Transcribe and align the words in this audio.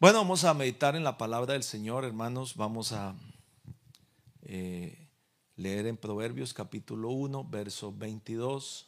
Bueno, 0.00 0.18
vamos 0.18 0.44
a 0.44 0.54
meditar 0.54 0.94
en 0.94 1.02
la 1.02 1.18
palabra 1.18 1.54
del 1.54 1.64
Señor, 1.64 2.04
hermanos. 2.04 2.54
Vamos 2.54 2.92
a 2.92 3.16
eh, 4.42 5.08
leer 5.56 5.88
en 5.88 5.96
Proverbios 5.96 6.54
capítulo 6.54 7.08
1, 7.08 7.48
verso 7.50 7.92
22. 7.92 8.86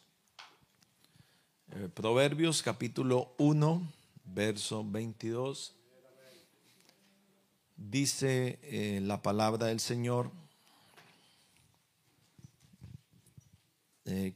Eh, 1.72 1.88
Proverbios 1.92 2.62
capítulo 2.62 3.34
1, 3.38 3.92
verso 4.24 4.88
22. 4.88 5.74
Dice 7.76 8.60
eh, 8.62 9.00
la 9.02 9.20
palabra 9.20 9.66
del 9.66 9.80
Señor. 9.80 10.30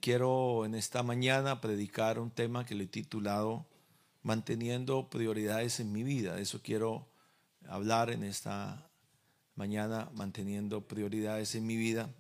quiero 0.00 0.64
en 0.64 0.77
esta 0.77 1.02
mañana 1.02 1.61
predicar 1.61 2.20
un 2.20 2.30
tema 2.30 2.64
que 2.64 2.77
le 2.77 2.84
he 2.84 2.86
titulado 2.86 3.66
manteniendo 4.25 5.09
prioridades 5.09 5.79
en 5.79 5.93
mi 5.93 6.02
vida. 6.02 6.40
eso 6.40 6.61
quiero 6.61 7.07
hablar 7.68 8.11
en 8.11 8.25
esta 8.25 8.90
mañana, 9.54 10.11
manteniendo 10.14 10.81
prioridades 10.89 11.54
en 11.54 11.67
mi 11.67 11.76
vida. 11.76 12.11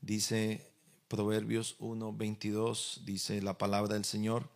Dice 0.00 0.70
Proverbios 1.08 1.76
1, 1.80 2.12
22, 2.12 3.02
dice 3.04 3.42
la 3.42 3.58
palabra 3.58 3.94
del 3.94 4.04
Señor. 4.04 4.48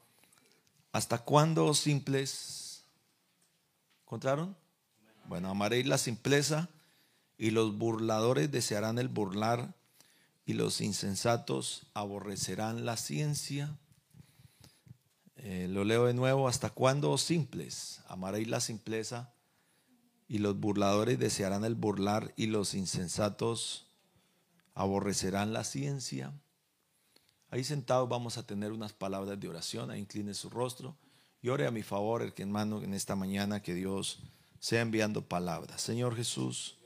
¿Hasta 0.92 1.18
cuándo 1.18 1.74
simples? 1.74 2.84
¿Encontraron? 4.02 4.56
Bueno, 5.26 5.50
amaréis 5.50 5.86
la 5.86 5.98
simpleza 5.98 6.68
y 7.38 7.50
los 7.50 7.76
burladores 7.76 8.50
desearán 8.50 8.98
el 8.98 9.08
burlar 9.08 9.74
y 10.44 10.52
los 10.52 10.80
insensatos 10.80 11.86
aborrecerán 11.94 12.84
la 12.84 12.96
ciencia. 12.96 13.76
Eh, 15.38 15.68
lo 15.68 15.84
leo 15.84 16.06
de 16.06 16.14
nuevo. 16.14 16.48
¿Hasta 16.48 16.70
cuándo, 16.70 17.16
simples? 17.18 18.02
Amaréis 18.08 18.48
la 18.48 18.60
simpleza 18.60 19.32
y 20.26 20.38
los 20.38 20.58
burladores 20.58 21.18
desearán 21.18 21.64
el 21.64 21.74
burlar 21.74 22.34
y 22.36 22.46
los 22.46 22.74
insensatos 22.74 23.86
aborrecerán 24.74 25.52
la 25.52 25.64
ciencia. 25.64 26.32
Ahí 27.50 27.64
sentados 27.64 28.08
vamos 28.08 28.36
a 28.36 28.46
tener 28.46 28.72
unas 28.72 28.92
palabras 28.92 29.40
de 29.40 29.48
oración. 29.48 29.90
Ahí 29.90 30.00
incline 30.00 30.34
su 30.34 30.50
rostro 30.50 30.96
y 31.40 31.48
ore 31.48 31.66
a 31.66 31.70
mi 31.70 31.82
favor, 31.82 32.22
el 32.22 32.34
que 32.34 32.42
hermano, 32.42 32.82
en 32.82 32.92
esta 32.92 33.16
mañana 33.16 33.62
que 33.62 33.74
Dios 33.74 34.20
sea 34.58 34.80
enviando 34.80 35.22
palabras. 35.22 35.80
Señor 35.80 36.16
Jesús, 36.16 36.76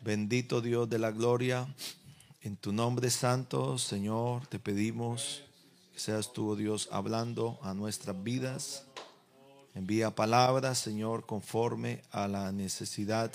bendito 0.00 0.60
Dios 0.60 0.88
de 0.88 0.98
la 0.98 1.10
gloria, 1.10 1.72
en 2.40 2.56
tu 2.56 2.72
nombre 2.72 3.10
santo, 3.10 3.78
Señor, 3.78 4.46
te 4.46 4.58
pedimos 4.58 5.42
seas 5.96 6.32
tú, 6.32 6.50
oh 6.50 6.56
Dios, 6.56 6.88
hablando 6.90 7.58
a 7.62 7.74
nuestras 7.74 8.22
vidas. 8.22 8.84
Envía 9.74 10.14
palabras, 10.14 10.78
Señor, 10.78 11.26
conforme 11.26 12.02
a 12.10 12.28
la 12.28 12.52
necesidad 12.52 13.32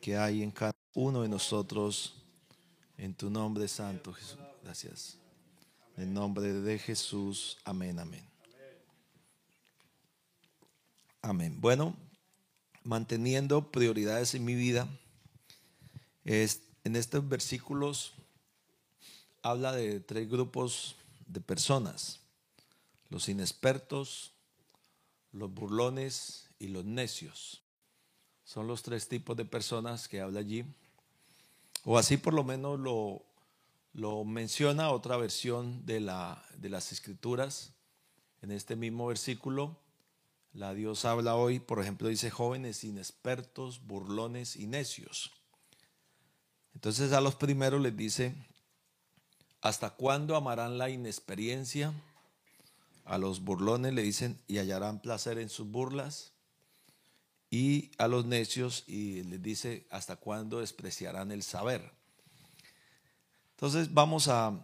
que 0.00 0.16
hay 0.16 0.42
en 0.42 0.50
cada 0.50 0.72
uno 0.94 1.22
de 1.22 1.28
nosotros. 1.28 2.14
En 2.96 3.14
tu 3.14 3.30
nombre 3.30 3.66
santo, 3.68 4.12
Jesús. 4.12 4.38
Gracias. 4.62 5.18
En 5.96 6.14
nombre 6.14 6.52
de 6.52 6.78
Jesús. 6.78 7.58
Amén, 7.64 7.98
amén. 7.98 8.24
Amén. 11.20 11.60
Bueno, 11.60 11.96
manteniendo 12.84 13.70
prioridades 13.70 14.34
en 14.34 14.44
mi 14.44 14.54
vida, 14.54 14.88
es, 16.24 16.62
en 16.84 16.96
estos 16.96 17.28
versículos 17.28 18.14
habla 19.42 19.72
de 19.72 20.00
tres 20.00 20.28
grupos 20.28 20.96
de 21.26 21.40
personas, 21.40 22.20
los 23.08 23.28
inexpertos, 23.28 24.32
los 25.32 25.52
burlones 25.52 26.50
y 26.58 26.68
los 26.68 26.84
necios. 26.84 27.62
Son 28.44 28.66
los 28.66 28.82
tres 28.82 29.08
tipos 29.08 29.36
de 29.36 29.44
personas 29.44 30.08
que 30.08 30.20
habla 30.20 30.40
allí. 30.40 30.64
O 31.84 31.98
así 31.98 32.16
por 32.16 32.34
lo 32.34 32.44
menos 32.44 32.78
lo, 32.78 33.24
lo 33.92 34.24
menciona 34.24 34.90
otra 34.90 35.16
versión 35.16 35.84
de, 35.84 36.00
la, 36.00 36.44
de 36.56 36.68
las 36.68 36.92
escrituras. 36.92 37.72
En 38.40 38.50
este 38.50 38.76
mismo 38.76 39.06
versículo, 39.06 39.78
la 40.52 40.74
Dios 40.74 41.04
habla 41.04 41.34
hoy, 41.34 41.60
por 41.60 41.80
ejemplo, 41.80 42.08
dice 42.08 42.30
jóvenes 42.30 42.84
inexpertos, 42.84 43.86
burlones 43.86 44.56
y 44.56 44.66
necios. 44.66 45.32
Entonces 46.74 47.12
a 47.12 47.20
los 47.20 47.34
primeros 47.34 47.80
les 47.80 47.96
dice, 47.96 48.34
¿Hasta 49.62 49.90
cuándo 49.90 50.34
amarán 50.34 50.76
la 50.76 50.90
inexperiencia? 50.90 51.94
A 53.04 53.16
los 53.16 53.44
burlones 53.44 53.94
le 53.94 54.02
dicen 54.02 54.36
y 54.48 54.58
hallarán 54.58 55.00
placer 55.00 55.38
en 55.38 55.48
sus 55.48 55.68
burlas. 55.68 56.32
Y 57.48 57.92
a 57.96 58.08
los 58.08 58.26
necios 58.26 58.82
y 58.88 59.22
les 59.22 59.40
dice 59.40 59.86
hasta 59.90 60.16
cuándo 60.16 60.58
despreciarán 60.58 61.30
el 61.30 61.44
saber. 61.44 61.92
Entonces 63.52 63.94
vamos 63.94 64.26
a, 64.26 64.60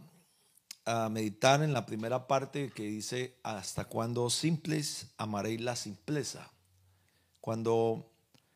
a 0.84 1.08
meditar 1.08 1.62
en 1.62 1.72
la 1.72 1.86
primera 1.86 2.26
parte 2.26 2.70
que 2.70 2.82
dice 2.82 3.36
hasta 3.44 3.84
cuándo 3.84 4.28
simples 4.30 5.12
amaréis 5.16 5.60
la 5.60 5.76
simpleza. 5.76 6.50
Cuando 7.40 8.10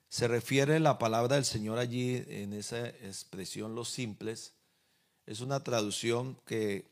se 0.09 0.27
refiere 0.27 0.81
la 0.81 0.99
palabra 0.99 1.37
del 1.37 1.45
Señor 1.45 1.79
allí 1.79 2.25
en 2.27 2.53
esa 2.53 2.89
expresión 2.89 3.77
los 3.77 3.91
simples, 3.91 4.55
es 5.27 5.41
una 5.41 5.63
traducción 5.63 6.39
que 6.47 6.91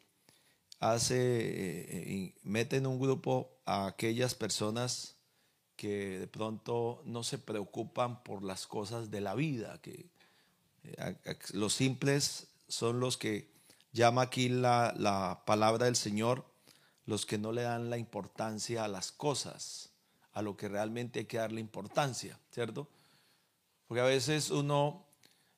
hace, 0.79 1.17
eh, 1.17 1.87
eh, 1.91 2.35
mete 2.43 2.77
en 2.77 2.87
un 2.87 2.99
grupo 2.99 3.51
a 3.67 3.87
aquellas 3.87 4.35
personas 4.35 5.17
que 5.77 6.19
de 6.19 6.27
pronto 6.27 7.03
no 7.05 7.23
se 7.23 7.39
preocupan 7.39 8.23
por 8.23 8.43
las 8.43 8.67
cosas 8.67 9.11
de 9.11 9.21
la 9.21 9.35
vida, 9.35 9.81
que 9.83 10.07
eh, 10.85 11.17
los 11.53 11.75
simples 11.75 12.49
son 12.69 13.01
los 13.01 13.17
que 13.17 13.51
llama 13.93 14.23
aquí 14.23 14.49
la, 14.49 14.95
la 14.97 15.43
palabra 15.47 15.87
del 15.87 15.97
Señor, 15.97 16.45
los 17.07 17.27
que 17.27 17.39
no 17.39 17.53
le 17.53 17.63
dan 17.63 17.91
la 17.91 17.99
importancia 17.99 18.85
a 18.85 18.89
las 18.89 19.11
cosas, 19.11 19.91
a 20.33 20.43
lo 20.43 20.57
que 20.57 20.69
realmente 20.69 21.21
hay 21.21 21.25
que 21.25 21.39
darle 21.39 21.61
importancia, 21.61 22.39
¿cierto? 22.53 22.89
Porque 23.89 24.01
a 24.01 24.05
veces 24.05 24.51
uno 24.51 25.05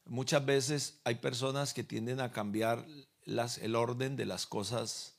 Muchas 0.04 0.44
veces 0.44 1.00
hay 1.04 1.16
personas 1.16 1.74
que 1.74 1.84
tienden 1.84 2.20
a 2.20 2.32
cambiar 2.32 2.86
el 3.24 3.76
orden 3.76 4.16
de 4.16 4.26
las 4.26 4.46
cosas 4.46 5.14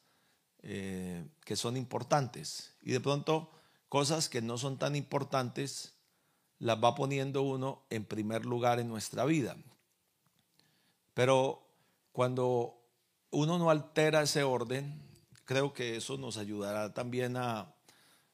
eh, 0.62 1.26
que 1.46 1.56
son 1.56 1.78
importantes 1.78 2.74
y 2.82 2.92
de 2.92 3.00
pronto 3.00 3.50
cosas 3.90 4.30
que 4.30 4.42
no 4.42 4.58
son 4.58 4.78
tan 4.78 4.96
importantes 4.96 5.94
las 6.60 6.82
va 6.82 6.96
poniendo 6.96 7.42
uno 7.42 7.84
en 7.90 8.06
primer 8.06 8.46
lugar 8.46 8.80
en 8.80 8.88
nuestra 8.88 9.26
vida. 9.26 9.58
Pero 11.14 11.68
cuando 12.12 12.80
uno 13.32 13.58
no 13.58 13.70
altera 13.70 14.22
ese 14.22 14.44
orden, 14.44 15.02
creo 15.46 15.74
que 15.74 15.98
eso 15.98 16.18
nos 16.18 16.38
ayudará 16.38 16.94
también 16.94 17.36
a, 17.38 17.74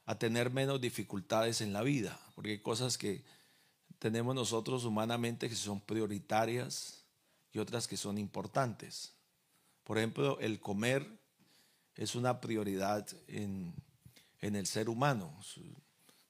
a 0.06 0.16
tener 0.20 0.52
menos 0.52 0.80
dificultades 0.80 1.62
en 1.62 1.74
la 1.74 1.82
vida, 1.82 2.20
porque 2.36 2.52
hay 2.52 2.60
cosas 2.60 2.98
que 2.98 3.24
tenemos 4.00 4.34
nosotros 4.34 4.86
humanamente 4.86 5.50
que 5.50 5.56
son 5.56 5.82
prioritarias 5.82 7.04
y 7.52 7.60
otras 7.60 7.88
que 7.88 7.98
son 7.98 8.18
importantes. 8.18 9.14
Por 9.84 9.98
ejemplo, 9.98 10.40
el 10.40 10.60
comer 10.60 11.06
es 11.96 12.16
una 12.16 12.40
prioridad 12.40 13.06
en, 13.28 13.74
el 14.40 14.66
ser 14.66 14.88
humano. 14.88 15.38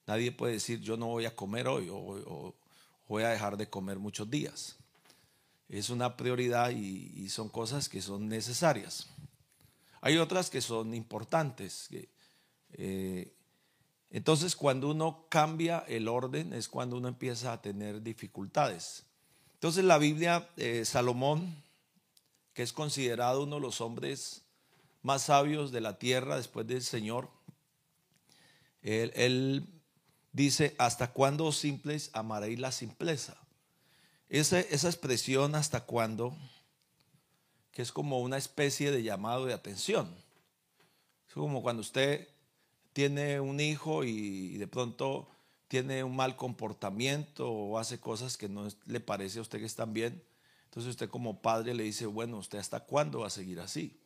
Nadie 0.07 0.31
puede 0.31 0.53
decir 0.53 0.81
yo 0.81 0.97
no 0.97 1.07
voy 1.07 1.25
a 1.25 1.35
comer 1.35 1.67
hoy 1.67 1.87
o, 1.91 2.55
voy 3.07 3.23
a 3.23 3.29
dejar 3.29 3.55
de 3.55 3.69
comer 3.69 3.99
muchos 3.99 4.29
días. 4.29 4.75
Es 5.67 5.91
una 5.91 6.17
prioridad 6.17 6.71
y, 6.71 7.29
son 7.29 7.49
cosas 7.49 7.87
que 7.87 8.01
son 8.01 8.27
necesarias. 8.27 9.07
Hay 10.01 10.17
otras 10.17 10.49
que 10.49 10.61
son 10.61 10.95
importantes. 10.95 11.89
Eh, 12.71 13.31
entonces, 14.11 14.55
cuando 14.55 14.89
uno 14.89 15.25
cambia 15.29 15.83
el 15.87 16.07
orden 16.07 16.53
es 16.53 16.67
cuando 16.67 16.97
uno 16.97 17.07
empieza 17.07 17.53
a 17.53 17.61
tener 17.61 18.01
dificultades. 18.01 19.03
Entonces, 19.53 19.83
la 19.83 19.99
Biblia, 19.99 20.49
eh, 20.57 20.83
Salomón, 20.85 21.55
que 22.53 22.63
es 22.63 22.73
considerado 22.73 23.43
uno 23.43 23.57
de 23.57 23.61
los 23.61 23.81
hombres 23.81 24.41
más 25.03 25.23
sabios 25.23 25.71
de 25.71 25.81
la 25.81 25.99
tierra 25.99 26.37
después 26.37 26.65
del 26.65 26.81
Señor, 26.81 27.29
él, 28.81 29.67
dice, 30.31 30.75
¿hasta 30.79 31.11
cuándo 31.11 31.51
simples 31.51 32.09
amaréis 32.13 32.59
la 32.59 32.71
simpleza? 32.71 33.37
Esa 34.29 34.59
expresión, 34.59 35.55
¿hasta 35.55 35.85
cuándo? 35.85 36.35
Que 37.71 37.81
es 37.81 37.91
como 37.91 38.21
una 38.21 38.37
especie 38.37 38.91
de 38.91 39.03
llamado 39.03 39.45
de 39.45 39.53
atención. 39.53 40.13
Es 41.27 41.33
como 41.33 41.61
cuando 41.61 41.81
usted 41.81 42.27
tiene 42.93 43.39
un 43.39 43.59
hijo 43.59 44.03
y 44.03 44.57
de 44.57 44.67
pronto 44.67 45.29
tiene 45.69 46.03
un 46.03 46.15
mal 46.15 46.35
comportamiento 46.35 47.49
o 47.49 47.77
hace 47.77 47.99
cosas 47.99 48.37
que 48.37 48.49
no 48.49 48.67
le 48.85 48.99
parece 48.99 49.37
a 49.37 49.43
usted 49.43 49.59
que 49.59 49.65
están 49.65 49.93
bien, 49.93 50.21
entonces 50.65 50.89
usted 50.89 51.09
como 51.09 51.41
padre 51.41 51.73
le 51.75 51.83
dice, 51.83 52.07
bueno, 52.07 52.37
¿usted 52.37 52.57
hasta 52.57 52.81
cuándo 52.81 53.19
va 53.19 53.27
a 53.27 53.31
seguir 53.31 53.59
así? 53.59 53.99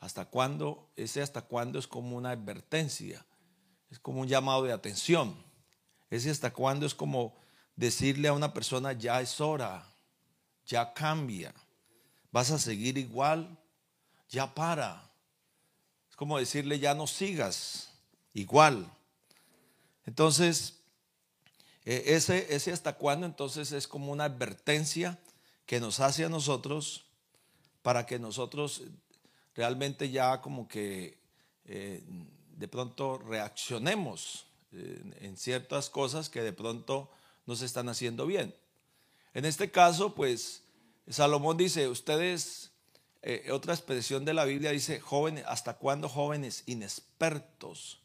¿Hasta 0.00 0.24
cuándo? 0.24 0.90
Ese 0.96 1.20
hasta 1.20 1.42
cuándo 1.42 1.78
es 1.78 1.86
como 1.86 2.16
una 2.16 2.30
advertencia, 2.30 3.24
es 3.90 3.98
como 3.98 4.22
un 4.22 4.28
llamado 4.28 4.64
de 4.64 4.72
atención. 4.72 5.36
Ese 6.08 6.30
hasta 6.30 6.52
cuándo 6.52 6.86
es 6.86 6.94
como 6.94 7.36
decirle 7.76 8.28
a 8.28 8.32
una 8.32 8.54
persona, 8.54 8.92
ya 8.94 9.20
es 9.20 9.38
hora, 9.40 9.86
ya 10.64 10.94
cambia, 10.94 11.54
vas 12.32 12.50
a 12.50 12.58
seguir 12.58 12.96
igual, 12.96 13.58
ya 14.30 14.54
para. 14.54 15.10
Es 16.08 16.16
como 16.16 16.38
decirle, 16.38 16.78
ya 16.78 16.94
no 16.94 17.06
sigas 17.06 17.95
igual. 18.36 18.92
Entonces, 20.04 20.78
e, 21.84 22.14
ese, 22.14 22.54
ese 22.54 22.70
hasta 22.70 22.96
cuándo 22.96 23.26
entonces 23.26 23.72
es 23.72 23.88
como 23.88 24.12
una 24.12 24.24
advertencia 24.24 25.18
que 25.64 25.80
nos 25.80 26.00
hace 26.00 26.24
a 26.24 26.28
nosotros 26.28 27.06
para 27.82 28.04
que 28.04 28.18
nosotros 28.18 28.82
realmente 29.54 30.10
ya 30.10 30.40
como 30.42 30.68
que 30.68 31.18
eh, 31.64 32.04
de 32.56 32.68
pronto 32.68 33.18
reaccionemos 33.18 34.46
eh, 34.72 35.02
en 35.20 35.36
ciertas 35.38 35.88
cosas 35.88 36.28
que 36.28 36.42
de 36.42 36.52
pronto 36.52 37.10
nos 37.46 37.62
están 37.62 37.88
haciendo 37.88 38.26
bien. 38.26 38.54
En 39.32 39.46
este 39.46 39.70
caso, 39.70 40.14
pues 40.14 40.62
Salomón 41.08 41.56
dice, 41.56 41.88
ustedes, 41.88 42.70
eh, 43.22 43.48
otra 43.50 43.72
expresión 43.72 44.24
de 44.24 44.34
la 44.34 44.44
Biblia 44.44 44.72
dice, 44.72 45.00
jóvenes, 45.00 45.44
¿hasta 45.46 45.78
cuándo 45.78 46.08
jóvenes 46.08 46.64
inexpertos 46.66 48.00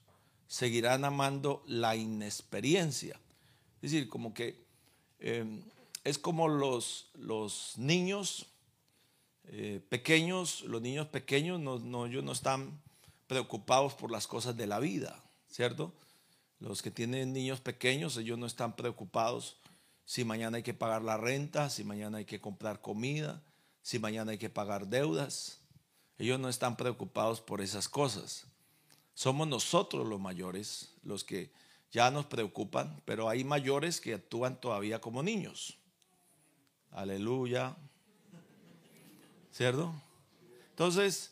seguirán 0.52 1.06
amando 1.06 1.64
la 1.66 1.96
inexperiencia? 1.96 3.18
Es 3.82 3.92
decir, 3.92 4.10
como 4.10 4.34
que 4.34 4.62
em, 5.20 5.62
es 6.04 6.20
como 6.20 6.50
los, 6.50 7.10
los 7.14 7.78
niños 7.78 8.48
eh, 9.46 9.80
pequeños, 9.88 10.64
los 10.64 10.82
niños 10.82 11.08
pequeños 11.08 11.58
no, 11.58 11.80
no, 11.80 12.06
ellos 12.06 12.26
no 12.26 12.34
están 12.34 12.82
preocupados 13.28 13.94
por 13.94 14.12
las 14.12 14.28
cosas 14.28 14.58
de 14.58 14.68
la 14.68 14.80
vida, 14.80 15.24
¿cierto? 15.50 15.94
Los 16.60 16.82
que 16.82 16.92
tienen 16.92 17.32
niños 17.32 17.62
pequeños, 17.62 18.18
ellos 18.18 18.38
no 18.38 18.46
están 18.46 18.76
preocupados 18.76 19.56
si 20.04 20.26
mañana 20.26 20.58
hay 20.58 20.64
que 20.64 20.74
pagar 20.74 21.02
la 21.02 21.16
renta, 21.16 21.70
si 21.70 21.86
mañana 21.86 22.18
hay 22.18 22.26
que 22.26 22.42
comprar 22.42 22.82
comida, 22.82 23.42
si 23.84 24.00
mañana 24.00 24.34
hay 24.34 24.38
que 24.38 24.50
pagar 24.50 24.88
deudas. 24.88 25.62
Ellos 26.18 26.42
no 26.42 26.50
están 26.50 26.76
preocupados 26.76 27.40
por 27.40 27.62
esas 27.62 27.88
cosas. 27.88 28.51
Somos 29.14 29.48
nosotros 29.48 30.08
los 30.08 30.20
mayores 30.20 30.94
los 31.04 31.24
que 31.24 31.52
ya 31.92 32.10
nos 32.10 32.26
preocupan, 32.26 33.02
pero 33.06 33.28
hay 33.28 33.44
mayores 33.44 34.00
que 34.00 34.14
actúan 34.14 34.60
todavía 34.60 35.02
como 35.02 35.22
niños. 35.22 35.78
Aleluya. 36.92 37.76
¿Cierto? 39.52 39.94
Entonces, 40.70 41.32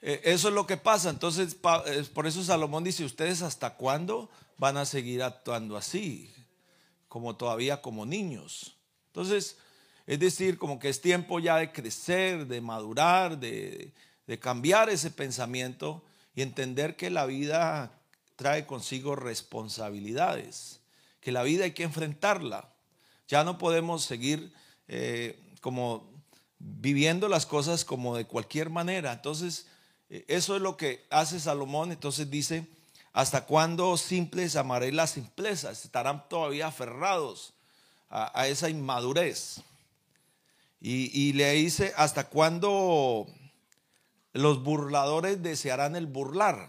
eh, 0.00 0.20
eso 0.24 0.48
es 0.48 0.54
lo 0.54 0.66
que 0.66 0.76
pasa. 0.76 1.10
Entonces, 1.10 1.54
por 1.54 2.26
eso 2.26 2.44
Salomón 2.44 2.84
dice, 2.84 3.04
¿ustedes 3.04 3.42
hasta 3.42 3.74
cuándo 3.74 4.30
van 4.58 4.76
a 4.76 4.84
seguir 4.84 5.22
actuando 5.22 5.76
así? 5.76 6.30
Como 7.08 7.36
todavía 7.36 7.80
como 7.80 8.04
niños. 8.04 8.76
Entonces, 9.06 9.56
es 10.06 10.20
decir, 10.20 10.58
como 10.58 10.78
que 10.78 10.90
es 10.90 11.00
tiempo 11.00 11.40
ya 11.40 11.56
de 11.56 11.72
crecer, 11.72 12.46
de 12.46 12.60
madurar, 12.60 13.38
de, 13.38 13.92
de 14.26 14.38
cambiar 14.38 14.90
ese 14.90 15.10
pensamiento 15.10 16.04
y 16.34 16.42
entender 16.42 16.96
que 16.96 17.10
la 17.10 17.26
vida 17.26 17.92
trae 18.36 18.66
consigo 18.66 19.16
responsabilidades, 19.16 20.80
que 21.20 21.32
la 21.32 21.42
vida 21.42 21.64
hay 21.64 21.72
que 21.72 21.82
enfrentarla. 21.82 22.68
Ya 23.26 23.44
no 23.44 23.58
podemos 23.58 24.04
seguir 24.04 24.52
eh, 24.86 25.38
como 25.60 26.08
viviendo 26.58 27.28
las 27.28 27.46
cosas 27.46 27.84
como 27.84 28.16
de 28.16 28.26
cualquier 28.26 28.70
manera. 28.70 29.12
Entonces, 29.12 29.66
eh, 30.10 30.24
eso 30.28 30.56
es 30.56 30.62
lo 30.62 30.76
que 30.76 31.04
hace 31.10 31.40
Salomón. 31.40 31.92
Entonces 31.92 32.30
dice, 32.30 32.66
¿hasta 33.12 33.44
cuándo 33.44 33.96
simples 33.96 34.56
amaré 34.56 34.92
la 34.92 35.06
simpleza? 35.06 35.70
Estarán 35.70 36.28
todavía 36.28 36.68
aferrados 36.68 37.54
a, 38.10 38.46
esa 38.46 38.70
inmadurez. 38.70 39.60
Y, 40.80 41.32
le 41.32 41.52
dice, 41.52 41.92
¿hasta 41.96 42.28
cuándo 42.28 43.26
los 44.32 44.62
burladores 44.62 45.42
desearán 45.42 45.96
el 45.96 46.06
burlar? 46.06 46.68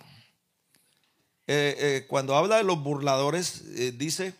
Eh, 1.47 1.75
eh, 1.79 2.05
cuando 2.07 2.35
habla 2.35 2.57
de 2.57 2.63
los 2.63 2.81
burladores, 2.81 3.97
dice, 3.97 4.33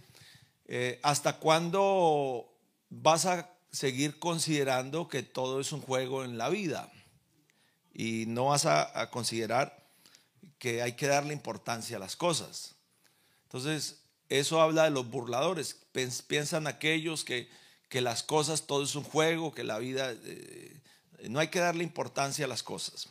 ¿hasta 1.01 1.37
cuándo 1.37 2.49
vas 2.89 3.25
a 3.25 3.49
seguir 3.71 4.19
considerando 4.19 5.07
que 5.07 5.23
todo 5.23 5.59
es 5.59 5.71
un 5.71 5.81
juego 5.81 6.23
en 6.23 6.37
la 6.37 6.49
vida 6.49 6.91
y 7.93 8.25
no 8.27 8.45
vas 8.45 8.65
a, 8.65 9.09
considerar 9.11 9.77
que 10.57 10.81
hay 10.81 10.93
que 10.93 11.07
darle 11.07 11.33
importancia 11.33 11.97
a 11.97 11.99
las 11.99 12.15
cosas. 12.15 12.75
Entonces, 13.43 14.01
eso 14.29 14.61
habla 14.61 14.85
de 14.85 14.91
los 14.91 15.09
burladores. 15.09 15.77
Piensan 16.27 16.67
aquellos 16.67 17.23
que, 17.23 17.49
que 17.89 18.01
las 18.01 18.23
cosas, 18.23 18.67
todo 18.67 18.83
es 18.83 18.95
un 18.95 19.03
juego, 19.03 19.53
que 19.53 19.63
la 19.63 19.79
vida, 19.79 20.11
eh, 20.11 20.81
no 21.27 21.39
hay 21.39 21.49
que 21.49 21.59
darle 21.59 21.83
importancia 21.83 22.45
a 22.45 22.47
las 22.47 22.63
cosas. 22.63 23.09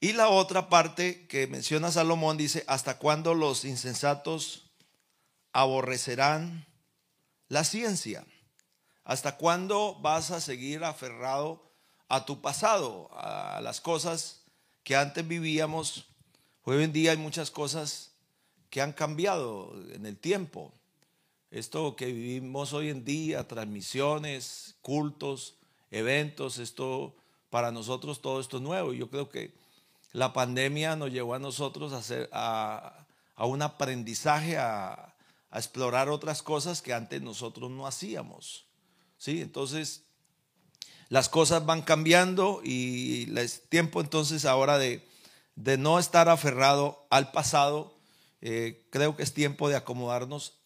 Y 0.00 0.12
la 0.12 0.28
otra 0.28 0.68
parte 0.68 1.26
que 1.26 1.48
menciona 1.48 1.90
Salomón 1.90 2.36
dice, 2.36 2.64
¿hasta 2.68 2.98
cuándo 2.98 3.34
los 3.34 3.64
insensatos 3.64 4.70
aborrecerán 5.52 6.66
la 7.48 7.64
ciencia? 7.64 8.24
¿Hasta 9.02 9.36
cuándo 9.36 9.98
vas 10.00 10.30
a 10.30 10.40
seguir 10.40 10.84
aferrado 10.84 11.68
a 12.08 12.24
tu 12.24 12.40
pasado, 12.40 13.10
a 13.12 13.60
las 13.60 13.80
cosas 13.80 14.44
que 14.84 14.94
antes 14.94 15.26
vivíamos? 15.26 16.06
Hoy 16.62 16.84
en 16.84 16.92
día 16.92 17.10
hay 17.10 17.16
muchas 17.16 17.50
cosas 17.50 18.12
que 18.70 18.80
han 18.80 18.92
cambiado 18.92 19.74
en 19.92 20.06
el 20.06 20.16
tiempo. 20.16 20.72
Esto 21.50 21.96
que 21.96 22.06
vivimos 22.06 22.72
hoy 22.72 22.90
en 22.90 23.04
día, 23.04 23.48
transmisiones, 23.48 24.76
cultos, 24.82 25.57
eventos, 25.90 26.58
esto 26.58 27.14
para 27.50 27.70
nosotros 27.72 28.20
todo 28.20 28.40
esto 28.40 28.58
es 28.58 28.62
nuevo. 28.62 28.92
Yo 28.92 29.08
creo 29.10 29.28
que 29.28 29.54
la 30.12 30.32
pandemia 30.32 30.96
nos 30.96 31.12
llevó 31.12 31.34
a 31.34 31.38
nosotros 31.38 31.92
a, 31.92 31.98
hacer, 31.98 32.28
a, 32.32 33.06
un 33.38 33.62
aprendizaje, 33.62 34.58
a, 34.58 35.14
a 35.50 35.58
explorar 35.58 36.08
otras 36.08 36.42
cosas 36.42 36.82
que 36.82 36.92
antes 36.92 37.22
nosotros 37.22 37.70
no 37.70 37.86
hacíamos. 37.86 38.66
¿sí? 39.16 39.40
Entonces, 39.40 40.04
las 41.08 41.28
cosas 41.28 41.64
van 41.64 41.82
cambiando 41.82 42.60
y 42.62 43.32
es 43.38 43.68
tiempo 43.68 44.00
entonces 44.00 44.44
ahora 44.44 44.78
de, 44.78 45.06
no 45.56 45.98
estar 45.98 46.28
aferrado 46.28 47.06
al 47.10 47.32
pasado. 47.32 47.94
Eh, 48.40 48.86
creo 48.90 49.16
que 49.16 49.22
es 49.22 49.34
tiempo 49.34 49.68
de 49.68 49.76
acomodarnos 49.76 50.58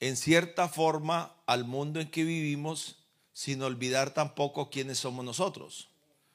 en 0.00 0.16
cierta 0.16 0.68
forma 0.68 1.36
al 1.46 1.64
mundo 1.64 2.00
en 2.00 2.10
que 2.10 2.24
vivimos 2.24 3.03
sin 3.34 3.60
olvidar 3.62 4.14
tampoco 4.14 4.70
quiénes 4.70 4.98
somos 4.98 5.24
nosotros. 5.24 5.88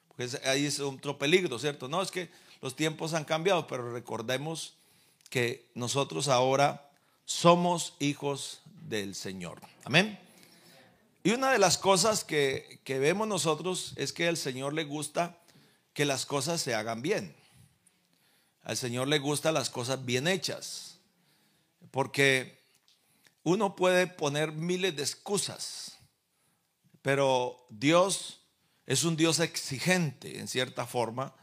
Porque 0.06 0.30
ahí 0.44 0.66
es 0.66 0.78
otro 0.78 1.18
peligro, 1.18 1.58
¿cierto? 1.58 1.88
No, 1.88 2.00
es 2.02 2.12
que 2.12 2.30
los 2.60 2.76
tiempos 2.76 3.14
han 3.14 3.24
cambiado, 3.24 3.66
pero 3.66 3.92
recordemos 3.92 4.74
que 5.30 5.66
nosotros 5.74 6.28
ahora 6.28 6.88
somos 7.24 7.94
hijos 7.98 8.60
del 8.88 9.14
Señor. 9.14 9.60
Amén. 9.84 10.18
Y 11.22 11.30
una 11.32 11.52
de 11.52 11.58
las 11.58 11.78
cosas 11.78 12.24
que, 12.24 12.80
vemos 12.86 13.28
nosotros 13.28 13.92
es 13.96 14.12
que 14.12 14.28
al 14.28 14.36
Señor 14.36 14.74
le 14.74 14.84
gusta 14.84 15.38
que 15.94 16.04
las 16.04 16.26
cosas 16.26 16.60
se 16.60 16.74
hagan 16.74 17.02
bien. 17.02 17.34
Al 18.62 18.76
Señor 18.76 19.08
le 19.08 19.18
gustan 19.18 19.54
las 19.54 19.70
cosas 19.70 20.04
bien 20.04 20.28
hechas. 20.28 20.98
Porque 21.90 22.58
uno 23.42 23.76
puede 23.76 24.06
poner 24.06 24.52
miles 24.52 24.96
de 24.96 25.02
excusas, 25.02 25.98
pero 27.02 27.66
Dios 27.70 28.40
es 28.86 29.04
un 29.04 29.16
Dios 29.16 29.40
exigente 29.40 30.38
en 30.38 30.48
cierta 30.48 30.86
forma, 30.86 31.34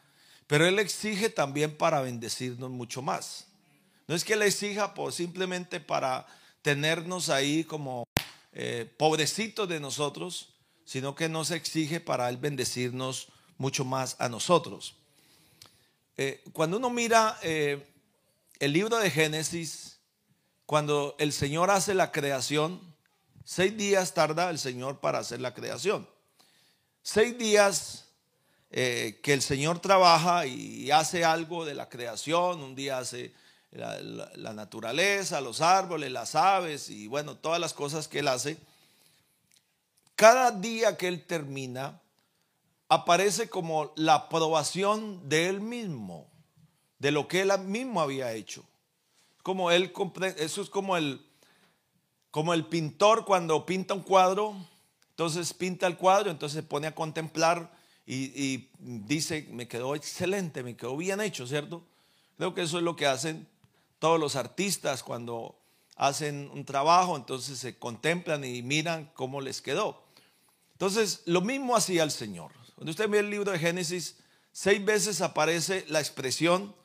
pero 0.48 0.66
Él 0.66 0.80
exige 0.80 1.30
también 1.30 1.78
para 1.78 2.02
bendecirnos 2.02 2.70
mucho 2.70 3.02
más. 3.02 3.48
No 4.08 4.16
es 4.16 4.24
que 4.24 4.34
Él 4.34 4.42
exija 4.42 4.94
por, 4.94 5.14
simplemente 5.14 5.80
para 5.80 6.26
tenernos 6.62 7.30
ahí 7.30 7.64
como 7.64 8.06
eh, 8.54 8.92
pobrecito 8.98 9.68
de 9.68 9.80
nosotros, 9.80 10.50
sino 10.86 11.16
que 11.16 11.30
nos 11.30 11.52
exige 11.52 12.00
para 12.00 12.30
Él 12.30 12.38
bendecirnos 12.38 13.28
mucho 13.58 13.86
más 13.86 14.16
a 14.20 14.30
nosotros. 14.30 14.96
Eh, 16.16 16.44
cuando 16.54 16.78
uno 16.78 16.90
mira 16.90 17.38
eh, 17.44 17.86
el 18.60 18.74
libro 18.74 18.98
de 18.98 19.12
Génesis, 19.12 20.00
cuando 20.66 21.16
el 21.20 21.32
Señor 21.32 21.70
hace 21.70 21.94
la 21.94 22.12
creación, 22.12 22.82
seis 23.48 23.78
días 23.78 24.14
tarda 24.14 24.50
el 24.50 24.60
Señor 24.60 25.00
para 25.00 25.20
hacer 25.20 25.40
la 25.40 25.54
creación. 25.54 26.06
Seis 27.02 27.38
días 27.38 28.04
que 28.70 29.22
el 29.24 29.42
Señor 29.42 29.80
trabaja 29.80 30.46
y 30.46 30.92
hace 30.92 31.24
algo 31.24 31.64
de 31.64 31.74
la 31.74 31.88
creación, 31.88 32.62
un 32.62 32.76
día 32.76 32.98
hace 32.98 33.34
la, 33.72 34.54
naturaleza, 34.54 35.40
los 35.40 35.62
árboles, 35.62 36.12
las 36.12 36.36
aves 36.36 36.90
y 36.90 37.08
bueno, 37.08 37.38
todas 37.38 37.62
las 37.62 37.74
cosas 37.74 38.10
que 38.10 38.20
él 38.20 38.28
hace, 38.28 38.58
cada 40.18 40.52
día 40.52 40.98
que 40.98 41.08
él 41.08 41.26
termina, 41.26 42.02
aparece 42.90 43.50
como 43.50 43.94
la 43.96 44.16
aprobación 44.16 45.30
de 45.30 45.48
él 45.48 45.62
mismo, 45.62 46.28
de 47.00 47.12
lo 47.12 47.30
que 47.30 47.40
él 47.40 47.58
mismo 47.60 48.02
había 48.02 48.34
hecho. 48.34 48.66
Como 49.42 49.72
él, 49.72 49.94
eso 50.38 50.62
es 50.62 50.70
como 50.70 50.98
el, 50.98 51.27
como 52.38 52.54
el 52.54 52.68
pintor 52.68 53.26
cuando 53.26 53.66
pinta 53.66 53.96
un 53.96 54.04
cuadro, 54.04 54.56
entonces 55.10 55.56
pinta 55.56 55.88
el 55.88 55.98
cuadro, 55.98 56.30
entonces 56.30 56.58
se 56.58 56.62
pone 56.62 56.86
a 56.86 56.94
contemplar 56.94 57.72
y, 58.06 58.70
dice, 58.78 59.48
me 59.50 59.68
quedó 59.68 59.96
excelente, 59.96 60.62
me 60.62 60.78
quedó 60.78 60.96
bien 60.96 61.20
hecho, 61.20 61.48
¿cierto? 61.48 61.82
Creo 62.38 62.54
que 62.54 62.62
eso 62.62 62.78
es 62.78 62.84
lo 62.84 62.96
que 62.96 63.08
hacen 63.08 63.48
todos 63.98 64.20
los 64.20 64.36
artistas 64.36 65.02
cuando 65.02 65.58
hacen 65.96 66.52
un 66.54 66.64
trabajo, 66.64 67.16
entonces 67.16 67.58
se 67.58 67.80
contemplan 67.80 68.44
y 68.44 68.62
miran 68.62 69.10
cómo 69.16 69.42
les 69.42 69.60
quedó. 69.60 70.04
Entonces, 70.74 71.24
lo 71.26 71.42
mismo 71.42 71.76
hacía 71.76 72.04
el 72.04 72.12
Señor. 72.12 72.52
Cuando 72.76 72.92
usted 72.92 73.10
ve 73.10 73.18
el 73.18 73.32
libro 73.32 73.52
de 73.52 73.58
Génesis, 73.58 74.18
seis 74.52 74.86
veces 74.86 75.22
aparece 75.22 75.86
la 75.88 76.02
expresión 76.02 76.76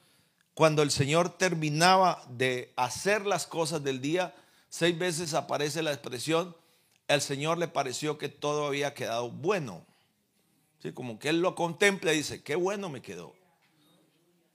cuando 0.54 0.80
el 0.80 0.90
Señor 0.90 1.37
terminaba 1.37 2.25
de 2.30 2.73
hacer 2.75 3.26
las 3.26 3.47
cosas 3.47 3.85
del 3.85 4.00
día, 4.00 4.35
seis 4.73 4.99
veces 4.99 5.35
aparece 5.35 5.83
la 5.83 5.93
expresión, 5.93 6.57
el 7.07 7.21
Señor 7.21 7.59
le 7.59 7.69
pareció 7.69 8.17
que 8.17 8.31
todo 8.31 8.67
había 8.67 8.95
quedado 8.95 9.29
bueno. 9.31 9.85
¿Sí? 10.81 10.93
Como 10.93 11.19
que 11.19 11.29
Él 11.29 11.43
lo 11.43 11.55
contempla 11.55 12.14
y 12.14 12.17
dice, 12.17 12.43
qué 12.43 12.57
bueno 12.57 12.88
me 12.88 13.02
quedó. 13.02 13.35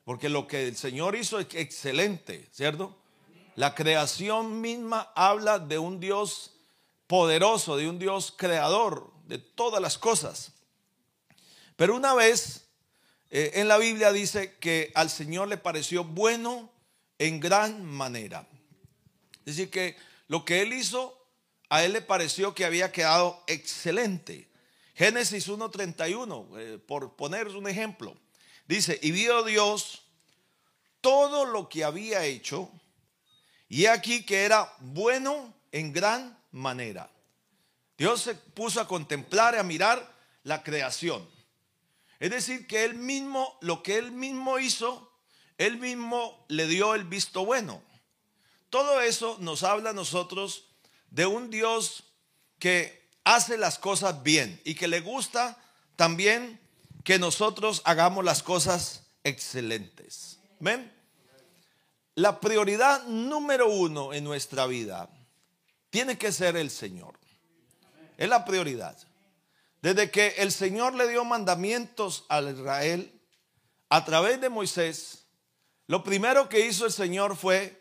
Porque 0.06 0.28
lo 0.28 0.48
que 0.48 0.70
el 0.70 0.76
Señor 0.76 1.16
hizo 1.16 1.40
es 1.40 1.46
excelente, 1.54 2.50
¿cierto? 2.52 2.98
La 3.56 3.76
creación 3.76 4.60
misma 4.60 5.12
habla 5.14 5.60
de 5.60 5.78
un 5.78 6.00
Dios 6.00 6.52
poderoso, 7.06 7.78
de 7.78 7.88
un 7.88 8.00
Dios 8.00 8.34
creador 8.36 9.12
de 9.28 9.38
todas 9.38 9.80
las 9.80 10.00
cosas. 10.00 10.52
Pero 11.76 11.96
una 11.96 12.16
vez 12.16 12.66
eh, 13.30 13.52
en 13.54 13.68
la 13.68 13.78
Biblia 13.78 14.12
dice 14.12 14.56
que 14.56 14.92
al 14.96 15.12
Señor 15.12 15.48
le 15.48 15.58
pareció 15.58 16.04
bueno 16.04 16.72
en 17.20 17.40
gran 17.40 17.86
manera. 17.86 18.48
Es 19.48 19.56
decir, 19.56 19.72
que 19.72 19.96
lo 20.28 20.44
que 20.44 20.62
él 20.62 20.74
hizo, 20.74 21.26
a 21.70 21.86
él 21.86 21.94
le 21.94 22.02
pareció 22.02 22.54
que 22.54 22.66
había 22.66 22.92
quedado 22.92 23.42
excelente. 23.48 24.50
Génesis 24.94 25.48
1.31, 25.48 26.60
eh, 26.60 26.78
por 26.86 27.16
poner 27.16 27.48
un 27.48 27.66
ejemplo, 27.66 28.18
dice, 28.68 29.00
y 29.02 29.12
vio 29.12 29.44
Dios 29.44 30.04
todo 31.00 31.46
lo 31.46 31.70
que 31.70 31.86
había 31.86 32.26
hecho, 32.26 32.70
y 33.70 33.86
aquí 33.86 34.26
que 34.26 34.44
era 34.44 34.70
bueno 34.80 35.54
en 35.72 35.94
gran 35.94 36.38
manera. 36.52 37.10
Dios 37.98 38.24
se 38.24 38.36
puso 38.36 38.82
a 38.82 38.88
contemplar 38.90 39.56
y 39.56 39.60
a 39.60 39.64
mirar 39.64 40.14
la 40.44 40.62
creación. 40.62 41.26
Es 42.20 42.32
decir, 42.32 42.68
que 42.68 42.84
él 42.84 42.96
mismo, 42.96 43.58
lo 43.62 43.82
que 43.82 43.98
él 43.98 44.12
mismo 44.12 44.60
hizo, 44.60 45.10
él 45.58 45.78
mismo 45.78 46.46
le 46.50 46.68
dio 46.68 46.96
el 46.96 47.06
visto 47.06 47.46
bueno. 47.46 47.87
Todo 48.70 49.02
eso 49.02 49.38
nos 49.40 49.64
habla 49.64 49.92
a 49.92 49.94
nosotros 49.94 50.66
de 51.10 51.26
un 51.26 51.50
Dios 51.50 52.04
que 52.60 53.10
hace 53.24 53.58
las 53.58 53.80
cosas 53.80 54.24
bien 54.24 54.62
y 54.64 54.76
que 54.76 54.88
le 54.88 55.02
gusta 55.02 55.58
también 55.96 56.60
que 57.04 57.20
nosotros 57.20 57.82
hagamos 57.86 58.26
las 58.26 58.44
cosas 58.44 59.04
excelentes. 59.24 60.40
¿Ven? 60.60 60.92
La 62.16 62.40
prioridad 62.40 63.06
número 63.06 63.70
uno 63.70 64.14
en 64.14 64.24
nuestra 64.24 64.66
vida 64.66 65.10
tiene 65.90 66.18
que 66.18 66.32
ser 66.32 66.58
el 66.58 66.70
Señor. 66.70 67.14
Es 68.18 68.28
la 68.28 68.44
prioridad. 68.44 68.98
Desde 69.82 70.10
que 70.10 70.36
el 70.40 70.52
Señor 70.52 70.96
le 70.96 71.08
dio 71.08 71.24
mandamientos 71.24 72.26
a 72.30 72.42
Israel 72.42 73.14
a 73.90 74.04
través 74.04 74.42
de 74.42 74.50
Moisés, 74.50 75.26
lo 75.86 76.04
primero 76.04 76.50
que 76.50 76.66
hizo 76.66 76.86
el 76.86 76.92
Señor 76.92 77.36
fue 77.38 77.80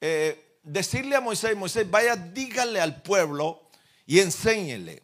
eh, 0.00 0.58
decirle 0.62 1.16
a 1.16 1.20
Moisés, 1.20 1.56
Moisés, 1.56 1.90
vaya, 1.90 2.16
dígale 2.16 2.80
al 2.80 3.02
pueblo 3.02 3.68
y 4.06 4.20
enséñele. 4.20 5.02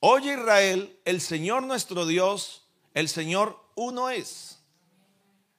Oye 0.00 0.34
Israel, 0.34 0.98
el 1.04 1.20
Señor 1.20 1.62
nuestro 1.62 2.06
Dios, 2.06 2.66
el 2.94 3.08
Señor 3.08 3.58
uno 3.74 4.10
es. 4.10 4.58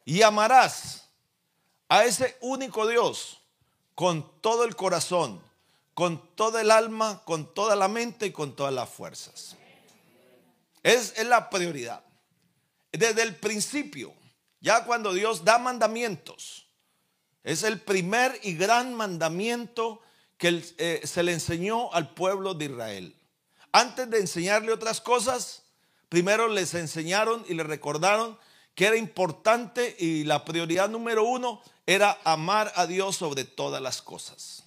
Y 0.03 0.23
amarás 0.23 1.09
a 1.87 2.05
ese 2.05 2.37
único 2.41 2.87
Dios 2.87 3.41
con 3.95 4.41
todo 4.41 4.63
el 4.63 4.75
corazón, 4.75 5.41
con 5.93 6.35
toda 6.35 6.61
el 6.61 6.71
alma, 6.71 7.21
con 7.25 7.53
toda 7.53 7.75
la 7.75 7.87
mente 7.87 8.27
y 8.27 8.31
con 8.31 8.55
todas 8.55 8.73
las 8.73 8.89
fuerzas. 8.89 9.55
Es, 10.83 11.13
es 11.17 11.27
la 11.27 11.49
prioridad. 11.49 12.03
Desde 12.91 13.21
el 13.21 13.35
principio, 13.35 14.13
ya 14.59 14.83
cuando 14.85 15.13
Dios 15.13 15.45
da 15.45 15.59
mandamientos, 15.59 16.67
es 17.43 17.63
el 17.63 17.79
primer 17.79 18.39
y 18.43 18.55
gran 18.55 18.93
mandamiento 18.93 20.01
que 20.37 20.63
eh, 20.77 21.01
se 21.03 21.23
le 21.23 21.33
enseñó 21.33 21.91
al 21.93 22.13
pueblo 22.13 22.53
de 22.53 22.65
Israel. 22.65 23.15
Antes 23.71 24.09
de 24.09 24.19
enseñarle 24.19 24.71
otras 24.71 25.01
cosas, 25.01 25.63
primero 26.09 26.47
les 26.47 26.73
enseñaron 26.73 27.43
y 27.47 27.53
les 27.53 27.65
recordaron 27.65 28.37
que 28.75 28.85
era 28.85 28.97
importante 28.97 29.95
y 29.99 30.23
la 30.23 30.45
prioridad 30.45 30.89
número 30.89 31.23
uno 31.23 31.61
era 31.85 32.19
amar 32.23 32.71
a 32.75 32.85
Dios 32.85 33.17
sobre 33.17 33.43
todas 33.43 33.81
las 33.81 34.01
cosas. 34.01 34.65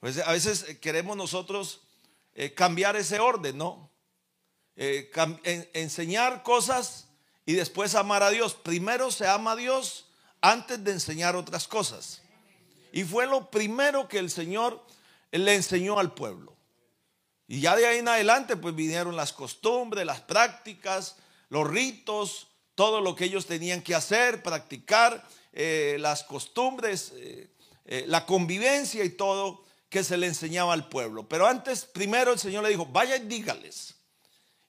Pues 0.00 0.18
a 0.18 0.32
veces 0.32 0.66
eh, 0.68 0.78
queremos 0.78 1.16
nosotros 1.16 1.80
eh, 2.34 2.52
cambiar 2.54 2.96
ese 2.96 3.20
orden, 3.20 3.58
¿no? 3.58 3.90
enseñar 4.78 6.42
cosas 6.42 7.08
y 7.46 7.54
después 7.54 7.94
amar 7.94 8.22
a 8.22 8.28
Dios. 8.28 8.52
Primero 8.52 9.10
se 9.10 9.26
ama 9.26 9.52
a 9.52 9.56
Dios 9.56 10.05
antes 10.50 10.82
de 10.84 10.92
enseñar 10.92 11.34
otras 11.34 11.66
cosas. 11.66 12.22
Y 12.92 13.04
fue 13.04 13.26
lo 13.26 13.50
primero 13.50 14.08
que 14.08 14.18
el 14.18 14.30
Señor 14.30 14.84
le 15.32 15.54
enseñó 15.54 15.98
al 15.98 16.14
pueblo. 16.14 16.54
Y 17.48 17.60
ya 17.60 17.76
de 17.76 17.86
ahí 17.86 17.98
en 17.98 18.08
adelante 18.08 18.56
pues 18.56 18.74
vinieron 18.74 19.16
las 19.16 19.32
costumbres, 19.32 20.06
las 20.06 20.20
prácticas, 20.20 21.16
los 21.48 21.68
ritos, 21.68 22.48
todo 22.74 23.00
lo 23.00 23.14
que 23.16 23.24
ellos 23.24 23.46
tenían 23.46 23.82
que 23.82 23.94
hacer, 23.94 24.42
practicar, 24.42 25.26
eh, 25.52 25.96
las 25.98 26.22
costumbres, 26.22 27.12
eh, 27.16 27.50
eh, 27.84 28.04
la 28.06 28.24
convivencia 28.26 29.04
y 29.04 29.10
todo 29.10 29.64
que 29.88 30.04
se 30.04 30.16
le 30.16 30.26
enseñaba 30.26 30.74
al 30.74 30.88
pueblo. 30.88 31.28
Pero 31.28 31.46
antes, 31.46 31.84
primero 31.84 32.32
el 32.32 32.38
Señor 32.38 32.62
le 32.62 32.70
dijo, 32.70 32.86
vaya 32.86 33.16
y 33.16 33.20
dígales. 33.20 33.94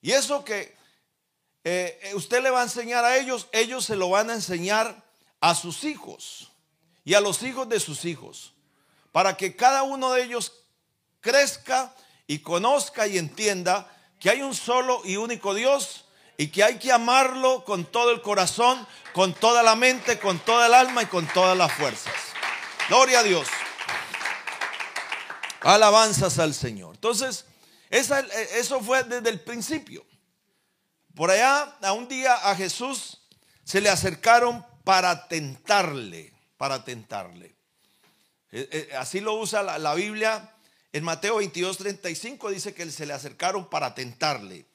Y 0.02 0.12
eso 0.12 0.44
que 0.44 0.76
usted 2.16 2.42
le 2.42 2.50
va 2.50 2.62
a 2.62 2.64
enseñar 2.64 3.04
a 3.04 3.18
ellos, 3.18 3.48
ellos 3.52 3.84
se 3.84 3.98
lo 3.98 4.10
van 4.10 4.30
a 4.30 4.36
enseñar 4.36 5.07
a 5.40 5.56
sus 5.56 5.84
hijos 5.84 6.52
y 7.04 7.14
a 7.14 7.22
los 7.22 7.44
hijos 7.44 7.70
de 7.70 7.80
sus 7.80 8.06
hijos, 8.06 8.54
para 9.12 9.38
que 9.38 9.56
cada 9.56 9.84
uno 9.84 10.12
de 10.12 10.24
ellos 10.24 10.52
crezca 11.22 11.96
y 12.28 12.40
conozca 12.40 13.08
y 13.08 13.18
entienda 13.18 13.90
que 14.20 14.30
hay 14.30 14.42
un 14.42 14.54
solo 14.54 15.02
y 15.06 15.16
único 15.16 15.54
Dios 15.54 16.06
y 16.38 16.48
que 16.48 16.64
hay 16.64 16.78
que 16.78 16.92
amarlo 16.92 17.64
con 17.66 17.86
todo 17.86 18.12
el 18.12 18.22
corazón, 18.22 18.86
con 19.14 19.34
toda 19.34 19.64
la 19.64 19.76
mente, 19.76 20.20
con 20.20 20.40
toda 20.40 20.68
el 20.68 20.74
alma 20.74 21.04
y 21.04 21.06
con 21.08 21.26
todas 21.28 21.58
las 21.58 21.72
fuerzas. 21.74 22.14
Gloria 22.90 23.20
a 23.20 23.24
Dios. 23.24 23.48
Alabanzas 25.62 26.38
al 26.40 26.54
Señor. 26.54 26.96
Entonces, 26.96 27.46
eso 27.90 28.82
fue 28.82 29.04
desde 29.04 29.30
el 29.30 29.40
principio. 29.40 30.06
Por 31.16 31.32
allá, 31.32 31.76
a 31.82 31.94
un 31.94 32.08
día 32.08 32.34
a 32.36 32.56
Jesús 32.56 33.22
se 33.64 33.82
le 33.82 33.90
acercaron 33.90 34.66
para 34.88 35.28
tentarle, 35.28 36.32
para 36.56 36.86
tentarle. 36.86 37.54
Eh, 38.54 38.70
eh, 38.72 38.90
así 38.98 39.20
lo 39.20 39.34
usa 39.34 39.62
la, 39.62 39.94
Biblia. 39.96 40.50
En 40.94 41.04
Mateo 41.04 41.36
22, 41.36 41.78
35 41.78 42.50
dice 42.52 42.74
que 42.74 42.90
se 42.90 43.06
le 43.06 43.12
acercaron 43.12 43.70
para 43.70 43.94
tentarle. 43.94 44.66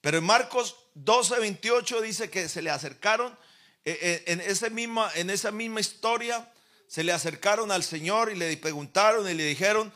Pero 0.00 0.18
en 0.18 0.24
Marcos 0.24 0.76
12, 0.94 1.40
28 1.40 2.00
dice 2.02 2.30
que 2.30 2.48
se 2.48 2.62
le 2.62 2.70
acercaron, 2.70 3.36
eh, 3.84 4.22
en, 4.26 4.74
misma, 4.74 5.10
en 5.16 5.28
esa 5.28 5.50
misma 5.50 5.80
historia, 5.80 6.48
se 6.86 7.02
le 7.02 7.10
acercaron 7.10 7.72
al 7.72 7.82
Señor 7.82 8.30
y 8.30 8.36
le 8.36 8.56
preguntaron 8.58 9.28
y 9.28 9.34
le 9.34 9.44
dijeron, 9.44 9.92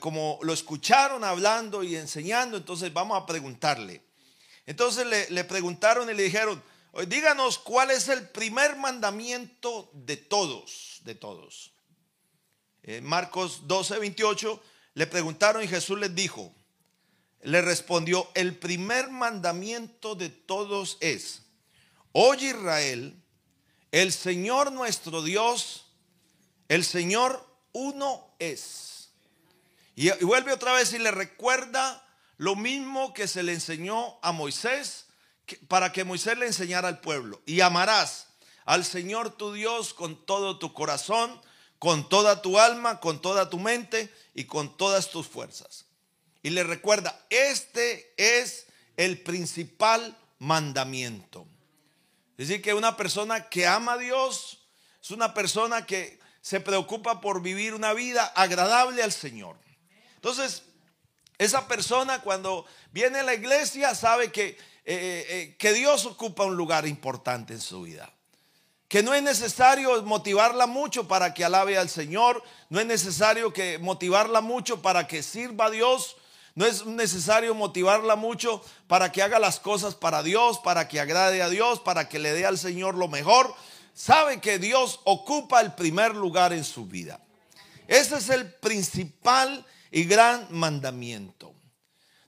como 0.00 0.38
lo 0.42 0.52
escucharon 0.52 1.24
hablando 1.24 1.82
y 1.82 1.96
enseñando, 1.96 2.58
entonces 2.58 2.92
vamos 2.92 3.22
a 3.22 3.24
preguntarle. 3.24 4.02
Entonces 4.66 5.30
le 5.30 5.44
preguntaron 5.44 6.10
y 6.10 6.14
le 6.14 6.24
dijeron, 6.24 6.62
díganos 7.06 7.58
cuál 7.58 7.90
es 7.90 8.08
el 8.08 8.28
primer 8.28 8.76
mandamiento 8.76 9.90
de 9.92 10.16
todos, 10.16 11.00
de 11.04 11.14
todos. 11.14 11.72
En 12.82 13.04
Marcos 13.04 13.68
12, 13.68 13.98
28 13.98 14.62
le 14.94 15.06
preguntaron 15.06 15.62
y 15.62 15.68
Jesús 15.68 15.98
les 15.98 16.14
dijo, 16.14 16.52
le 17.42 17.62
respondió, 17.62 18.28
el 18.34 18.56
primer 18.56 19.10
mandamiento 19.10 20.14
de 20.14 20.28
todos 20.28 20.96
es, 21.00 21.42
oye 22.12 22.48
Israel, 22.48 23.22
el 23.92 24.12
Señor 24.12 24.72
nuestro 24.72 25.22
Dios, 25.22 25.86
el 26.68 26.84
Señor 26.84 27.46
uno 27.72 28.34
es. 28.38 29.10
Y 29.94 30.10
vuelve 30.24 30.52
otra 30.52 30.72
vez 30.72 30.92
y 30.92 30.98
le 30.98 31.10
recuerda 31.10 32.04
lo 32.36 32.56
mismo 32.56 33.12
que 33.14 33.28
se 33.28 33.42
le 33.42 33.52
enseñó 33.52 34.18
a 34.22 34.32
Moisés 34.32 35.07
para 35.68 35.92
que 35.92 36.04
Moisés 36.04 36.38
le 36.38 36.46
enseñara 36.46 36.88
al 36.88 37.00
pueblo. 37.00 37.40
Y 37.46 37.60
amarás 37.60 38.28
al 38.64 38.84
Señor 38.84 39.36
tu 39.36 39.52
Dios 39.52 39.94
con 39.94 40.24
todo 40.26 40.58
tu 40.58 40.72
corazón, 40.72 41.40
con 41.78 42.08
toda 42.08 42.42
tu 42.42 42.58
alma, 42.58 43.00
con 43.00 43.20
toda 43.20 43.50
tu 43.50 43.58
mente 43.58 44.12
y 44.34 44.44
con 44.44 44.76
todas 44.76 45.10
tus 45.10 45.26
fuerzas. 45.26 45.86
Y 46.42 46.50
le 46.50 46.64
recuerda, 46.64 47.20
este 47.30 48.12
es 48.16 48.66
el 48.96 49.20
principal 49.20 50.16
mandamiento. 50.38 51.46
Es 52.36 52.48
decir, 52.48 52.62
que 52.62 52.74
una 52.74 52.96
persona 52.96 53.48
que 53.48 53.66
ama 53.66 53.94
a 53.94 53.98
Dios 53.98 54.58
es 55.02 55.10
una 55.10 55.34
persona 55.34 55.86
que 55.86 56.20
se 56.40 56.60
preocupa 56.60 57.20
por 57.20 57.42
vivir 57.42 57.74
una 57.74 57.92
vida 57.92 58.24
agradable 58.24 59.02
al 59.02 59.12
Señor. 59.12 59.56
Entonces, 60.14 60.62
esa 61.38 61.68
persona 61.68 62.20
cuando 62.20 62.66
viene 62.92 63.20
a 63.20 63.22
la 63.22 63.34
iglesia 63.34 63.94
sabe 63.94 64.32
que, 64.32 64.58
eh, 64.90 64.94
eh, 64.94 65.26
eh, 65.28 65.56
que 65.58 65.74
Dios 65.74 66.06
ocupa 66.06 66.44
un 66.44 66.56
lugar 66.56 66.86
importante 66.86 67.52
en 67.52 67.60
su 67.60 67.82
vida. 67.82 68.10
Que 68.88 69.02
no 69.02 69.12
es 69.12 69.22
necesario 69.22 70.02
motivarla 70.02 70.66
mucho 70.66 71.06
para 71.06 71.34
que 71.34 71.44
alabe 71.44 71.76
al 71.76 71.90
Señor. 71.90 72.42
No 72.70 72.80
es 72.80 72.86
necesario 72.86 73.52
que 73.52 73.78
motivarla 73.78 74.40
mucho 74.40 74.80
para 74.80 75.06
que 75.06 75.22
sirva 75.22 75.66
a 75.66 75.70
Dios. 75.70 76.16
No 76.54 76.64
es 76.64 76.86
necesario 76.86 77.54
motivarla 77.54 78.16
mucho 78.16 78.64
para 78.86 79.12
que 79.12 79.22
haga 79.22 79.38
las 79.38 79.60
cosas 79.60 79.94
para 79.94 80.22
Dios, 80.22 80.58
para 80.60 80.88
que 80.88 81.00
agrade 81.00 81.42
a 81.42 81.50
Dios, 81.50 81.80
para 81.80 82.08
que 82.08 82.18
le 82.18 82.32
dé 82.32 82.46
al 82.46 82.56
Señor 82.56 82.94
lo 82.94 83.08
mejor. 83.08 83.54
Sabe 83.92 84.40
que 84.40 84.58
Dios 84.58 85.00
ocupa 85.04 85.60
el 85.60 85.74
primer 85.74 86.16
lugar 86.16 86.54
en 86.54 86.64
su 86.64 86.86
vida. 86.86 87.20
Ese 87.88 88.16
es 88.16 88.30
el 88.30 88.50
principal 88.54 89.66
y 89.90 90.04
gran 90.04 90.46
mandamiento. 90.48 91.57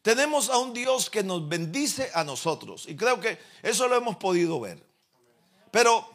Tenemos 0.02 0.48
a 0.48 0.58
un 0.58 0.72
Dios 0.72 1.10
que 1.10 1.22
nos 1.22 1.46
bendice 1.48 2.10
a 2.14 2.24
nosotros 2.24 2.86
y 2.88 2.96
creo 2.96 3.20
que 3.20 3.38
eso 3.62 3.86
lo 3.86 3.96
hemos 3.96 4.16
podido 4.16 4.58
ver. 4.58 4.82
Pero 5.70 6.10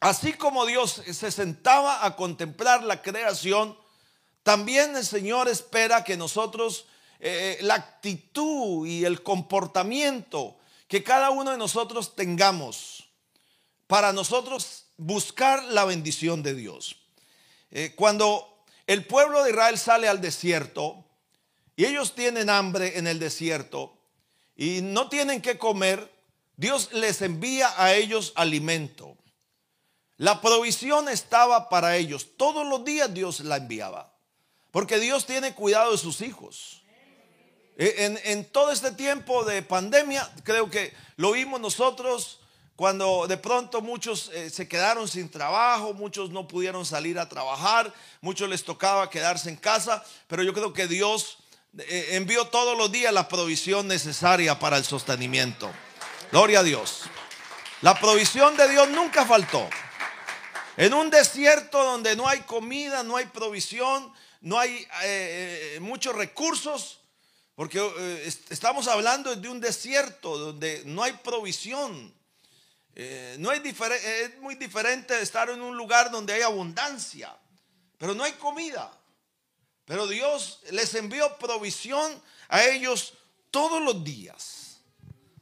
así 0.00 0.32
como 0.32 0.64
Dios 0.64 1.02
se 1.10 1.30
sentaba 1.30 2.04
a 2.04 2.16
contemplar 2.16 2.82
la 2.82 3.02
creación, 3.02 3.76
también 4.42 4.96
el 4.96 5.04
Señor 5.04 5.48
espera 5.48 6.04
que 6.04 6.16
nosotros, 6.16 6.86
eh, 7.20 7.58
la 7.60 7.74
actitud 7.74 8.86
y 8.86 9.04
el 9.04 9.22
comportamiento 9.22 10.56
que 10.88 11.02
cada 11.02 11.30
uno 11.30 11.50
de 11.50 11.58
nosotros 11.58 12.14
tengamos 12.14 13.04
para 13.86 14.12
nosotros 14.12 14.86
buscar 14.96 15.62
la 15.64 15.84
bendición 15.84 16.42
de 16.42 16.54
Dios. 16.54 16.96
Eh, 17.70 17.92
cuando 17.96 18.64
el 18.86 19.06
pueblo 19.06 19.42
de 19.42 19.50
Israel 19.50 19.78
sale 19.78 20.08
al 20.08 20.20
desierto 20.20 21.03
y 21.76 21.84
ellos 21.84 22.14
tienen 22.14 22.50
hambre 22.50 22.98
en 22.98 23.06
el 23.06 23.18
desierto 23.18 23.98
y 24.56 24.80
no 24.82 25.08
tienen 25.08 25.42
que 25.42 25.58
comer. 25.58 26.12
Dios 26.56 26.92
les 26.92 27.20
envía 27.22 27.72
a 27.76 27.94
ellos 27.94 28.32
alimento. 28.36 29.16
La 30.16 30.40
provisión 30.40 31.08
estaba 31.08 31.68
para 31.68 31.96
ellos. 31.96 32.36
Todos 32.36 32.66
los 32.66 32.84
días 32.84 33.12
Dios 33.12 33.40
la 33.40 33.56
enviaba. 33.56 34.14
Porque 34.70 34.98
Dios 35.00 35.26
tiene 35.26 35.54
cuidado 35.54 35.92
de 35.92 35.98
sus 35.98 36.20
hijos. 36.20 36.82
En, 37.76 38.20
en, 38.22 38.44
todo 38.44 38.70
este 38.70 38.92
tiempo 38.92 39.44
de 39.44 39.62
pandemia, 39.62 40.30
creo 40.44 40.70
que 40.70 40.94
lo 41.16 41.32
vimos 41.32 41.60
nosotros 41.60 42.38
cuando 42.76 43.26
de 43.28 43.36
pronto 43.36 43.80
muchos 43.80 44.30
eh, 44.34 44.50
se 44.50 44.66
quedaron 44.66 45.06
sin 45.06 45.30
trabajo, 45.30 45.92
muchos 45.92 46.30
no 46.30 46.48
pudieron 46.48 46.84
salir 46.84 47.18
a 47.18 47.28
trabajar, 47.28 47.92
muchos 48.20 48.48
les 48.48 48.64
tocaba 48.64 49.10
quedarse 49.10 49.48
en 49.48 49.56
casa, 49.56 50.04
pero 50.26 50.42
yo 50.42 50.52
creo 50.52 50.72
que 50.72 50.88
Dios 50.88 51.38
envió 52.10 52.46
todos 52.46 52.76
los 52.76 52.90
días 52.92 53.12
la 53.12 53.28
provisión 53.28 53.88
necesaria 53.88 54.58
para 54.58 54.76
el 54.76 54.84
sostenimiento. 54.84 55.70
Gloria 56.30 56.60
a 56.60 56.62
Dios. 56.62 57.02
La 57.82 57.98
provisión 57.98 58.56
de 58.56 58.68
Dios 58.68 58.88
nunca 58.88 59.26
faltó. 59.26 59.68
En 60.76 60.94
un 60.94 61.10
desierto 61.10 61.82
donde 61.84 62.16
no 62.16 62.26
hay 62.26 62.40
comida, 62.40 63.02
no 63.02 63.16
hay 63.16 63.26
provisión, 63.26 64.12
no 64.40 64.58
hay 64.58 64.86
eh, 65.02 65.78
muchos 65.80 66.14
recursos, 66.14 67.00
porque 67.54 67.80
estamos 68.50 68.88
hablando 68.88 69.34
de 69.36 69.48
un 69.48 69.60
desierto 69.60 70.36
donde 70.36 70.82
no 70.86 71.02
hay 71.02 71.12
provisión. 71.12 72.12
Eh, 72.96 73.36
no 73.38 73.52
es, 73.52 73.62
es 73.64 74.38
muy 74.38 74.54
diferente 74.54 75.20
estar 75.20 75.50
en 75.50 75.60
un 75.60 75.76
lugar 75.76 76.10
donde 76.10 76.32
hay 76.32 76.42
abundancia, 76.42 77.36
pero 77.98 78.14
no 78.14 78.24
hay 78.24 78.32
comida. 78.32 78.90
Pero 79.84 80.06
Dios 80.06 80.60
les 80.70 80.94
envió 80.94 81.36
provisión 81.38 82.20
a 82.48 82.64
ellos 82.64 83.14
todos 83.50 83.82
los 83.82 84.02
días. 84.02 84.80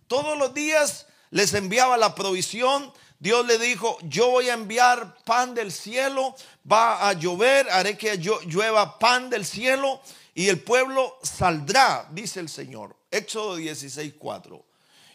Todos 0.09 0.37
los 0.37 0.53
días 0.53 1.07
les 1.31 1.55
enviaba 1.55 1.97
la 1.97 2.15
provisión. 2.15 2.93
Dios 3.19 3.47
le 3.47 3.59
dijo, 3.59 3.99
yo 4.03 4.31
voy 4.31 4.49
a 4.49 4.55
enviar 4.55 5.17
pan 5.25 5.55
del 5.55 5.71
cielo, 5.71 6.35
va 6.71 7.09
a 7.09 7.13
llover, 7.13 7.71
haré 7.71 7.97
que 7.97 8.17
llueva 8.17 8.99
pan 8.99 9.31
del 9.31 9.47
cielo 9.47 10.01
y 10.35 10.49
el 10.49 10.61
pueblo 10.61 11.19
saldrá, 11.23 12.09
dice 12.11 12.41
el 12.41 12.49
Señor. 12.49 12.97
Éxodo 13.11 13.57
16, 13.57 14.15
4. 14.19 14.65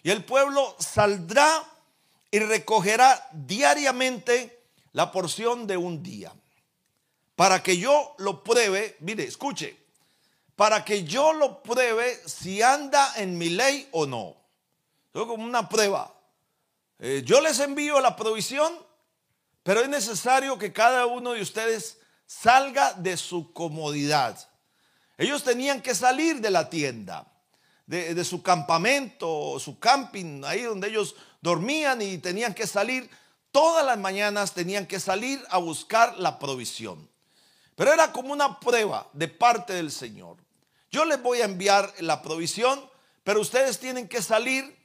Y 0.03 0.11
el 0.11 0.23
pueblo 0.23 0.75
saldrá 0.79 1.63
y 2.31 2.39
recogerá 2.39 3.27
diariamente 3.33 4.63
la 4.93 5.11
porción 5.11 5.67
de 5.67 5.75
un 5.75 6.01
día. 6.01 6.33
Para 7.37 7.61
que 7.61 7.77
yo 7.77 8.15
lo 8.17 8.43
pruebe, 8.43 8.97
mire, 8.99 9.23
escuche, 9.23 9.77
para 10.55 10.83
que 10.83 11.03
yo 11.03 11.33
lo 11.33 11.61
pruebe 11.61 12.19
si 12.25 12.63
anda 12.63 13.13
en 13.17 13.37
mi 13.37 13.49
ley 13.49 13.87
o 13.91 14.07
no. 14.07 14.35
Es 15.13 15.21
como 15.21 15.45
una 15.45 15.69
prueba. 15.69 16.11
Eh, 16.97 17.21
yo 17.23 17.39
les 17.39 17.59
envío 17.59 18.01
la 18.01 18.15
provisión, 18.15 18.73
pero 19.61 19.81
es 19.81 19.87
necesario 19.87 20.57
que 20.57 20.73
cada 20.73 21.05
uno 21.05 21.33
de 21.33 21.43
ustedes 21.43 21.99
salga 22.25 22.93
de 22.93 23.15
su 23.17 23.53
comodidad. 23.53 24.49
Ellos 25.15 25.43
tenían 25.43 25.83
que 25.83 25.93
salir 25.93 26.41
de 26.41 26.49
la 26.49 26.71
tienda, 26.71 27.31
de, 27.85 28.15
de 28.15 28.25
su 28.25 28.41
campamento, 28.41 29.59
su 29.59 29.77
camping, 29.77 30.43
ahí 30.43 30.63
donde 30.63 30.87
ellos 30.87 31.15
dormían 31.41 32.01
y 32.01 32.17
tenían 32.17 32.55
que 32.55 32.65
salir, 32.65 33.07
todas 33.51 33.85
las 33.85 33.99
mañanas 33.99 34.55
tenían 34.55 34.87
que 34.87 34.99
salir 34.99 35.39
a 35.51 35.59
buscar 35.59 36.17
la 36.17 36.39
provisión. 36.39 37.07
Pero 37.77 37.93
era 37.93 38.11
como 38.11 38.33
una 38.33 38.59
prueba 38.59 39.07
de 39.13 39.27
parte 39.27 39.73
del 39.73 39.91
Señor. 39.91 40.37
Yo 40.89 41.05
les 41.05 41.21
voy 41.21 41.41
a 41.41 41.45
enviar 41.45 41.93
la 41.99 42.23
provisión, 42.23 42.89
pero 43.23 43.39
ustedes 43.39 43.77
tienen 43.77 44.07
que 44.07 44.23
salir 44.23 44.75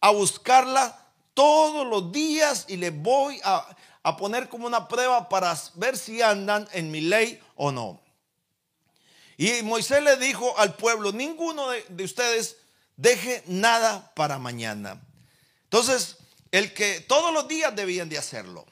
a 0.00 0.10
buscarla 0.10 1.06
todos 1.32 1.86
los 1.86 2.10
días 2.10 2.64
y 2.66 2.76
les 2.76 2.92
voy 2.92 3.40
a, 3.44 3.76
poner 4.18 4.48
como 4.48 4.66
una 4.66 4.88
prueba 4.88 5.28
para 5.28 5.56
ver 5.74 5.96
si 5.96 6.22
andan 6.22 6.66
en 6.72 6.90
mi 6.90 7.02
ley 7.02 7.40
o 7.54 7.70
no. 7.70 8.00
Y 9.36 9.62
Moisés 9.62 10.02
le 10.02 10.16
dijo 10.16 10.58
al 10.58 10.74
pueblo, 10.74 11.12
ninguno 11.12 11.68
de 11.70 12.04
ustedes 12.04 12.56
deje 12.96 13.44
nada 13.46 14.12
para 14.16 14.40
mañana. 14.40 15.00
Entonces, 15.62 16.16
el 16.50 16.74
que 16.74 17.00
todos 17.00 17.32
los 17.32 17.46
días 17.46 17.76
debían 17.76 18.08
de 18.08 18.18
hacerlo. 18.18 18.66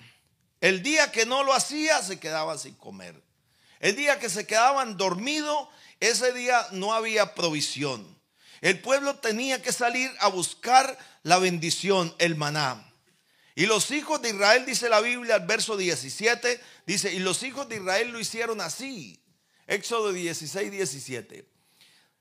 El 0.60 0.82
día 0.82 1.12
que 1.12 1.26
no 1.26 1.44
lo 1.44 1.54
hacía, 1.54 2.02
se 2.02 2.18
quedaban 2.18 2.58
sin 2.58 2.74
comer. 2.74 3.27
El 3.80 3.96
día 3.96 4.18
que 4.18 4.28
se 4.28 4.46
quedaban 4.46 4.96
dormidos, 4.96 5.68
ese 6.00 6.32
día 6.32 6.66
no 6.72 6.92
había 6.92 7.34
provisión. 7.34 8.18
El 8.60 8.80
pueblo 8.80 9.16
tenía 9.16 9.62
que 9.62 9.72
salir 9.72 10.10
a 10.20 10.28
buscar 10.28 10.98
la 11.22 11.38
bendición, 11.38 12.14
el 12.18 12.34
maná. 12.36 12.84
Y 13.54 13.66
los 13.66 13.90
hijos 13.90 14.22
de 14.22 14.30
Israel, 14.30 14.64
dice 14.66 14.88
la 14.88 15.00
Biblia, 15.00 15.36
al 15.36 15.46
verso 15.46 15.76
17, 15.76 16.60
dice, 16.86 17.12
y 17.12 17.18
los 17.18 17.42
hijos 17.42 17.68
de 17.68 17.76
Israel 17.76 18.10
lo 18.10 18.20
hicieron 18.20 18.60
así. 18.60 19.20
Éxodo 19.66 20.12
16, 20.12 20.70
17. 20.70 21.44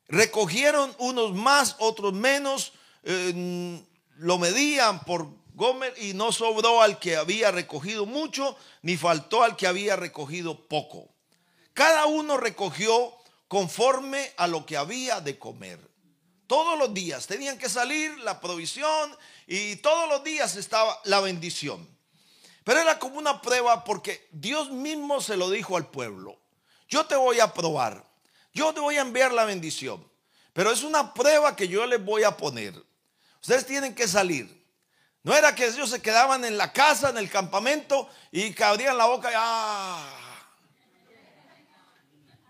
Recogieron 0.07 0.95
unos 0.97 1.33
más, 1.33 1.75
otros 1.79 2.13
menos. 2.13 2.73
Eh, 3.03 3.83
lo 4.17 4.37
medían 4.37 5.03
por 5.03 5.29
Gomer 5.53 5.93
y 5.97 6.13
no 6.13 6.31
sobró 6.31 6.81
al 6.81 6.99
que 6.99 7.15
había 7.15 7.51
recogido 7.51 8.05
mucho, 8.05 8.57
ni 8.81 8.97
faltó 8.97 9.43
al 9.43 9.55
que 9.55 9.67
había 9.67 9.95
recogido 9.95 10.67
poco. 10.67 11.16
Cada 11.77 12.07
uno 12.07 12.37
recogió 12.37 13.13
conforme 13.47 14.31
a 14.37 14.47
lo 14.47 14.65
que 14.65 14.77
había 14.77 15.21
de 15.21 15.37
comer. 15.37 15.79
Todos 16.47 16.75
los 16.75 16.91
días 16.91 17.27
tenían 17.27 17.59
que 17.59 17.69
salir 17.69 18.17
la 18.21 18.41
provisión 18.41 19.15
y 19.45 19.75
todos 19.75 20.09
los 20.09 20.23
días 20.23 20.55
estaba 20.55 20.99
la 21.03 21.19
bendición. 21.19 21.87
Pero 22.63 22.79
era 22.79 22.97
como 22.97 23.19
una 23.19 23.43
prueba 23.43 23.83
porque 23.83 24.27
Dios 24.31 24.71
mismo 24.71 25.21
se 25.21 25.37
lo 25.37 25.51
dijo 25.51 25.77
al 25.77 25.85
pueblo. 25.91 26.39
Yo 26.89 27.05
te 27.05 27.15
voy 27.15 27.39
a 27.41 27.53
probar, 27.53 28.03
yo 28.55 28.73
te 28.73 28.79
voy 28.79 28.97
a 28.97 29.01
enviar 29.01 29.31
la 29.31 29.45
bendición, 29.45 30.03
pero 30.53 30.71
es 30.71 30.81
una 30.81 31.13
prueba 31.13 31.55
que 31.55 31.67
yo 31.67 31.85
les 31.85 32.03
voy 32.03 32.23
a 32.23 32.37
poner. 32.37 32.73
Ustedes 33.39 33.67
tienen 33.67 33.93
que 33.93 34.07
salir. 34.07 34.65
No 35.21 35.35
era 35.35 35.53
que 35.53 35.67
ellos 35.67 35.91
se 35.91 36.01
quedaban 36.01 36.43
en 36.43 36.57
la 36.57 36.73
casa, 36.73 37.11
en 37.11 37.19
el 37.19 37.29
campamento 37.29 38.09
y 38.31 38.59
abrían 38.63 38.97
la 38.97 39.05
boca 39.05 39.31
y, 39.31 39.35
ah, 39.37 40.16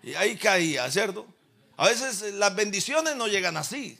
y 0.07 0.15
ahí 0.15 0.37
caía, 0.37 0.89
¿cierto? 0.89 1.27
A 1.75 1.89
veces 1.89 2.21
eh, 2.21 2.31
las 2.31 2.55
bendiciones 2.55 3.17
no 3.17 3.27
llegan 3.27 3.57
así. 3.57 3.99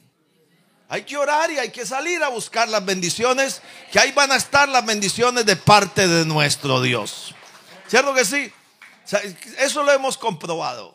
Hay 0.88 1.02
que 1.02 1.18
orar 1.18 1.50
y 1.50 1.58
hay 1.58 1.70
que 1.70 1.84
salir 1.84 2.22
a 2.22 2.28
buscar 2.28 2.66
las 2.66 2.82
bendiciones, 2.82 3.60
que 3.92 4.00
ahí 4.00 4.12
van 4.12 4.32
a 4.32 4.36
estar 4.36 4.70
las 4.70 4.86
bendiciones 4.86 5.44
de 5.44 5.54
parte 5.54 6.08
de 6.08 6.24
nuestro 6.24 6.80
Dios. 6.80 7.34
¿Cierto 7.88 8.14
que 8.14 8.24
sí? 8.24 8.50
eso 9.58 9.82
lo 9.82 9.92
hemos 9.92 10.16
comprobado. 10.16 10.94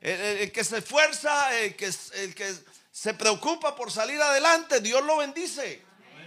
El, 0.00 0.50
que 0.50 0.64
se 0.64 0.78
esfuerza, 0.78 1.56
el 1.60 1.76
que, 1.76 1.92
el 2.14 2.34
que 2.34 2.52
se 2.90 3.14
preocupa 3.14 3.76
por 3.76 3.92
salir 3.92 4.20
adelante, 4.20 4.80
Dios 4.80 5.04
lo 5.04 5.18
bendice. 5.18 5.82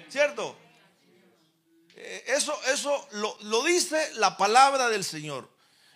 ¿Cierto? 0.07 0.57
Eh, 1.97 2.23
eso, 2.27 2.57
eso 2.67 3.09
lo, 3.11 3.37
lo 3.41 3.61
dice 3.63 4.13
la 4.13 4.37
palabra 4.37 4.87
del 4.87 5.03
Señor. 5.03 5.53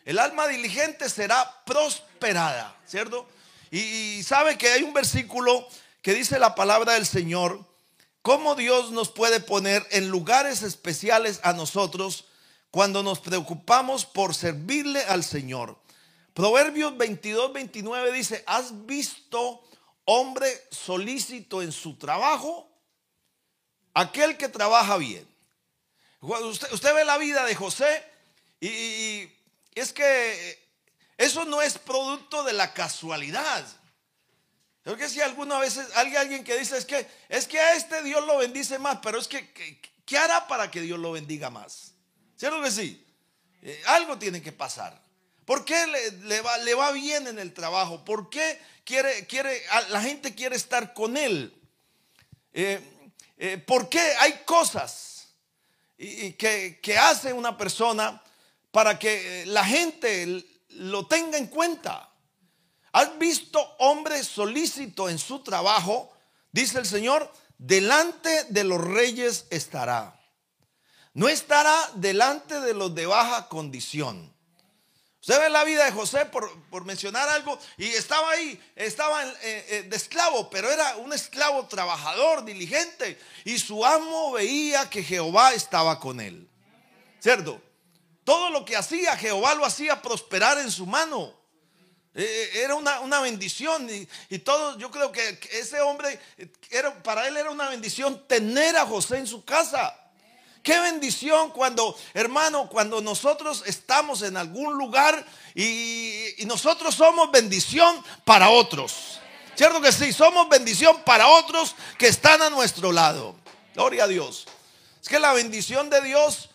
El 0.09 0.17
alma 0.17 0.47
diligente 0.47 1.07
será 1.07 1.63
prosperada, 1.65 2.75
¿cierto? 2.87 3.27
Y, 3.69 4.23
sabe 4.23 4.57
que 4.57 4.67
hay 4.67 4.81
un 4.81 4.91
versículo 4.91 5.67
que 6.01 6.15
dice 6.15 6.39
la 6.39 6.55
palabra 6.55 6.93
del 6.93 7.05
Señor, 7.05 7.63
cómo 8.23 8.55
Dios 8.55 8.89
nos 8.89 9.09
puede 9.09 9.39
poner 9.39 9.85
en 9.91 10.09
lugares 10.09 10.63
especiales 10.63 11.39
a 11.43 11.53
nosotros 11.53 12.25
cuando 12.71 13.03
nos 13.03 13.19
preocupamos 13.19 14.07
por 14.07 14.33
servirle 14.33 15.03
al 15.03 15.23
Señor. 15.23 15.77
Proverbios 16.33 16.97
22, 16.97 17.53
29 17.53 18.11
dice, 18.11 18.43
¿has 18.47 18.87
visto 18.87 19.63
hombre 20.05 20.49
solícito 20.71 21.61
en 21.61 21.71
su 21.71 21.97
trabajo? 21.97 22.67
Aquel 23.93 24.37
que 24.37 24.49
trabaja 24.49 24.97
bien. 24.97 25.27
Usted, 26.21 26.73
usted 26.73 26.95
ve 26.95 27.05
la 27.05 27.19
vida 27.19 27.45
de 27.45 27.53
José 27.53 28.03
y 28.59 29.29
es 29.79 29.93
que 29.93 30.69
eso 31.17 31.45
no 31.45 31.61
es 31.61 31.77
producto 31.77 32.43
de 32.43 32.53
la 32.53 32.73
casualidad. 32.73 33.65
Creo 34.83 34.97
que 34.97 35.09
si 35.09 35.21
alguna 35.21 35.59
vez 35.59 35.77
hay 35.95 36.15
alguien 36.15 36.43
que 36.43 36.57
dice 36.57 36.77
es 36.77 36.85
que 36.85 37.05
es 37.27 37.47
que 37.47 37.59
a 37.59 37.73
este 37.73 38.01
Dios 38.03 38.25
lo 38.25 38.37
bendice 38.37 38.79
más, 38.79 38.99
pero 39.03 39.19
es 39.19 39.27
que 39.27 39.51
¿qué 40.05 40.17
hará 40.17 40.47
para 40.47 40.71
que 40.71 40.81
Dios 40.81 40.97
lo 40.97 41.11
bendiga 41.11 41.49
más? 41.49 41.93
¿Cierto 42.35 42.61
que 42.61 42.71
sí? 42.71 43.05
Eh, 43.61 43.81
algo 43.87 44.17
tiene 44.17 44.41
que 44.41 44.51
pasar. 44.51 44.99
¿Por 45.45 45.65
qué 45.65 45.85
le, 46.23 46.73
va, 46.75 46.91
bien 46.91 47.27
en 47.27 47.39
el 47.39 47.53
trabajo? 47.53 48.05
¿Por 48.05 48.29
qué 48.29 48.59
quiere, 48.85 49.25
quiere, 49.25 49.61
la 49.89 50.01
gente 50.01 50.33
quiere 50.35 50.55
estar 50.55 50.93
con 50.93 51.17
él? 51.17 51.53
Eh, 52.53 52.79
eh, 53.37 53.57
¿Por 53.57 53.89
qué 53.89 53.99
hay 54.19 54.41
cosas 54.45 55.27
que, 55.97 56.79
que 56.81 56.97
hace 56.97 57.33
una 57.33 57.57
persona 57.57 58.21
para 58.71 58.99
que 58.99 59.45
la 59.47 59.65
gente 59.65 60.45
lo 60.69 61.07
tenga 61.07 61.37
en 61.37 61.47
cuenta. 61.47 62.09
¿Has 62.91 63.17
visto 63.19 63.59
hombre 63.79 64.23
solícito 64.23 65.09
en 65.09 65.19
su 65.19 65.39
trabajo? 65.39 66.11
Dice 66.51 66.79
el 66.79 66.85
Señor, 66.85 67.31
delante 67.57 68.45
de 68.45 68.63
los 68.63 68.81
reyes 68.81 69.45
estará. 69.49 70.19
No 71.13 71.27
estará 71.27 71.75
delante 71.95 72.59
de 72.61 72.73
los 72.73 72.93
de 72.95 73.05
baja 73.05 73.47
condición. 73.47 74.33
Usted 75.21 75.37
ve 75.37 75.49
la 75.49 75.65
vida 75.65 75.83
de 75.83 75.91
José 75.91 76.25
por, 76.25 76.85
mencionar 76.85 77.27
algo 77.27 77.59
y 77.77 77.87
estaba 77.87 78.31
ahí, 78.31 78.59
estaba 78.75 79.25
eh, 79.25 79.35
eh, 79.43 79.85
de 79.87 79.97
esclavo, 79.97 80.49
pero 80.49 80.71
era 80.71 80.95
un 80.97 81.11
esclavo 81.11 81.67
trabajador, 81.67 82.45
diligente 82.45 83.19
y 83.43 83.59
su 83.59 83.85
amo 83.85 84.31
veía 84.31 84.89
que 84.89 85.03
Jehová 85.03 85.53
estaba 85.53 85.99
con 85.99 86.21
él. 86.21 86.49
¿Cierto? 87.19 87.61
Todo 88.29 88.51
lo 88.51 88.63
que 88.63 88.75
hacía, 88.75 89.17
Jehová 89.17 89.55
lo 89.55 89.65
hacía 89.65 90.03
prosperar 90.03 90.59
en 90.59 90.69
su 90.69 90.85
mano. 90.85 91.33
Eh, 92.13 92.21
eh, 92.23 92.61
era 92.63 92.75
una, 92.75 93.21
bendición 93.21 93.89
y, 94.29 94.37
todo, 94.37 94.77
yo 94.77 94.91
creo 94.91 95.11
que 95.11 95.39
ese 95.51 95.81
hombre, 95.81 96.19
era, 96.69 97.01
para 97.01 97.27
él 97.27 97.37
era 97.37 97.49
una 97.49 97.69
bendición 97.69 98.27
tener 98.27 98.77
a 98.77 98.85
José 98.85 99.17
en 99.17 99.25
su 99.25 99.43
casa. 99.43 99.99
Qué 100.61 100.79
bendición 100.79 101.49
cuando, 101.49 101.97
hermano, 102.13 102.69
cuando 102.69 103.01
nosotros 103.01 103.63
estamos 103.65 104.21
en 104.21 104.37
algún 104.37 104.77
lugar 104.77 105.25
y, 105.55 106.35
y 106.37 106.45
nosotros 106.45 106.93
somos 106.93 107.31
bendición 107.31 108.05
para 108.25 108.51
otros. 108.51 109.19
¿Cierto 109.55 109.81
que 109.81 109.91
sí? 109.91 110.13
Somos 110.13 110.47
bendición 110.49 111.01
para 111.01 111.27
otros 111.29 111.75
que 111.97 112.09
están 112.09 112.43
a 112.43 112.51
nuestro 112.51 112.91
lado. 112.91 113.35
Gloria 113.73 114.03
a 114.03 114.07
Dios. 114.07 114.45
Es 115.01 115.09
que 115.09 115.17
la 115.17 115.33
bendición 115.33 115.89
de 115.89 116.01
Dios 116.01 116.48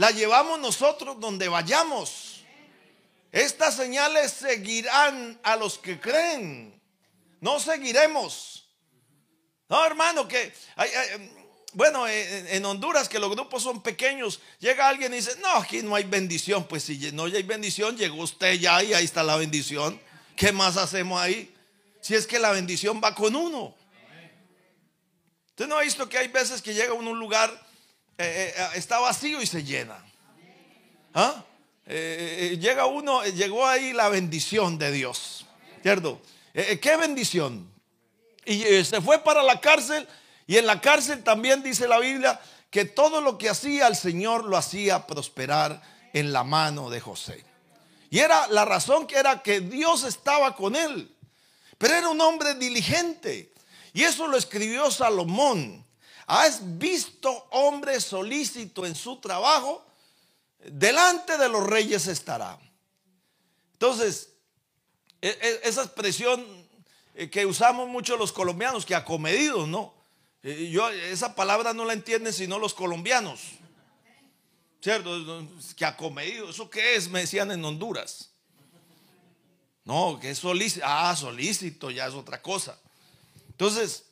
la 0.00 0.12
llevamos 0.12 0.58
nosotros 0.58 1.20
donde 1.20 1.46
vayamos. 1.46 2.42
Estas 3.30 3.76
señales 3.76 4.30
seguirán 4.32 5.38
a 5.42 5.56
los 5.56 5.76
que 5.76 6.00
creen. 6.00 6.80
No 7.38 7.60
seguiremos. 7.60 8.66
No, 9.68 9.84
hermano, 9.84 10.26
que 10.26 10.54
bueno, 11.74 12.08
en 12.08 12.64
Honduras 12.64 13.10
que 13.10 13.18
los 13.18 13.30
grupos 13.30 13.62
son 13.62 13.82
pequeños, 13.82 14.40
llega 14.58 14.88
alguien 14.88 15.12
y 15.12 15.16
dice, 15.16 15.36
no, 15.42 15.50
aquí 15.50 15.82
no 15.82 15.94
hay 15.94 16.04
bendición. 16.04 16.66
Pues 16.66 16.84
si 16.84 17.12
no 17.12 17.26
hay 17.26 17.42
bendición, 17.42 17.94
llegó 17.98 18.22
usted 18.22 18.54
ya 18.54 18.82
y 18.82 18.94
ahí 18.94 19.04
está 19.04 19.22
la 19.22 19.36
bendición. 19.36 20.00
¿Qué 20.34 20.50
más 20.50 20.78
hacemos 20.78 21.20
ahí? 21.20 21.54
Si 22.00 22.14
es 22.14 22.26
que 22.26 22.38
la 22.38 22.52
bendición 22.52 23.02
va 23.04 23.14
con 23.14 23.36
uno. 23.36 23.76
Usted 25.50 25.66
no 25.66 25.76
ha 25.76 25.82
visto 25.82 26.08
que 26.08 26.16
hay 26.16 26.28
veces 26.28 26.62
que 26.62 26.72
llega 26.72 26.94
uno 26.94 27.10
a 27.10 27.12
un 27.12 27.18
lugar 27.18 27.69
eh, 28.22 28.54
eh, 28.54 28.68
está 28.74 28.98
vacío 28.98 29.40
y 29.40 29.46
se 29.46 29.64
llena. 29.64 30.04
¿Ah? 31.14 31.42
Eh, 31.86 32.58
llega 32.60 32.84
uno, 32.84 33.24
llegó 33.24 33.66
ahí 33.66 33.92
la 33.92 34.08
bendición 34.10 34.78
de 34.78 34.92
Dios. 34.92 35.46
¿Cierto? 35.82 36.20
¿Qué 36.52 36.96
bendición? 36.98 37.72
Y 38.44 38.84
se 38.84 39.00
fue 39.00 39.20
para 39.20 39.42
la 39.42 39.60
cárcel 39.60 40.06
y 40.46 40.58
en 40.58 40.66
la 40.66 40.80
cárcel 40.80 41.22
también 41.22 41.62
dice 41.62 41.88
la 41.88 41.98
Biblia 41.98 42.38
que 42.70 42.84
todo 42.84 43.20
lo 43.22 43.38
que 43.38 43.48
hacía 43.48 43.86
el 43.86 43.96
Señor 43.96 44.44
lo 44.44 44.56
hacía 44.56 45.06
prosperar 45.06 45.80
en 46.12 46.32
la 46.32 46.44
mano 46.44 46.90
de 46.90 47.00
José. 47.00 47.44
Y 48.10 48.18
era 48.18 48.48
la 48.48 48.64
razón 48.64 49.06
que 49.06 49.16
era 49.16 49.42
que 49.42 49.60
Dios 49.60 50.04
estaba 50.04 50.54
con 50.54 50.76
él. 50.76 51.16
Pero 51.78 51.94
era 51.94 52.08
un 52.10 52.20
hombre 52.20 52.54
diligente. 52.54 53.54
Y 53.94 54.02
eso 54.02 54.26
lo 54.26 54.36
escribió 54.36 54.90
Salomón. 54.90 55.86
¿Has 56.32 56.78
visto 56.78 57.48
hombre 57.50 58.00
solícito 58.00 58.86
en 58.86 58.94
su 58.94 59.16
trabajo? 59.16 59.84
Delante 60.64 61.36
de 61.36 61.48
los 61.48 61.66
reyes 61.66 62.06
estará. 62.06 62.56
Entonces, 63.72 64.28
e, 65.20 65.28
e, 65.28 65.68
esa 65.68 65.82
expresión 65.82 66.46
eh, 67.16 67.28
que 67.28 67.44
usamos 67.46 67.88
mucho 67.88 68.16
los 68.16 68.30
colombianos, 68.30 68.86
que 68.86 68.94
acomedidos, 68.94 69.66
¿no? 69.66 69.92
Eh, 70.44 70.70
yo 70.70 70.88
esa 70.90 71.34
palabra 71.34 71.74
no 71.74 71.84
la 71.84 71.94
entienden 71.94 72.32
sino 72.32 72.60
los 72.60 72.74
colombianos. 72.74 73.40
¿Cierto? 74.80 75.10
Que 75.74 75.84
acomedido. 75.84 76.50
¿Eso 76.50 76.70
qué 76.70 76.94
es? 76.94 77.08
Me 77.08 77.22
decían 77.22 77.50
en 77.50 77.64
Honduras. 77.64 78.30
No, 79.84 80.20
que 80.20 80.30
es 80.30 80.38
solícito. 80.38 80.86
Ah, 80.88 81.16
solícito, 81.16 81.90
ya 81.90 82.06
es 82.06 82.14
otra 82.14 82.40
cosa. 82.40 82.78
Entonces, 83.48 84.04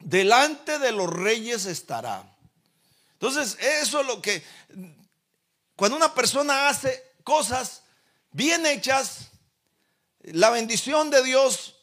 delante 0.00 0.78
de 0.78 0.92
los 0.92 1.10
reyes 1.10 1.66
estará. 1.66 2.24
Entonces, 3.12 3.56
eso 3.60 4.00
es 4.00 4.06
lo 4.06 4.20
que, 4.20 4.44
cuando 5.74 5.96
una 5.96 6.14
persona 6.14 6.68
hace 6.68 7.02
cosas 7.24 7.82
bien 8.30 8.66
hechas, 8.66 9.30
la 10.20 10.50
bendición 10.50 11.10
de 11.10 11.22
Dios 11.22 11.76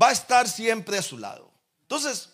va 0.00 0.08
a 0.08 0.12
estar 0.12 0.48
siempre 0.48 0.98
a 0.98 1.02
su 1.02 1.18
lado. 1.18 1.52
Entonces, 1.82 2.30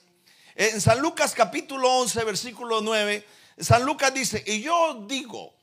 en 0.54 0.81
San 0.81 1.00
Lucas 1.00 1.35
capítulo 1.35 1.92
11, 1.98 2.24
versículo 2.24 2.81
9, 2.81 3.26
San 3.59 3.85
Lucas 3.85 4.14
dice, 4.14 4.42
y 4.46 4.61
yo 4.61 5.04
digo, 5.09 5.54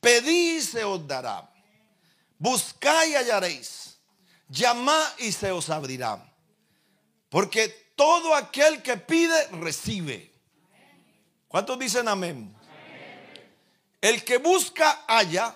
pedí 0.00 0.56
y 0.56 0.60
se 0.60 0.84
os 0.84 1.06
dará, 1.06 1.50
buscad 2.38 3.06
y 3.06 3.14
hallaréis, 3.14 3.98
llamad 4.48 5.02
y 5.18 5.32
se 5.32 5.50
os 5.50 5.70
abrirá. 5.70 6.22
Porque 7.30 7.81
todo 8.02 8.34
aquel 8.34 8.82
que 8.82 8.96
pide, 8.96 9.46
recibe. 9.52 10.32
¿Cuántos 11.46 11.78
dicen 11.78 12.08
amén? 12.08 12.52
El 14.00 14.24
que 14.24 14.38
busca, 14.38 15.04
halla. 15.06 15.54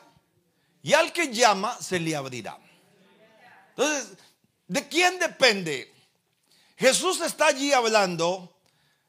Y 0.81 0.93
al 0.93 1.13
que 1.13 1.35
llama, 1.35 1.77
se 1.83 1.99
le 1.99 2.15
abrirá. 2.15 2.57
Entonces, 3.71 4.17
¿de 4.69 4.87
quién 4.87 5.19
depende? 5.19 5.93
Jesús 6.77 7.21
está 7.21 7.49
allí 7.49 7.73
hablando. 7.73 8.57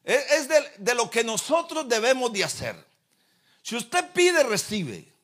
Es 0.02 0.48
de, 0.48 0.72
de 0.78 0.94
lo 0.96 1.08
que 1.08 1.22
nosotros 1.22 1.88
debemos 1.88 2.32
de 2.32 2.42
hacer. 2.42 2.74
Si 3.62 3.76
usted 3.76 4.10
pide, 4.10 4.42
recibe. 4.42 5.14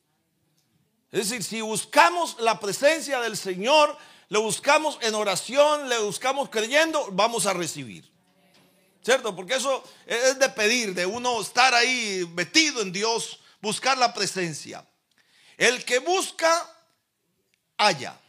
Es 1.11 1.29
decir, 1.29 1.43
si 1.43 1.59
buscamos 1.59 2.37
la 2.39 2.61
presencia 2.61 3.19
del 3.19 3.35
Señor, 3.35 3.97
le 4.29 4.39
buscamos 4.39 4.97
en 5.01 5.13
oración, 5.15 5.87
le 5.87 5.99
buscamos 5.99 6.49
creyendo, 6.49 7.09
vamos 7.11 7.45
a 7.45 7.53
recibir. 7.53 8.09
¿Cierto? 9.03 9.35
Porque 9.35 9.55
eso 9.55 9.83
es 10.07 10.39
de 10.39 10.49
pedir, 10.49 10.95
de 10.95 11.05
uno 11.05 11.39
estar 11.39 11.75
ahí 11.75 12.27
metido 12.33 12.81
en 12.81 12.91
Dios, 12.91 13.39
buscar 13.61 13.97
la 13.99 14.13
presencia. 14.13 14.83
El 15.57 15.85
que 15.85 15.99
busca, 15.99 16.75
halla. 17.77 18.19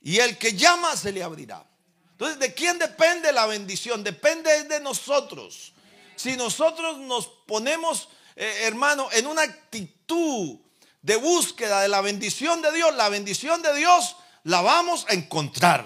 Y 0.00 0.18
el 0.18 0.38
que 0.38 0.52
llama, 0.52 0.96
se 0.96 1.10
le 1.10 1.24
abrirá. 1.24 1.66
Entonces, 2.12 2.38
¿de 2.38 2.54
quién 2.54 2.78
depende 2.78 3.32
la 3.32 3.46
bendición? 3.46 4.04
Depende 4.04 4.64
de 4.64 4.78
nosotros. 4.78 5.72
Si 6.14 6.36
nosotros 6.36 6.98
nos 6.98 7.26
ponemos, 7.26 8.08
eh, 8.36 8.60
hermano, 8.62 9.08
en 9.12 9.26
una 9.26 9.42
actitud 9.42 10.58
de 11.02 11.16
búsqueda 11.16 11.80
de 11.80 11.88
la 11.88 12.00
bendición 12.00 12.62
de 12.62 12.72
Dios, 12.72 12.94
la 12.94 13.08
bendición 13.08 13.60
de 13.62 13.74
Dios 13.74 14.16
la 14.48 14.62
vamos 14.62 15.04
a 15.10 15.12
encontrar. 15.12 15.84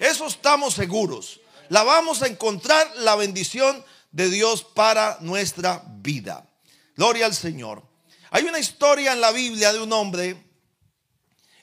Eso 0.00 0.26
estamos 0.26 0.72
seguros. 0.72 1.40
La 1.68 1.82
vamos 1.82 2.22
a 2.22 2.26
encontrar 2.26 2.90
la 2.96 3.16
bendición 3.16 3.84
de 4.12 4.30
Dios 4.30 4.64
para 4.64 5.18
nuestra 5.20 5.82
vida. 5.86 6.48
Gloria 6.96 7.26
al 7.26 7.34
Señor. 7.34 7.82
Hay 8.30 8.44
una 8.44 8.58
historia 8.58 9.12
en 9.12 9.20
la 9.20 9.30
Biblia 9.30 9.74
de 9.74 9.80
un 9.80 9.92
hombre, 9.92 10.42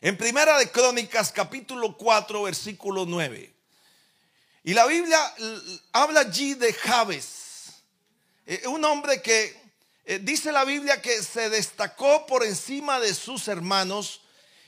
en 0.02 0.18
Primera 0.18 0.60
de 0.60 0.70
Crónicas, 0.70 1.32
capítulo 1.32 1.98
4, 1.98 2.44
versículo 2.44 3.08
9. 3.08 3.56
Y 4.66 4.74
la 4.76 4.86
Biblia 4.86 5.20
habla 5.94 6.20
allí 6.20 6.54
de 6.54 6.74
Jabes, 6.74 7.74
eh, 8.46 8.68
un 8.68 8.86
hombre 8.86 9.20
que 9.20 9.60
eh, 10.06 10.20
dice 10.22 10.52
la 10.52 10.64
Biblia 10.64 11.02
que 11.02 11.24
se 11.24 11.50
destacó 11.50 12.28
por 12.28 12.46
encima 12.46 13.00
de 13.00 13.16
sus 13.16 13.48
hermanos 13.48 14.22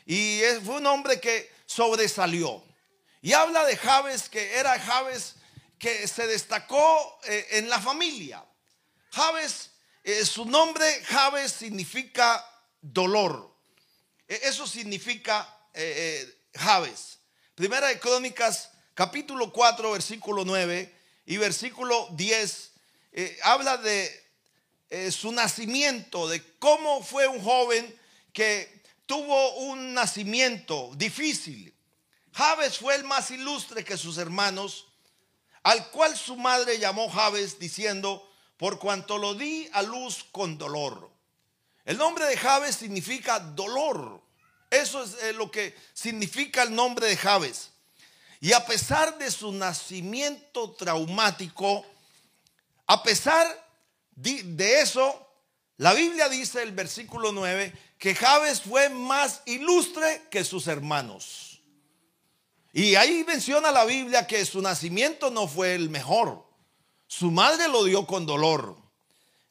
y 0.07 0.41
fue 0.65 0.77
un 0.77 0.87
hombre 0.87 1.19
que 1.19 1.56
sobresalió. 1.67 2.63
Y 3.21 3.33
habla 3.33 3.63
de 3.65 3.77
Jabes, 3.77 4.29
que 4.29 4.55
era 4.55 4.79
Jabes 4.79 5.35
que 5.77 6.07
se 6.07 6.25
destacó 6.25 7.19
eh, 7.25 7.45
en 7.51 7.69
la 7.69 7.79
familia. 7.79 8.43
Jabes, 9.11 9.69
eh, 10.03 10.25
su 10.25 10.45
nombre 10.45 10.85
Jabes 11.03 11.51
significa 11.51 12.43
dolor. 12.81 13.55
E, 14.27 14.39
eso 14.43 14.65
significa 14.65 15.53
Jabes. 16.55 17.19
Primera 17.53 17.89
de 17.89 17.99
Crónicas, 17.99 18.71
capítulo 18.95 19.53
4, 19.53 19.91
versículo 19.91 20.43
9 20.43 20.91
y 21.27 21.37
versículo 21.37 22.07
10, 22.13 22.71
habla 23.43 23.77
de 23.77 24.27
eh, 24.89 25.11
su 25.11 25.33
nacimiento, 25.33 26.29
de 26.29 26.41
cómo 26.59 27.03
fue 27.03 27.27
un 27.27 27.43
joven 27.43 27.93
que 28.31 28.76
tuvo 29.07 29.55
un 29.55 29.95
nacimiento 29.95 30.91
difícil. 30.95 31.73
Javes 32.33 32.77
fue 32.77 32.93
el 32.93 33.03
más 33.03 33.31
ilustre 33.31 33.83
que 33.83 33.97
sus 33.97 34.19
hermanos, 34.19 34.85
al 35.63 35.89
cual 35.89 36.15
su 36.15 36.35
madre 36.35 36.77
llamó 36.77 37.09
Javes 37.09 37.57
diciendo, 37.57 38.31
por 38.57 38.77
cuanto 38.77 39.17
lo 39.17 39.33
di 39.33 39.67
a 39.73 39.81
luz 39.81 40.25
con 40.31 40.57
dolor. 40.57 41.09
El 41.85 41.97
nombre 41.97 42.25
de 42.25 42.37
Javes 42.37 42.75
significa 42.75 43.39
dolor. 43.39 44.21
Eso 44.69 45.03
es 45.03 45.15
eh, 45.23 45.33
lo 45.33 45.49
que 45.49 45.75
significa 45.93 46.63
el 46.63 46.75
nombre 46.75 47.07
de 47.07 47.17
Javes. 47.17 47.71
Y 48.41 48.51
a 48.53 48.65
pesar 48.65 49.17
de 49.17 49.31
su 49.31 49.51
nacimiento 49.51 50.71
traumático, 50.71 51.85
a 52.85 53.01
pesar 53.01 53.47
de 54.15 54.81
eso, 54.81 55.27
la 55.77 55.93
Biblia 55.93 56.27
dice, 56.27 56.61
el 56.61 56.71
versículo 56.71 57.31
9, 57.31 57.73
que 57.97 58.13
Jabes 58.13 58.61
fue 58.61 58.89
más 58.89 59.41
ilustre 59.45 60.27
que 60.29 60.43
sus 60.43 60.67
hermanos. 60.67 61.61
Y 62.71 62.95
ahí 62.95 63.23
menciona 63.25 63.71
la 63.71 63.85
Biblia 63.85 64.27
que 64.27 64.45
su 64.45 64.61
nacimiento 64.61 65.31
no 65.31 65.47
fue 65.47 65.73
el 65.73 65.89
mejor. 65.89 66.45
Su 67.07 67.31
madre 67.31 67.67
lo 67.67 67.83
dio 67.83 68.05
con 68.05 68.25
dolor. 68.25 68.77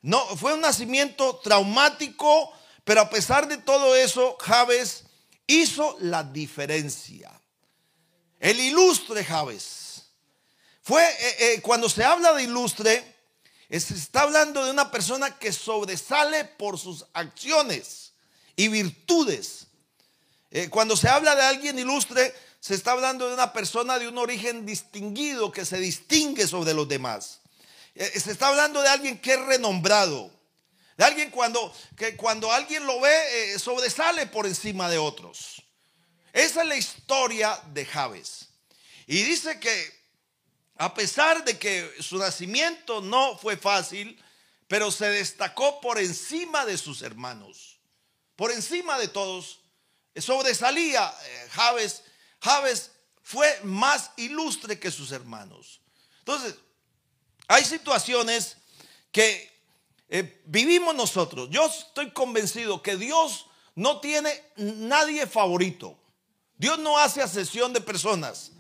No, 0.02 0.24
fue 0.36 0.54
un 0.54 0.60
nacimiento 0.60 1.36
traumático, 1.42 2.52
pero 2.84 3.00
a 3.00 3.10
pesar 3.10 3.48
de 3.48 3.56
todo 3.56 3.96
eso, 3.96 4.36
Jabes 4.38 5.04
hizo 5.48 5.96
la 6.00 6.22
diferencia. 6.22 7.32
El 8.38 8.60
ilustre 8.60 9.24
Jabes. 9.24 10.04
Fue 10.82 11.02
eh, 11.02 11.36
eh, 11.40 11.60
cuando 11.62 11.88
se 11.88 12.04
habla 12.04 12.32
de 12.34 12.44
ilustre, 12.44 13.16
se 13.68 13.94
está 13.94 14.20
hablando 14.20 14.64
de 14.64 14.70
una 14.70 14.92
persona 14.92 15.36
que 15.36 15.52
sobresale 15.52 16.44
por 16.44 16.78
sus 16.78 17.04
acciones 17.12 18.05
y 18.56 18.68
virtudes. 18.68 19.66
Eh, 20.50 20.68
cuando 20.70 20.96
se 20.96 21.08
habla 21.08 21.36
de 21.36 21.42
alguien 21.42 21.78
ilustre, 21.78 22.34
se 22.60 22.74
está 22.74 22.92
hablando 22.92 23.28
de 23.28 23.34
una 23.34 23.52
persona 23.52 23.98
de 23.98 24.08
un 24.08 24.18
origen 24.18 24.66
distinguido 24.66 25.52
que 25.52 25.64
se 25.64 25.78
distingue 25.78 26.46
sobre 26.46 26.74
los 26.74 26.88
demás. 26.88 27.40
Eh, 27.94 28.18
se 28.18 28.32
está 28.32 28.48
hablando 28.48 28.82
de 28.82 28.88
alguien 28.88 29.18
que 29.18 29.34
es 29.34 29.40
renombrado. 29.40 30.30
De 30.96 31.04
alguien 31.04 31.30
cuando, 31.30 31.72
que 31.96 32.16
cuando 32.16 32.50
alguien 32.50 32.86
lo 32.86 33.00
ve, 33.00 33.54
eh, 33.54 33.58
sobresale 33.58 34.26
por 34.26 34.46
encima 34.46 34.88
de 34.88 34.98
otros. 34.98 35.62
Esa 36.32 36.62
es 36.62 36.68
la 36.68 36.76
historia 36.76 37.60
de 37.72 37.84
Javes. 37.84 38.48
Y 39.06 39.22
dice 39.22 39.60
que 39.60 39.96
a 40.78 40.92
pesar 40.94 41.44
de 41.44 41.58
que 41.58 41.90
su 42.00 42.18
nacimiento 42.18 43.00
no 43.00 43.38
fue 43.38 43.56
fácil, 43.56 44.22
pero 44.68 44.90
se 44.90 45.08
destacó 45.08 45.80
por 45.80 45.98
encima 45.98 46.66
de 46.66 46.76
sus 46.76 47.02
hermanos, 47.02 47.75
por 48.36 48.52
encima 48.52 48.98
de 48.98 49.08
todos, 49.08 49.60
sobresalía 50.14 51.12
eh, 51.24 51.48
Javes. 51.50 52.02
Javes 52.40 52.92
fue 53.22 53.60
más 53.64 54.10
ilustre 54.16 54.78
que 54.78 54.90
sus 54.90 55.10
hermanos. 55.10 55.80
Entonces, 56.20 56.54
hay 57.48 57.64
situaciones 57.64 58.56
que 59.10 59.50
eh, 60.08 60.42
vivimos 60.44 60.94
nosotros. 60.94 61.48
Yo 61.50 61.66
estoy 61.66 62.10
convencido 62.10 62.82
que 62.82 62.96
Dios 62.96 63.46
no 63.74 64.00
tiene 64.00 64.32
nadie 64.56 65.26
favorito. 65.26 65.98
Dios 66.56 66.78
no 66.78 66.98
hace 66.98 67.22
asesión 67.22 67.72
de 67.72 67.80
personas. 67.80 68.52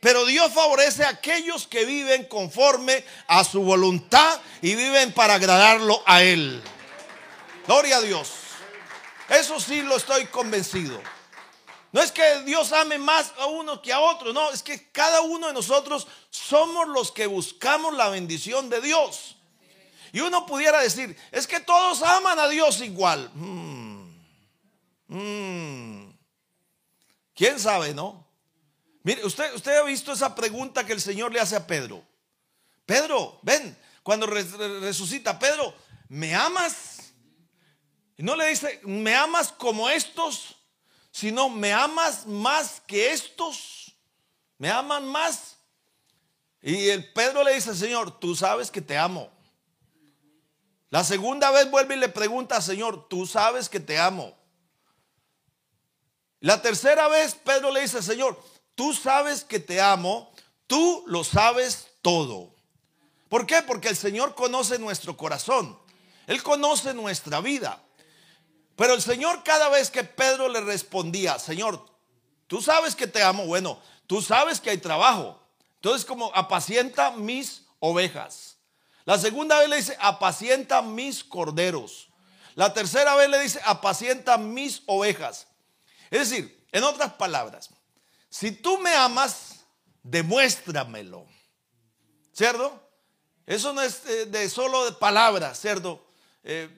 Pero 0.00 0.26
Dios 0.26 0.52
favorece 0.52 1.04
a 1.04 1.10
aquellos 1.10 1.66
que 1.66 1.84
viven 1.84 2.24
conforme 2.26 3.04
a 3.26 3.42
su 3.42 3.62
voluntad 3.62 4.40
y 4.60 4.74
viven 4.74 5.12
para 5.12 5.34
agradarlo 5.34 6.02
a 6.04 6.22
Él. 6.22 6.62
Gloria 7.66 7.96
a 7.96 8.00
Dios. 8.02 8.43
Eso 9.28 9.58
sí 9.60 9.82
lo 9.82 9.96
estoy 9.96 10.26
convencido. 10.26 11.00
No 11.92 12.02
es 12.02 12.10
que 12.10 12.42
Dios 12.42 12.72
ame 12.72 12.98
más 12.98 13.32
a 13.38 13.46
uno 13.46 13.80
que 13.80 13.92
a 13.92 14.00
otro, 14.00 14.32
no, 14.32 14.50
es 14.50 14.62
que 14.62 14.90
cada 14.90 15.20
uno 15.20 15.46
de 15.46 15.52
nosotros 15.52 16.08
somos 16.28 16.88
los 16.88 17.12
que 17.12 17.26
buscamos 17.26 17.94
la 17.94 18.08
bendición 18.08 18.68
de 18.68 18.80
Dios. 18.80 19.36
Y 20.12 20.20
uno 20.20 20.44
pudiera 20.44 20.80
decir, 20.80 21.16
es 21.30 21.46
que 21.46 21.60
todos 21.60 22.02
aman 22.02 22.38
a 22.38 22.48
Dios 22.48 22.80
igual. 22.80 23.30
Hmm. 23.34 24.12
Hmm. 25.08 26.12
¿Quién 27.34 27.60
sabe, 27.60 27.94
no? 27.94 28.26
Mire, 29.04 29.24
usted, 29.24 29.54
usted 29.54 29.76
ha 29.76 29.84
visto 29.84 30.12
esa 30.12 30.34
pregunta 30.34 30.84
que 30.84 30.94
el 30.94 31.00
Señor 31.00 31.32
le 31.32 31.40
hace 31.40 31.56
a 31.56 31.66
Pedro. 31.66 32.02
Pedro, 32.86 33.38
ven, 33.42 33.76
cuando 34.02 34.26
resucita, 34.26 35.38
Pedro, 35.38 35.74
¿me 36.08 36.34
amas? 36.34 36.93
Y 38.16 38.22
no 38.22 38.36
le 38.36 38.46
dice, 38.46 38.80
¿me 38.84 39.14
amas 39.14 39.52
como 39.52 39.88
estos? 39.88 40.56
Sino, 41.10 41.48
¿me 41.48 41.72
amas 41.72 42.26
más 42.26 42.80
que 42.86 43.12
estos? 43.12 43.92
¿Me 44.58 44.70
aman 44.70 45.06
más? 45.06 45.56
Y 46.62 46.88
el 46.88 47.12
Pedro 47.12 47.44
le 47.44 47.54
dice, 47.54 47.74
Señor, 47.74 48.18
tú 48.18 48.34
sabes 48.34 48.70
que 48.70 48.80
te 48.80 48.96
amo. 48.96 49.30
La 50.90 51.04
segunda 51.04 51.50
vez 51.50 51.70
vuelve 51.70 51.96
y 51.96 51.98
le 51.98 52.08
pregunta, 52.08 52.60
Señor, 52.60 53.08
tú 53.08 53.26
sabes 53.26 53.68
que 53.68 53.80
te 53.80 53.98
amo. 53.98 54.34
La 56.40 56.62
tercera 56.62 57.08
vez 57.08 57.34
Pedro 57.34 57.72
le 57.72 57.80
dice, 57.80 58.02
Señor, 58.02 58.42
tú 58.74 58.94
sabes 58.94 59.44
que 59.44 59.60
te 59.60 59.80
amo, 59.80 60.32
tú 60.66 61.04
lo 61.06 61.24
sabes 61.24 61.88
todo. 62.00 62.54
¿Por 63.28 63.46
qué? 63.46 63.62
Porque 63.62 63.88
el 63.88 63.96
Señor 63.96 64.34
conoce 64.34 64.78
nuestro 64.78 65.16
corazón, 65.16 65.78
Él 66.26 66.42
conoce 66.42 66.94
nuestra 66.94 67.40
vida. 67.40 67.83
Pero 68.76 68.94
el 68.94 69.02
Señor 69.02 69.42
cada 69.44 69.68
vez 69.68 69.90
que 69.90 70.04
Pedro 70.04 70.48
le 70.48 70.60
respondía, 70.60 71.38
Señor, 71.38 71.84
tú 72.46 72.60
sabes 72.60 72.96
que 72.96 73.06
te 73.06 73.22
amo, 73.22 73.46
bueno, 73.46 73.80
tú 74.06 74.20
sabes 74.20 74.60
que 74.60 74.70
hay 74.70 74.78
trabajo. 74.78 75.40
Entonces 75.76 76.04
como 76.04 76.30
apacienta 76.34 77.10
mis 77.12 77.62
ovejas. 77.78 78.56
La 79.04 79.18
segunda 79.18 79.58
vez 79.58 79.68
le 79.68 79.76
dice, 79.76 79.96
apacienta 80.00 80.82
mis 80.82 81.22
corderos. 81.22 82.08
La 82.54 82.72
tercera 82.72 83.14
vez 83.16 83.28
le 83.28 83.40
dice, 83.40 83.60
apacienta 83.64 84.38
mis 84.38 84.82
ovejas. 84.86 85.46
Es 86.10 86.30
decir, 86.30 86.66
en 86.72 86.84
otras 86.84 87.12
palabras, 87.14 87.70
si 88.30 88.50
tú 88.50 88.78
me 88.78 88.94
amas, 88.94 89.60
demuéstramelo. 90.02 91.26
¿Cierto? 92.32 92.80
Eso 93.46 93.72
no 93.72 93.82
es 93.82 94.06
eh, 94.06 94.26
de 94.26 94.48
solo 94.48 94.84
de 94.86 94.92
palabras, 94.92 95.60
¿cierto? 95.60 96.04
Eh, 96.42 96.68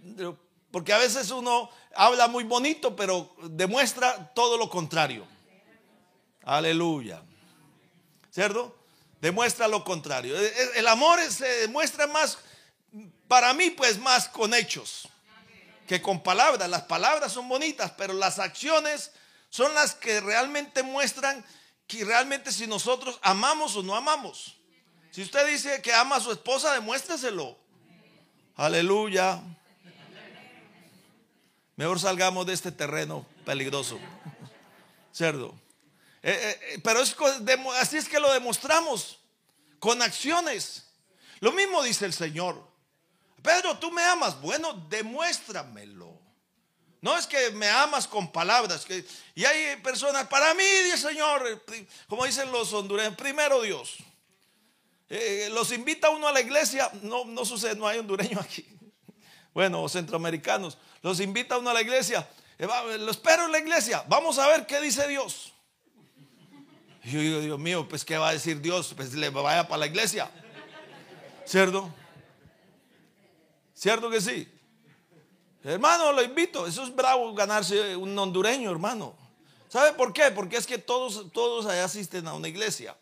porque 0.71 0.93
a 0.93 0.99
veces 0.99 1.31
uno 1.31 1.71
habla 1.95 2.29
muy 2.29 2.45
bonito, 2.45 2.95
pero 2.95 3.35
demuestra 3.43 4.33
todo 4.35 4.59
lo 4.59 4.69
contrario. 4.69 5.27
Aleluya. 6.43 7.23
¿Cierto? 8.31 8.77
Demuestra 9.21 9.67
lo 9.67 9.83
contrario. 9.83 10.39
E, 10.39 10.47
e, 10.47 10.79
el 10.79 10.89
amor 10.89 11.21
se 11.31 11.47
demuestra 11.47 12.07
más, 12.07 12.39
para 13.27 13.53
mí, 13.55 13.71
pues 13.71 13.99
más 13.99 14.29
con 14.29 14.55
hechos 14.55 15.09
que 15.87 16.03
con 16.03 16.23
palabras. 16.23 16.69
Las 16.69 16.83
palabras 16.83 17.33
son 17.33 17.49
bonitas, 17.49 17.93
pero 17.97 18.13
las 18.13 18.39
acciones 18.39 19.13
son 19.49 19.73
las 19.75 19.95
que 19.95 20.21
realmente 20.21 20.83
muestran 20.83 21.45
que 21.87 22.05
realmente 22.05 22.53
si 22.53 22.67
nosotros 22.67 23.19
amamos 23.23 23.77
o 23.77 23.83
no 23.83 23.95
amamos. 23.95 24.57
Si 25.11 25.23
usted 25.23 25.47
dice 25.47 25.81
que 25.81 25.95
ama 25.95 26.17
a 26.17 26.21
su 26.21 26.31
esposa, 26.33 26.75
demuéstreselo. 26.75 27.57
Aleluya. 28.57 29.41
Mejor 31.77 32.01
salgamos 32.01 32.47
de 32.47 32.55
este 32.55 32.73
terreno 32.73 33.27
peligroso. 33.45 33.99
Cerdo. 35.13 35.55
Eh, 36.23 36.33
eh, 36.33 36.61
eh, 36.63 36.81
pero 36.83 37.01
es, 37.01 37.15
así 37.79 37.99
es 37.99 38.09
que 38.09 38.19
lo 38.19 38.33
demostramos 38.33 39.19
con 39.79 40.01
acciones. 40.01 40.87
Lo 41.41 41.53
mismo 41.53 41.83
dice 41.83 42.07
el 42.07 42.15
Señor. 42.15 42.67
Pedro, 43.43 43.79
tú 43.79 43.91
me 43.91 44.03
amas. 44.03 44.41
Bueno, 44.41 44.73
demuéstramelo. 44.89 46.19
No 47.03 47.17
es 47.17 47.27
que 47.27 47.51
me 47.51 47.69
amas 47.69 48.09
con 48.09 48.33
palabras. 48.33 48.87
Y 49.35 49.45
hay 49.45 49.77
personas, 49.77 50.27
para 50.29 50.55
mí, 50.55 50.65
Señor, 50.97 51.63
como 52.09 52.25
dicen 52.25 52.51
los 52.51 52.73
hondureños, 52.73 53.15
primero 53.17 53.61
Dios. 53.61 53.99
los 55.51 55.71
invita 55.73 56.09
uno 56.09 56.27
a 56.27 56.33
la 56.33 56.41
iglesia. 56.41 56.91
No, 57.03 57.27
no 57.27 57.45
sucede, 57.45 57.77
no 57.77 57.87
hay 57.87 57.99
hondureño 57.99 58.41
aquí. 58.41 58.67
Bueno, 59.57 59.89
centroamericanos. 59.89 60.77
Los 61.01 61.19
invita 61.19 61.57
uno 61.57 61.71
a 61.71 61.73
la 61.73 61.81
iglesia. 61.81 62.29
Lo 62.59 63.11
espero 63.11 63.47
en 63.47 63.53
la 63.53 63.59
iglesia. 63.59 64.05
Vamos 64.07 64.39
a 64.39 64.47
ver 64.49 64.67
qué 64.67 64.83
dice 64.83 65.09
Dios. 65.09 65.55
Yo 67.03 67.21
digo, 67.21 67.41
Dios 67.41 67.59
mío, 67.59 67.89
pues 67.89 68.05
¿qué 68.05 68.19
va 68.19 68.29
a 68.29 68.33
decir 68.35 68.61
Dios? 68.61 68.93
Pues 68.95 69.15
le 69.15 69.31
vaya 69.31 69.67
para 69.67 69.79
la 69.79 69.87
iglesia. 69.87 70.31
¿Cierto? 71.47 71.91
¿Cierto 73.73 74.11
que 74.11 74.21
sí? 74.21 74.47
Hermano, 75.65 76.13
lo 76.13 76.23
invito. 76.23 76.67
Eso 76.67 76.83
es 76.83 76.95
bravo 76.95 77.33
ganarse 77.33 77.97
un 77.97 78.19
hondureño, 78.19 78.71
hermano. 78.71 79.17
¿Sabe 79.71 79.95
por 79.95 80.13
qué? 80.13 80.31
Porque 80.33 80.59
es 80.59 80.67
que 80.67 80.77
todos, 80.77 81.33
todos 81.33 81.65
allá 81.65 81.85
asisten 81.85 82.29
a 82.29 82.35
una 82.35 82.49
iglesia. 82.49 82.95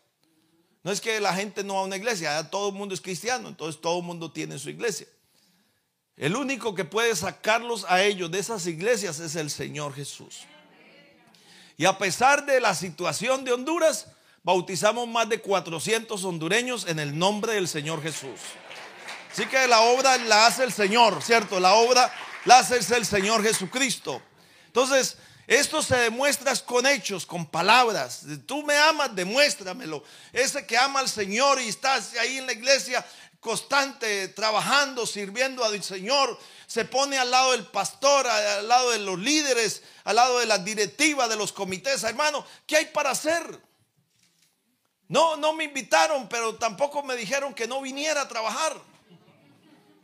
No 0.83 0.91
es 0.93 1.01
que 1.01 1.19
la 1.19 1.35
gente 1.35 1.65
no 1.65 1.73
va 1.73 1.79
a 1.81 1.83
una 1.83 1.97
iglesia, 1.97 2.49
todo 2.49 2.69
el 2.69 2.75
mundo 2.75 2.95
es 2.95 3.01
cristiano, 3.01 3.49
entonces 3.49 3.81
todo 3.81 3.99
el 3.99 4.05
mundo 4.05 4.31
tiene 4.31 4.57
su 4.57 4.69
iglesia. 4.69 5.07
El 6.17 6.35
único 6.35 6.73
que 6.73 6.85
puede 6.85 7.15
sacarlos 7.15 7.85
a 7.89 8.03
ellos 8.03 8.31
de 8.31 8.39
esas 8.39 8.65
iglesias 8.67 9.19
es 9.19 9.35
el 9.35 9.49
Señor 9.49 9.93
Jesús. 9.93 10.43
Y 11.77 11.85
a 11.85 11.97
pesar 11.97 12.45
de 12.45 12.61
la 12.61 12.73
situación 12.73 13.43
de 13.43 13.51
Honduras, 13.51 14.07
bautizamos 14.43 15.07
más 15.09 15.27
de 15.27 15.41
400 15.41 16.23
hondureños 16.23 16.87
en 16.87 16.99
el 16.99 17.17
nombre 17.17 17.53
del 17.53 17.67
Señor 17.67 18.01
Jesús. 18.01 18.39
Así 19.29 19.45
que 19.47 19.67
la 19.67 19.81
obra 19.81 20.15
la 20.17 20.45
hace 20.45 20.63
el 20.63 20.71
Señor, 20.71 21.21
¿cierto? 21.21 21.59
La 21.59 21.73
obra 21.73 22.09
la 22.45 22.59
hace 22.59 22.77
el 22.95 23.05
Señor 23.05 23.43
Jesucristo. 23.43 24.21
Entonces, 24.67 25.17
esto 25.47 25.83
se 25.83 25.95
demuestra 25.97 26.55
con 26.65 26.87
hechos, 26.87 27.25
con 27.25 27.45
palabras. 27.45 28.23
Tú 28.47 28.63
me 28.63 28.75
amas, 28.77 29.15
demuéstramelo. 29.15 30.03
Ese 30.33 30.65
que 30.65 30.77
ama 30.77 31.01
al 31.01 31.09
Señor 31.09 31.61
y 31.61 31.67
está 31.67 31.95
ahí 32.19 32.37
en 32.37 32.47
la 32.47 32.53
iglesia 32.53 33.05
constante, 33.45 34.29
trabajando, 34.29 35.05
sirviendo 35.05 35.63
al 35.63 35.83
Señor, 35.83 36.35
se 36.65 36.83
pone 36.83 37.19
al 37.19 37.29
lado 37.29 37.51
del 37.51 37.67
pastor, 37.67 38.25
al 38.25 38.67
lado 38.67 38.89
de 38.89 38.97
los 38.97 39.19
líderes, 39.19 39.83
al 40.03 40.15
lado 40.15 40.39
de 40.39 40.47
la 40.47 40.57
directiva, 40.57 41.27
de 41.27 41.35
los 41.35 41.53
comités. 41.53 42.03
Hermano, 42.03 42.43
¿qué 42.65 42.77
hay 42.77 42.85
para 42.87 43.11
hacer? 43.11 43.61
No, 45.09 45.37
no 45.37 45.53
me 45.53 45.65
invitaron, 45.65 46.27
pero 46.27 46.55
tampoco 46.55 47.03
me 47.03 47.15
dijeron 47.15 47.53
que 47.53 47.67
no 47.67 47.81
viniera 47.81 48.21
a 48.21 48.27
trabajar. 48.27 48.81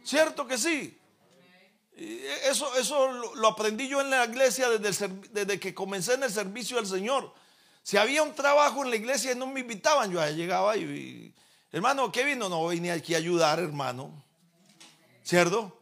¿Cierto 0.04 0.46
que 0.46 0.60
sí? 0.60 0.96
Eso, 1.96 2.78
eso 2.78 3.08
lo 3.34 3.48
aprendí 3.48 3.88
yo 3.88 4.02
en 4.02 4.12
la 4.12 4.26
iglesia 4.26 4.70
desde, 4.70 5.08
desde 5.32 5.60
que 5.60 5.74
comencé 5.74 6.14
en 6.14 6.22
el 6.22 6.32
servicio 6.32 6.78
del 6.78 6.86
Señor. 6.86 7.34
Si 7.82 7.98
había 7.98 8.22
un 8.22 8.36
trabajo 8.36 8.84
en 8.84 8.92
la 8.92 8.98
iglesia 8.98 9.32
y 9.32 9.36
no 9.36 9.48
me 9.48 9.62
invitaban, 9.62 10.12
yo 10.12 10.24
llegaba 10.30 10.78
y 10.78 11.34
Hermano, 11.74 12.12
¿qué 12.12 12.26
vino? 12.26 12.50
No 12.50 12.68
vine 12.68 12.92
aquí 12.92 13.16
a 13.16 13.18
ayudar, 13.18 13.60
hermano. 13.60 14.12
¿Cierto? 15.24 15.82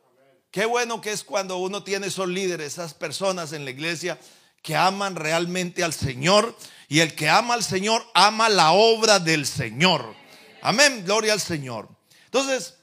Qué 0.52 0.66
bueno 0.66 1.02
que 1.02 1.12
es 1.12 1.24
cuando 1.24 1.58
uno 1.58 1.84
tiene 1.84 2.08
esos 2.08 2.28
líderes, 2.28 2.74
esas 2.74 2.94
personas 2.94 3.54
en 3.54 3.66
la 3.66 3.72
iglesia 3.72 4.20
que 4.62 4.76
aman 4.76 5.16
realmente 5.16 5.84
al 5.84 5.94
Señor. 5.94 6.56
Y 6.90 7.00
el 7.00 7.16
que 7.16 7.28
ama 7.28 7.56
al 7.56 7.64
Señor 7.64 8.06
ama 8.14 8.50
la 8.50 8.72
obra 8.72 9.20
del 9.20 9.48
Señor. 9.48 10.14
Amén, 10.62 11.04
gloria 11.06 11.34
al 11.34 11.42
Señor. 11.42 11.90
Entonces, 12.26 12.76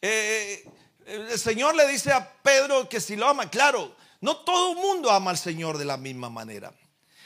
eh, 0.00 0.68
el 1.06 1.38
Señor 1.38 1.76
le 1.76 1.86
dice 1.86 2.10
a 2.10 2.32
Pedro 2.42 2.88
que 2.88 3.00
si 3.00 3.14
lo 3.14 3.28
ama, 3.28 3.48
claro, 3.48 3.94
no 4.20 4.38
todo 4.38 4.72
el 4.72 4.78
mundo 4.78 5.08
ama 5.08 5.30
al 5.30 5.38
Señor 5.38 5.78
de 5.78 5.84
la 5.84 5.96
misma 5.96 6.30
manera. 6.30 6.72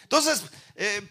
Entonces, 0.02 0.42
eh, 0.74 1.08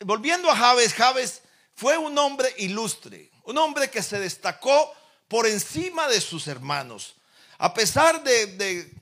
volviendo 0.00 0.50
a 0.50 0.56
Javes, 0.56 0.92
Javes 0.92 1.42
fue 1.80 1.96
un 1.96 2.18
hombre 2.18 2.54
ilustre, 2.58 3.30
un 3.44 3.56
hombre 3.56 3.90
que 3.90 4.02
se 4.02 4.18
destacó 4.18 4.94
por 5.28 5.46
encima 5.46 6.08
de 6.08 6.20
sus 6.20 6.46
hermanos. 6.46 7.14
A 7.56 7.72
pesar 7.72 8.22
de, 8.22 8.92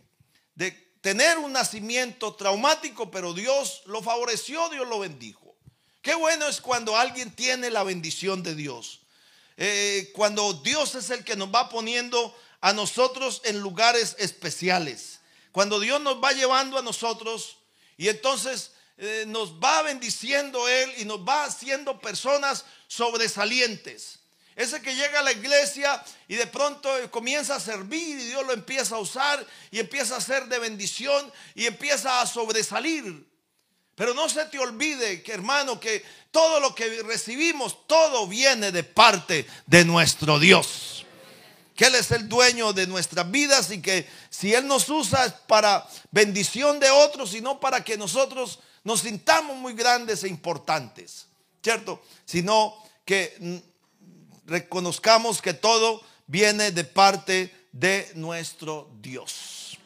tener 1.00 1.38
un 1.38 1.52
nacimiento 1.52 2.36
traumático, 2.36 3.10
pero 3.10 3.34
Dios 3.34 3.82
lo 3.86 4.00
favoreció, 4.00 4.68
Dios 4.68 4.86
lo 4.86 5.00
bendijo. 5.00 5.56
Qué 6.02 6.14
bueno 6.14 6.46
es 6.46 6.60
cuando 6.60 6.96
alguien 6.96 7.32
tiene 7.32 7.68
la 7.68 7.82
bendición 7.82 8.44
de 8.44 8.54
Dios. 8.54 9.00
Eh, 9.56 10.12
cuando 10.14 10.52
Dios 10.52 10.94
es 10.94 11.10
el 11.10 11.24
que 11.24 11.34
nos 11.34 11.52
va 11.52 11.70
poniendo 11.70 12.32
a 12.60 12.72
nosotros 12.72 13.42
en 13.44 13.58
lugares 13.58 14.14
especiales. 14.20 15.18
Cuando 15.50 15.80
Dios 15.80 16.00
nos 16.00 16.22
va 16.22 16.30
llevando 16.30 16.78
a 16.78 16.82
nosotros 16.82 17.56
y 17.96 18.06
entonces 18.06 18.70
eh, 19.00 19.24
nos 19.28 19.54
va 19.54 19.82
bendiciendo 19.82 20.68
Él 20.68 20.92
y 20.98 21.04
nos 21.04 21.20
va 21.20 21.44
haciendo 21.44 22.00
personas 22.00 22.64
sobresalientes. 22.88 24.18
Ese 24.56 24.82
que 24.82 24.96
llega 24.96 25.20
a 25.20 25.22
la 25.22 25.30
iglesia 25.30 26.02
y 26.26 26.34
de 26.34 26.48
pronto 26.48 26.90
comienza 27.12 27.54
a 27.54 27.60
servir 27.60 28.18
y 28.18 28.24
Dios 28.24 28.44
lo 28.44 28.52
empieza 28.52 28.96
a 28.96 28.98
usar 28.98 29.46
y 29.70 29.78
empieza 29.78 30.16
a 30.16 30.20
ser 30.20 30.46
de 30.46 30.58
bendición 30.58 31.32
y 31.54 31.66
empieza 31.66 32.20
a 32.20 32.26
sobresalir. 32.26 33.24
Pero 33.94 34.14
no 34.14 34.28
se 34.28 34.44
te 34.46 34.58
olvide 34.58 35.22
que 35.22 35.32
hermano, 35.32 35.78
que 35.78 36.04
todo 36.32 36.58
lo 36.58 36.74
que 36.74 37.04
recibimos, 37.04 37.86
todo 37.86 38.26
viene 38.26 38.72
de 38.72 38.82
parte 38.82 39.46
de 39.66 39.84
nuestro 39.84 40.40
Dios. 40.40 41.06
Que 41.76 41.84
Él 41.84 41.94
es 41.94 42.10
el 42.10 42.28
dueño 42.28 42.72
de 42.72 42.88
nuestras 42.88 43.30
vidas 43.30 43.70
y 43.70 43.80
que 43.80 44.08
si 44.28 44.52
Él 44.52 44.66
nos 44.66 44.88
usa 44.88 45.24
es 45.24 45.32
para 45.46 45.88
bendición 46.10 46.80
de 46.80 46.90
otros 46.90 47.32
y 47.34 47.40
no 47.40 47.60
para 47.60 47.84
que 47.84 47.96
nosotros 47.96 48.58
nos 48.84 49.00
sintamos 49.00 49.56
muy 49.56 49.74
grandes 49.74 50.24
e 50.24 50.28
importantes, 50.28 51.26
¿cierto? 51.62 52.02
Sino 52.24 52.74
que 53.04 53.62
reconozcamos 54.46 55.42
que 55.42 55.54
todo 55.54 56.02
viene 56.26 56.72
de 56.72 56.84
parte 56.84 57.68
de 57.72 58.10
nuestro 58.14 58.90
Dios. 59.00 59.78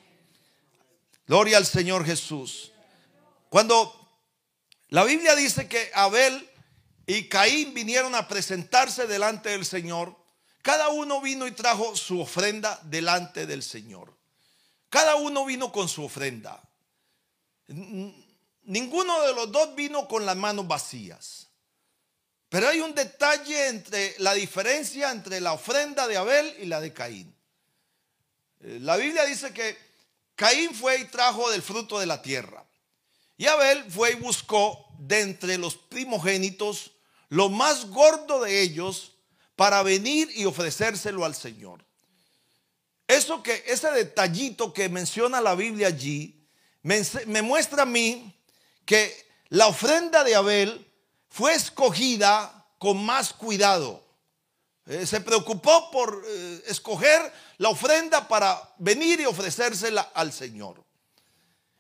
Gloria 1.27 1.57
al 1.57 1.67
Señor 1.67 2.05
Jesús. 2.05 2.73
Cuando 3.49 3.99
la 4.89 5.05
Biblia 5.05 5.35
dice 5.35 5.69
que 5.69 5.91
Abel 5.95 6.49
y 7.07 7.29
Caín 7.29 7.75
vinieron 7.75 8.15
a 8.15 8.29
presentarse 8.29 9.07
delante 9.07 9.51
del 9.51 9.65
Señor, 9.65 10.17
cada 10.63 10.91
uno 10.91 11.21
vino 11.21 11.47
y 11.47 11.53
trajo 11.53 11.97
su 11.97 12.21
ofrenda 12.21 12.81
delante 12.85 13.47
del 13.47 13.63
Señor. 13.63 14.17
Cada 14.89 15.17
uno 15.17 15.45
vino 15.45 15.73
con 15.73 15.89
su 15.89 16.05
ofrenda. 16.05 16.63
Ninguno 18.65 19.21
de 19.23 19.35
los 19.35 19.51
dos 19.51 19.75
vino 19.75 20.07
con 20.07 20.25
las 20.25 20.37
manos 20.37 20.67
vacías. 20.69 21.49
Pero 22.49 22.69
hay 22.69 22.81
un 22.81 22.95
detalle 22.95 23.69
entre 23.69 24.15
la 24.19 24.35
diferencia 24.35 25.11
entre 25.11 25.41
la 25.41 25.55
ofrenda 25.55 26.07
de 26.07 26.17
Abel 26.19 26.55
y 26.61 26.67
la 26.67 26.81
de 26.81 26.93
Caín. 26.93 27.35
Eh, 28.61 28.79
la 28.81 28.97
Biblia 28.97 29.25
dice 29.25 29.53
que 29.53 29.77
Caín 30.37 30.75
fue 30.75 31.01
y 31.01 31.05
trajo 31.07 31.51
del 31.51 31.63
fruto 31.63 31.99
de 31.99 32.07
la 32.07 32.21
tierra. 32.21 32.65
Y 33.39 33.47
Abel 33.47 33.91
fue 33.91 34.13
y 34.13 34.17
buscó 34.17 34.87
de 34.99 35.23
entre 35.23 35.59
los 35.59 35.77
primogénitos 35.77 36.93
lo 37.31 37.49
más 37.49 37.87
gordo 37.87 38.43
de 38.43 38.61
ellos 38.61 39.13
para 39.57 39.83
venir 39.83 40.31
y 40.35 40.45
ofrecérselo 40.45 41.25
al 41.25 41.35
Señor. 41.35 41.85
Eso 43.09 43.43
que, 43.43 43.65
ese 43.67 43.91
detallito 43.91 44.73
que 44.73 44.89
menciona 44.89 45.41
la 45.41 45.55
Biblia 45.55 45.89
allí, 45.89 46.47
me, 46.83 47.01
me 47.27 47.43
muestra 47.43 47.83
a 47.83 47.87
mí 47.87 48.39
que 48.93 49.27
la 49.49 49.69
ofrenda 49.69 50.23
de 50.23 50.35
Abel 50.35 50.87
fue 51.31 51.55
escogida 51.55 52.67
con 52.77 53.03
más 53.03 53.33
cuidado. 53.33 54.05
Eh, 54.85 55.07
se 55.07 55.23
preocupó 55.23 55.91
por 55.91 56.23
eh, 56.27 56.63
escoger 56.67 57.33
la 57.57 57.71
ofrenda 57.71 58.29
para 58.29 58.61
venir 58.77 59.19
y 59.19 59.25
ofrecérsela 59.25 60.11
al 60.13 60.31
Señor. 60.31 60.85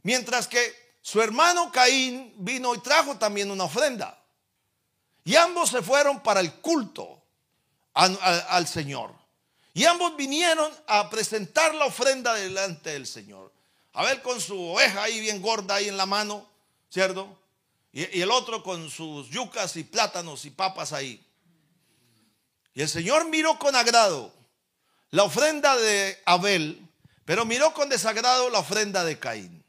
Mientras 0.04 0.48
que 0.48 0.74
su 1.02 1.20
hermano 1.20 1.70
Caín 1.70 2.32
vino 2.38 2.74
y 2.74 2.78
trajo 2.78 3.18
también 3.18 3.50
una 3.50 3.64
ofrenda. 3.64 4.18
Y 5.22 5.36
ambos 5.36 5.68
se 5.68 5.82
fueron 5.82 6.22
para 6.22 6.40
el 6.40 6.50
culto 6.62 7.22
al 7.92 8.66
Señor. 8.66 9.14
Y 9.74 9.84
ambos 9.84 10.16
vinieron 10.16 10.72
a 10.86 11.10
presentar 11.10 11.74
la 11.74 11.84
ofrenda 11.84 12.32
delante 12.32 12.88
del 12.88 13.06
Señor. 13.06 13.52
Abel 13.92 14.22
con 14.22 14.40
su 14.40 14.58
oveja 14.58 15.02
ahí 15.02 15.20
bien 15.20 15.42
gorda 15.42 15.74
ahí 15.74 15.90
en 15.90 15.98
la 15.98 16.06
mano. 16.06 16.51
¿Cierto? 16.92 17.38
Y, 17.92 18.20
el 18.20 18.30
otro 18.30 18.62
con 18.62 18.90
sus 18.90 19.30
yucas 19.30 19.76
y 19.76 19.84
plátanos 19.84 20.44
y 20.44 20.50
papas 20.50 20.92
ahí. 20.92 21.24
Y 22.74 22.82
el 22.82 22.88
Señor 22.88 23.28
miró 23.28 23.58
con 23.58 23.74
agrado 23.74 24.32
la 25.10 25.24
ofrenda 25.24 25.76
de 25.76 26.20
Abel, 26.24 26.88
pero 27.24 27.44
miró 27.44 27.72
con 27.74 27.88
desagrado 27.88 28.50
la 28.50 28.60
ofrenda 28.60 29.04
de 29.04 29.18
Caín. 29.18 29.62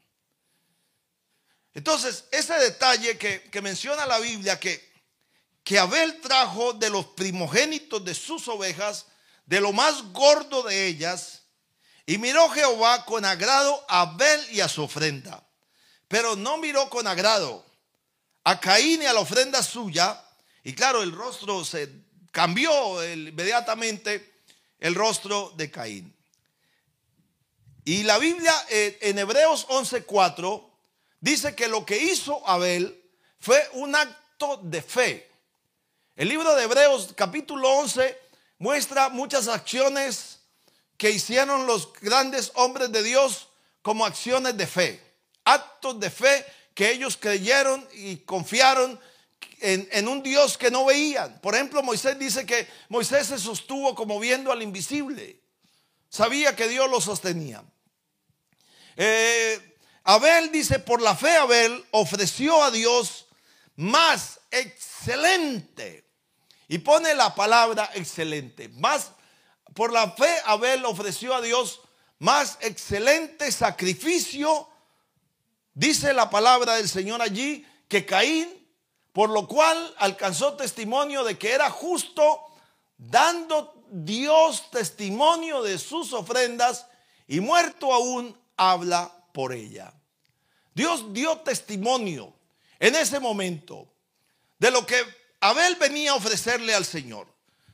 Entonces, 1.74 2.24
ese 2.30 2.54
detalle 2.54 3.18
que, 3.18 3.60
menciona 3.60 4.06
la 4.06 4.18
Biblia, 4.20 4.60
que, 4.60 4.92
que 5.62 5.78
Abel 5.78 6.20
trajo 6.20 6.72
de 6.72 6.88
los 6.88 7.06
primogénitos 7.06 8.04
de 8.04 8.14
sus 8.14 8.48
ovejas, 8.48 9.06
de 9.44 9.60
lo 9.60 9.72
más 9.72 10.12
gordo 10.12 10.62
de 10.62 10.86
ellas, 10.86 11.42
y 12.06 12.16
miró 12.18 12.48
Jehová 12.50 13.04
con 13.04 13.24
agrado 13.24 13.84
a 13.88 14.02
Abel 14.02 14.40
y 14.50 14.60
a 14.60 14.68
su 14.68 14.82
ofrenda, 14.82 15.43
pero 16.08 16.36
no 16.36 16.58
miró 16.58 16.88
con 16.90 17.06
agrado 17.06 17.64
a 18.44 18.60
Caín 18.60 19.02
y 19.02 19.06
a 19.06 19.12
la 19.12 19.20
ofrenda 19.20 19.62
suya, 19.62 20.22
y 20.62 20.74
claro, 20.74 21.02
el 21.02 21.12
rostro 21.12 21.64
se 21.64 21.90
cambió 22.30 23.02
inmediatamente, 23.12 24.34
el 24.78 24.94
rostro 24.94 25.52
de 25.56 25.70
Caín. 25.70 26.14
Y 27.84 28.02
la 28.02 28.18
Biblia 28.18 28.54
eh, 28.70 28.98
en 29.02 29.18
Hebreos 29.18 29.66
11:4 29.68 30.62
dice 31.20 31.54
que 31.54 31.68
lo 31.68 31.84
que 31.84 31.98
hizo 31.98 32.46
Abel 32.48 33.02
fue 33.38 33.62
un 33.72 33.94
acto 33.94 34.58
de 34.62 34.80
fe. 34.82 35.30
El 36.16 36.28
libro 36.28 36.54
de 36.54 36.64
Hebreos 36.64 37.12
capítulo 37.14 37.68
11 37.78 38.18
muestra 38.58 39.10
muchas 39.10 39.48
acciones 39.48 40.40
que 40.96 41.10
hicieron 41.10 41.66
los 41.66 41.92
grandes 41.94 42.52
hombres 42.54 42.90
de 42.90 43.02
Dios 43.02 43.48
como 43.82 44.06
acciones 44.06 44.56
de 44.56 44.66
fe, 44.66 45.02
actos 45.44 46.00
de 46.00 46.10
fe 46.10 46.44
que 46.74 46.90
ellos 46.90 47.16
creyeron 47.16 47.86
y 47.92 48.16
confiaron 48.18 48.98
en, 49.60 50.08
un 50.08 50.22
Dios 50.22 50.58
que 50.58 50.70
no 50.70 50.84
veían. 50.84 51.40
Por 51.40 51.54
ejemplo, 51.54 51.82
Moisés 51.82 52.18
dice 52.18 52.44
que 52.44 52.68
Moisés 52.88 53.28
se 53.28 53.38
sostuvo 53.38 53.94
como 53.94 54.20
viendo 54.20 54.52
al 54.52 54.62
invisible. 54.62 55.40
Sabía 56.08 56.54
que 56.54 56.68
Dios 56.68 56.90
lo 56.90 57.00
sostenía. 57.00 57.64
Eh, 58.96 59.76
Abel 60.04 60.52
dice, 60.52 60.78
por 60.78 61.00
la 61.00 61.16
fe 61.16 61.34
Abel 61.36 61.84
ofreció 61.92 62.62
a 62.62 62.70
Dios 62.70 63.26
más 63.76 64.40
excelente. 64.50 66.04
Y 66.68 66.78
pone 66.78 67.14
la 67.14 67.34
palabra 67.34 67.90
excelente. 67.94 68.68
Más, 68.68 69.12
por 69.74 69.92
la 69.92 70.12
fe 70.12 70.30
Abel 70.44 70.84
ofreció 70.84 71.34
a 71.34 71.40
Dios 71.40 71.80
más 72.18 72.58
excelente 72.60 73.50
sacrificio. 73.50 74.68
Dice 75.74 76.12
la 76.12 76.30
palabra 76.30 76.76
del 76.76 76.88
Señor 76.88 77.20
allí 77.20 77.66
que 77.88 78.06
Caín, 78.06 78.48
por 79.12 79.28
lo 79.30 79.48
cual 79.48 79.94
alcanzó 79.98 80.54
testimonio 80.54 81.24
de 81.24 81.36
que 81.36 81.52
era 81.52 81.68
justo, 81.68 82.40
dando 82.96 83.84
Dios 83.90 84.70
testimonio 84.70 85.62
de 85.62 85.78
sus 85.78 86.12
ofrendas 86.12 86.86
y 87.26 87.40
muerto 87.40 87.92
aún 87.92 88.38
habla 88.56 89.12
por 89.32 89.52
ella. 89.52 89.92
Dios 90.74 91.12
dio 91.12 91.38
testimonio 91.38 92.32
en 92.78 92.94
ese 92.94 93.18
momento 93.20 93.88
de 94.58 94.70
lo 94.70 94.86
que 94.86 94.96
Abel 95.40 95.76
venía 95.76 96.12
a 96.12 96.16
ofrecerle 96.16 96.74
al 96.74 96.84
Señor. 96.84 97.26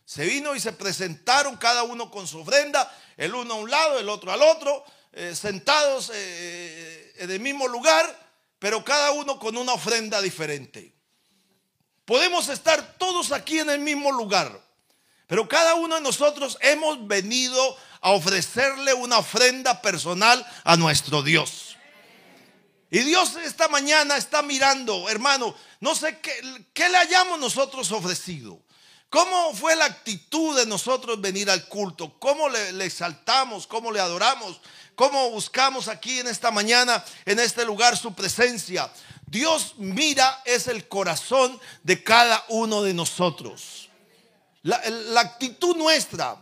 Se 0.04 0.24
vino 0.24 0.54
y 0.54 0.60
se 0.60 0.72
presentaron 0.72 1.56
cada 1.56 1.82
uno 1.84 2.10
con 2.10 2.26
su 2.26 2.40
ofrenda, 2.40 2.90
el 3.16 3.34
uno 3.34 3.54
a 3.54 3.58
un 3.58 3.70
lado, 3.70 3.98
el 3.98 4.08
otro 4.08 4.32
al 4.32 4.42
otro, 4.42 4.84
eh, 5.12 5.34
sentados 5.34 6.10
eh, 6.14 7.12
en 7.16 7.30
el 7.30 7.40
mismo 7.40 7.66
lugar, 7.66 8.04
pero 8.58 8.84
cada 8.84 9.10
uno 9.12 9.38
con 9.38 9.56
una 9.56 9.72
ofrenda 9.72 10.20
diferente. 10.22 10.94
Podemos 12.04 12.48
estar 12.48 12.96
todos 12.98 13.32
aquí 13.32 13.58
en 13.58 13.70
el 13.70 13.80
mismo 13.80 14.12
lugar, 14.12 14.60
pero 15.26 15.48
cada 15.48 15.74
uno 15.74 15.96
de 15.96 16.00
nosotros 16.00 16.58
hemos 16.60 17.06
venido 17.06 17.76
a 18.00 18.12
ofrecerle 18.12 18.94
una 18.94 19.18
ofrenda 19.18 19.82
personal 19.82 20.44
a 20.64 20.76
nuestro 20.76 21.22
Dios. 21.22 21.76
Y 22.90 23.00
Dios 23.00 23.36
esta 23.36 23.68
mañana 23.68 24.16
está 24.16 24.42
mirando, 24.42 25.08
hermano, 25.08 25.54
no 25.78 25.94
sé 25.94 26.18
qué 26.20 26.88
le 26.88 26.96
hayamos 26.96 27.38
nosotros 27.38 27.92
ofrecido. 27.92 28.60
¿Cómo 29.10 29.52
fue 29.54 29.74
la 29.74 29.86
actitud 29.86 30.56
de 30.56 30.66
nosotros 30.66 31.20
venir 31.20 31.50
al 31.50 31.66
culto? 31.66 32.14
¿Cómo 32.18 32.48
le, 32.48 32.84
exaltamos? 32.84 33.66
¿Cómo 33.66 33.90
le 33.90 34.00
adoramos? 34.00 34.60
¿Cómo 34.94 35.30
buscamos 35.30 35.88
aquí 35.88 36.20
en 36.20 36.28
esta 36.28 36.50
mañana, 36.50 37.04
en 37.24 37.40
este 37.40 37.64
lugar, 37.64 37.96
su 37.96 38.14
presencia? 38.14 38.90
Dios 39.26 39.74
mira 39.78 40.40
es 40.44 40.68
el 40.68 40.86
corazón 40.86 41.60
de 41.82 42.02
cada 42.04 42.44
uno 42.48 42.82
de 42.82 42.94
nosotros. 42.94 43.90
La 44.62 45.20
actitud 45.20 45.76
nuestra, 45.76 46.36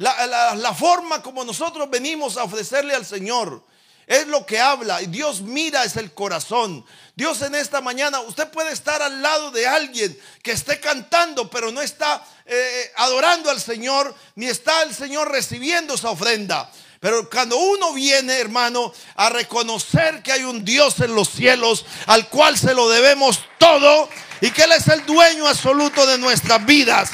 la, 0.00 0.74
forma 0.74 1.22
como 1.22 1.44
nosotros 1.44 1.90
venimos 1.90 2.38
a 2.38 2.44
ofrecerle 2.44 2.94
al 2.94 3.04
Señor. 3.04 3.62
Es 4.10 4.26
lo 4.26 4.44
que 4.44 4.58
habla 4.58 5.00
y 5.02 5.06
Dios 5.06 5.40
mira 5.40 5.84
es 5.84 5.94
el 5.94 6.12
corazón. 6.12 6.84
Dios 7.14 7.42
en 7.42 7.54
esta 7.54 7.80
mañana, 7.80 8.18
usted 8.18 8.50
puede 8.50 8.72
estar 8.72 9.00
al 9.00 9.22
lado 9.22 9.52
de 9.52 9.68
alguien 9.68 10.18
que 10.42 10.50
esté 10.50 10.80
cantando, 10.80 11.48
pero 11.48 11.70
no 11.70 11.80
está 11.80 12.20
eh, 12.44 12.92
adorando 12.96 13.50
al 13.50 13.60
Señor, 13.60 14.12
ni 14.34 14.46
está 14.46 14.82
el 14.82 14.92
Señor 14.92 15.30
recibiendo 15.30 15.94
esa 15.94 16.10
ofrenda. 16.10 16.68
Pero 16.98 17.30
cuando 17.30 17.56
uno 17.56 17.92
viene, 17.92 18.34
hermano, 18.40 18.92
a 19.14 19.28
reconocer 19.28 20.24
que 20.24 20.32
hay 20.32 20.42
un 20.42 20.64
Dios 20.64 20.98
en 20.98 21.14
los 21.14 21.30
cielos 21.30 21.86
al 22.06 22.28
cual 22.28 22.58
se 22.58 22.74
lo 22.74 22.88
debemos 22.88 23.38
todo 23.58 24.08
y 24.40 24.50
que 24.50 24.64
Él 24.64 24.72
es 24.72 24.88
el 24.88 25.06
dueño 25.06 25.46
absoluto 25.46 26.04
de 26.04 26.18
nuestras 26.18 26.66
vidas. 26.66 27.12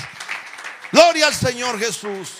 Gloria 0.92 1.26
al 1.26 1.34
Señor 1.34 1.78
Jesús 1.78 2.30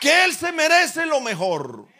que 0.00 0.24
Él 0.24 0.34
se 0.34 0.50
merece 0.50 1.04
lo 1.04 1.20
mejor. 1.20 1.91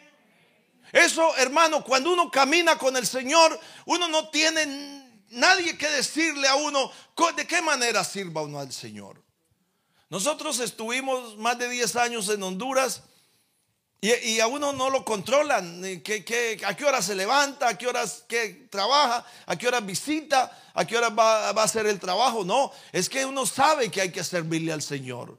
Eso, 0.92 1.34
hermano, 1.38 1.82
cuando 1.82 2.12
uno 2.12 2.30
camina 2.30 2.76
con 2.76 2.96
el 2.96 3.06
Señor, 3.06 3.58
uno 3.86 4.08
no 4.08 4.28
tiene 4.28 5.02
nadie 5.30 5.76
que 5.78 5.88
decirle 5.88 6.46
a 6.46 6.54
uno 6.54 6.92
de 7.34 7.46
qué 7.46 7.62
manera 7.62 8.04
sirva 8.04 8.42
uno 8.42 8.60
al 8.60 8.72
Señor. 8.72 9.22
Nosotros 10.10 10.60
estuvimos 10.60 11.38
más 11.38 11.58
de 11.58 11.70
10 11.70 11.96
años 11.96 12.28
en 12.28 12.42
Honduras 12.42 13.02
y, 14.02 14.40
a 14.40 14.48
uno 14.48 14.72
no 14.72 14.90
lo 14.90 15.04
controlan. 15.04 15.80
¿Qué, 16.02 16.60
a 16.66 16.76
qué 16.76 16.84
hora 16.84 17.00
se 17.00 17.14
levanta? 17.14 17.68
¿A 17.68 17.78
qué 17.78 17.86
horas 17.86 18.26
trabaja? 18.68 19.24
¿A 19.46 19.56
qué 19.56 19.68
horas 19.68 19.86
visita? 19.86 20.60
¿A 20.74 20.84
qué 20.84 20.98
hora 20.98 21.08
va, 21.08 21.52
va 21.52 21.62
a 21.62 21.64
hacer 21.64 21.86
el 21.86 21.98
trabajo? 21.98 22.44
No, 22.44 22.72
es 22.90 23.08
que 23.08 23.24
uno 23.24 23.46
sabe 23.46 23.90
que 23.90 24.02
hay 24.02 24.12
que 24.12 24.24
servirle 24.24 24.72
al 24.72 24.82
Señor. 24.82 25.38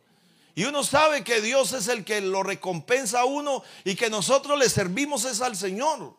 Y 0.56 0.66
uno 0.66 0.84
sabe 0.84 1.24
que 1.24 1.41
Dios 1.41 1.74
es 1.74 1.88
el 1.88 2.06
que 2.06 2.22
lo 2.22 2.43
recompensa 2.43 3.22
a 3.22 3.26
uno 3.26 3.64
y 3.84 3.95
que 3.95 4.10
nosotros 4.10 4.58
le 4.60 4.70
servimos 4.70 5.26
es 5.26 5.41
al 5.41 5.56
Señor. 5.56 6.16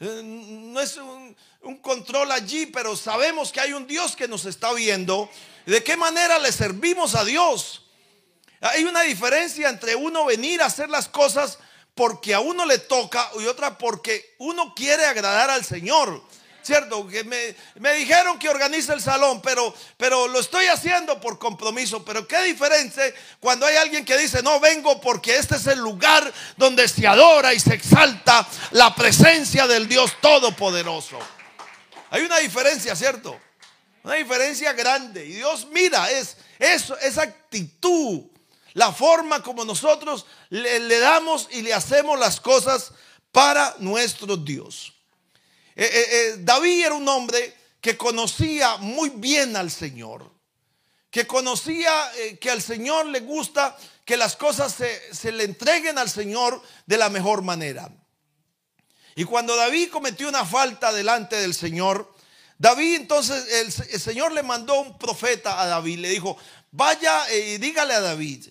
Eh, 0.00 0.22
no 0.24 0.80
es 0.80 0.96
un, 0.96 1.36
control 1.82 2.30
allí, 2.30 2.66
pero 2.66 2.96
sabemos 2.96 3.50
que 3.50 3.60
hay 3.60 3.72
un 3.72 3.86
Dios 3.86 4.14
que 4.14 4.28
nos 4.28 4.44
está 4.44 4.72
viendo. 4.72 5.28
¿De 5.66 5.82
qué 5.82 5.96
manera 5.96 6.38
le 6.38 6.52
servimos 6.52 7.16
a 7.16 7.24
Dios? 7.24 7.84
Hay 8.60 8.84
una 8.84 9.02
diferencia 9.02 9.68
entre 9.68 9.94
uno 9.96 10.24
venir 10.24 10.62
a 10.62 10.66
hacer 10.66 10.88
las 10.88 11.08
cosas 11.08 11.58
porque 11.94 12.34
a 12.34 12.40
uno 12.40 12.64
le 12.64 12.78
toca 12.78 13.28
y 13.40 13.46
otra 13.46 13.76
porque 13.76 14.36
uno 14.38 14.72
quiere 14.74 15.04
agradar 15.04 15.50
al 15.50 15.64
Señor. 15.64 16.22
¿Cierto? 16.68 17.06
Que 17.08 17.24
me, 17.24 17.94
dijeron 17.94 18.38
que 18.38 18.50
organice 18.50 18.92
el 18.92 19.00
salón, 19.00 19.40
pero, 19.40 19.74
pero 19.96 20.28
lo 20.28 20.38
estoy 20.38 20.66
haciendo 20.66 21.18
por 21.18 21.38
compromiso. 21.38 22.04
Pero 22.04 22.28
qué 22.28 22.42
diferencia 22.42 23.02
cuando 23.40 23.64
hay 23.64 23.76
alguien 23.76 24.04
que 24.04 24.18
dice, 24.18 24.42
no 24.42 24.60
vengo 24.60 25.00
porque 25.00 25.36
este 25.36 25.56
es 25.56 25.66
el 25.66 25.78
lugar 25.78 26.30
donde 26.58 26.86
se 26.86 27.06
adora 27.06 27.54
y 27.54 27.60
se 27.60 27.72
exalta 27.72 28.46
la 28.72 28.94
presencia 28.94 29.66
del 29.66 29.88
Dios 29.88 30.12
Todopoderoso. 30.20 31.18
Hay 32.10 32.22
una 32.22 32.36
diferencia, 32.38 32.94
¿cierto? 32.94 33.40
Una 34.04 34.14
diferencia 34.14 34.74
grande. 34.74 35.24
Y 35.24 35.32
Dios 35.32 35.68
mira, 35.72 36.10
es 36.10 36.36
eso, 36.58 36.98
esa 36.98 37.22
actitud, 37.22 38.24
la 38.74 38.92
forma 38.92 39.42
como 39.42 39.64
nosotros 39.64 40.26
le, 40.50 40.80
le 40.80 40.98
damos 40.98 41.48
y 41.50 41.62
le 41.62 41.72
hacemos 41.72 42.18
las 42.18 42.38
cosas 42.42 42.92
para 43.32 43.74
nuestro 43.78 44.36
Dios. 44.36 44.97
Eh, 45.78 45.84
eh, 45.84 46.06
eh, 46.10 46.34
David 46.40 46.86
era 46.86 46.94
un 46.96 47.06
hombre 47.06 47.54
que 47.80 47.96
conocía 47.96 48.78
muy 48.78 49.10
bien 49.10 49.54
al 49.54 49.70
Señor, 49.70 50.28
que 51.08 51.24
conocía 51.24 51.92
que 52.40 52.50
al 52.50 52.60
Señor 52.60 53.06
le 53.06 53.20
gusta 53.20 53.78
que 54.04 54.16
las 54.16 54.34
cosas 54.34 54.74
se, 54.74 55.30
le 55.30 55.44
entreguen 55.44 55.96
al 55.96 56.10
Señor 56.10 56.60
de 56.84 56.96
la 56.96 57.08
mejor 57.08 57.42
manera. 57.42 57.92
Y 59.14 59.22
cuando 59.22 59.54
David 59.54 59.90
cometió 59.90 60.28
una 60.28 60.44
falta 60.44 60.92
delante 60.92 61.36
del 61.36 61.54
Señor, 61.54 62.12
David 62.58 62.96
entonces, 62.96 63.46
el, 63.62 64.00
Señor 64.00 64.32
le 64.32 64.42
mandó 64.42 64.80
un 64.80 64.98
profeta 64.98 65.62
a 65.62 65.66
David, 65.68 66.00
le 66.00 66.08
dijo, 66.08 66.36
vaya 66.72 67.32
y 67.32 67.58
dígale 67.58 67.94
a 67.94 68.00
David 68.00 68.48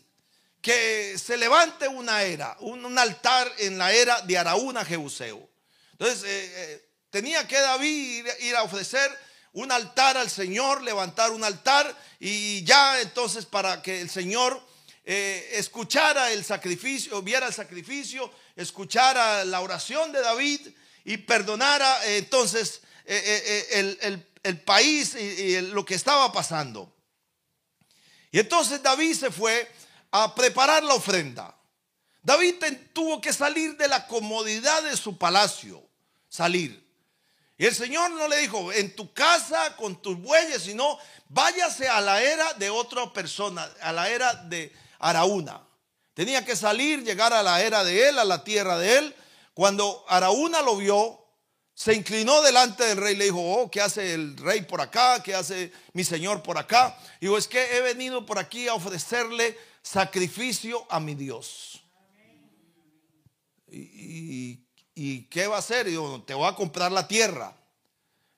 que 0.62 1.18
se 1.18 1.36
levante 1.36 1.90
una 1.90 2.24
era, 2.24 2.56
un, 2.62 2.98
altar 2.98 3.52
en 3.58 3.78
la 3.78 3.92
era 3.92 4.22
de 4.22 4.38
Araúna 4.38 4.86
Jebuseo. 4.86 5.50
Entonces, 5.92 6.87
Tenía 7.10 7.48
que 7.48 7.60
David 7.60 8.28
ir, 8.42 8.56
a 8.56 8.64
ofrecer 8.64 9.10
un 9.54 9.72
altar 9.72 10.18
al 10.18 10.30
Señor, 10.30 10.84
levantar 10.84 11.32
un 11.32 11.44
altar 11.44 11.96
y 12.20 12.64
ya 12.64 13.02
entonces 13.02 13.46
para 13.46 13.82
que 13.82 14.02
el 14.02 14.10
Señor 14.10 14.62
eh, 15.06 15.52
escuchara 15.54 16.32
el 16.32 16.44
sacrificio, 16.44 17.22
viera 17.22 17.48
el 17.48 17.54
sacrificio 17.54 18.32
escuchara 18.58 19.46
la 19.46 19.62
oración 19.62 20.12
de 20.12 20.20
David 20.20 20.60
y 21.06 21.18
perdonara 21.18 22.06
eh, 22.06 22.18
entonces 22.18 22.82
eh, 23.06 23.96
el, 24.44 24.60
país 24.62 25.16
y, 25.16 25.62
lo 25.62 25.86
que 25.86 25.96
estaba 25.96 26.32
pasando. 26.34 26.94
Y 28.32 28.40
entonces 28.40 28.84
David 28.84 29.14
se 29.14 29.32
fue 29.32 29.72
a 30.12 30.36
preparar 30.36 30.84
la 30.84 30.96
ofrenda. 30.96 31.56
David 32.22 32.56
tuvo 32.92 33.22
que 33.22 33.32
salir 33.32 33.78
de 33.78 33.88
la 33.88 34.08
comodidad 34.08 34.84
de 34.84 34.98
su 34.98 35.18
palacio, 35.18 35.88
salir. 36.28 36.87
Y 37.58 37.66
el 37.66 37.74
Señor 37.74 38.12
no 38.12 38.28
le 38.28 38.38
dijo, 38.38 38.72
en 38.72 38.96
tu 38.96 39.12
casa 39.14 39.76
con 39.76 40.00
tus 40.02 40.20
bueyes, 40.20 40.62
sino 40.62 41.00
váyase 41.30 41.88
a 41.88 42.02
la 42.02 42.22
era 42.22 42.54
de 42.54 42.70
otra 42.70 43.12
persona, 43.12 43.68
a 43.82 43.92
la 43.92 44.10
era 44.10 44.34
de 44.36 44.72
Araúna. 45.00 45.68
Tenía 46.14 46.46
que 46.46 46.56
salir, 46.56 47.04
llegar 47.04 47.34
a 47.34 47.44
la 47.44 47.62
era 47.62 47.84
de 47.84 48.10
él, 48.10 48.20
a 48.20 48.26
la 48.26 48.44
tierra 48.44 48.78
de 48.78 48.98
él. 48.98 49.16
Cuando 49.54 50.06
Araúna 50.08 50.62
lo 50.62 50.78
vio, 50.78 51.24
se 51.74 51.94
inclinó 51.94 52.42
delante 52.42 52.84
del 52.86 52.98
rey 52.98 53.14
y 53.14 53.18
le 53.18 53.26
dijo, 53.26 53.40
oh, 53.40 53.70
¿qué 53.70 53.82
hace 53.82 54.14
el 54.14 54.36
rey 54.38 54.62
por 54.62 54.82
acá? 54.82 55.22
¿Qué 55.22 55.36
hace 55.36 55.72
mi 55.94 56.04
señor 56.04 56.42
por 56.42 56.58
acá? 56.58 56.98
Y 57.20 57.26
dijo, 57.26 57.38
es 57.38 57.48
que 57.48 57.78
he 57.78 57.82
venido 57.82 58.26
por 58.26 58.40
aquí 58.40 58.68
a 58.68 58.74
ofrecerle 58.74 59.58
sacrificio 59.84 60.86
a 60.90 61.00
mi 61.00 61.16
Dios. 61.16 61.84
¿Y, 63.68 64.67
qué 65.30 65.48
va 65.48 65.58
a 65.58 65.60
hacer? 65.60 65.88
Y 65.88 65.92
dijo, 65.92 66.24
te 66.26 66.34
voy 66.34 66.48
a 66.48 66.56
comprar 66.56 66.92
la 66.92 67.08
tierra. 67.08 67.56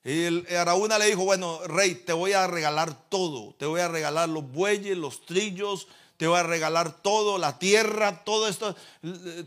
Y 0.03 0.23
el, 0.23 0.47
Araúna 0.57 0.97
le 0.97 1.05
dijo, 1.05 1.23
bueno, 1.23 1.59
rey, 1.67 1.95
te 1.95 2.13
voy 2.13 2.33
a 2.33 2.47
regalar 2.47 3.09
todo. 3.09 3.53
Te 3.55 3.65
voy 3.65 3.81
a 3.81 3.87
regalar 3.87 4.27
los 4.29 4.49
bueyes, 4.51 4.97
los 4.97 5.25
trillos, 5.25 5.87
te 6.17 6.27
voy 6.27 6.37
a 6.37 6.43
regalar 6.43 7.01
todo, 7.01 7.37
la 7.37 7.59
tierra, 7.59 8.25
todo 8.25 8.49
esto, 8.49 8.75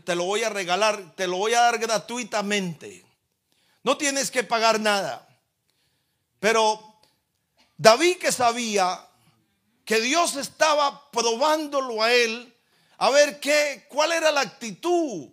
te 0.03 0.15
lo 0.15 0.23
voy 0.23 0.43
a 0.43 0.49
regalar, 0.49 1.13
te 1.15 1.27
lo 1.27 1.37
voy 1.37 1.53
a 1.53 1.61
dar 1.61 1.77
gratuitamente. 1.77 3.05
No 3.83 3.95
tienes 3.95 4.31
que 4.31 4.43
pagar 4.43 4.79
nada. 4.79 5.27
Pero 6.39 6.81
David 7.77 8.17
que 8.17 8.31
sabía 8.31 9.07
que 9.85 10.01
Dios 10.01 10.35
estaba 10.35 11.11
probándolo 11.11 12.01
a 12.01 12.11
él, 12.11 12.55
a 12.97 13.09
ver 13.11 13.39
qué, 13.39 13.85
cuál 13.89 14.11
era 14.11 14.31
la 14.31 14.41
actitud, 14.41 15.29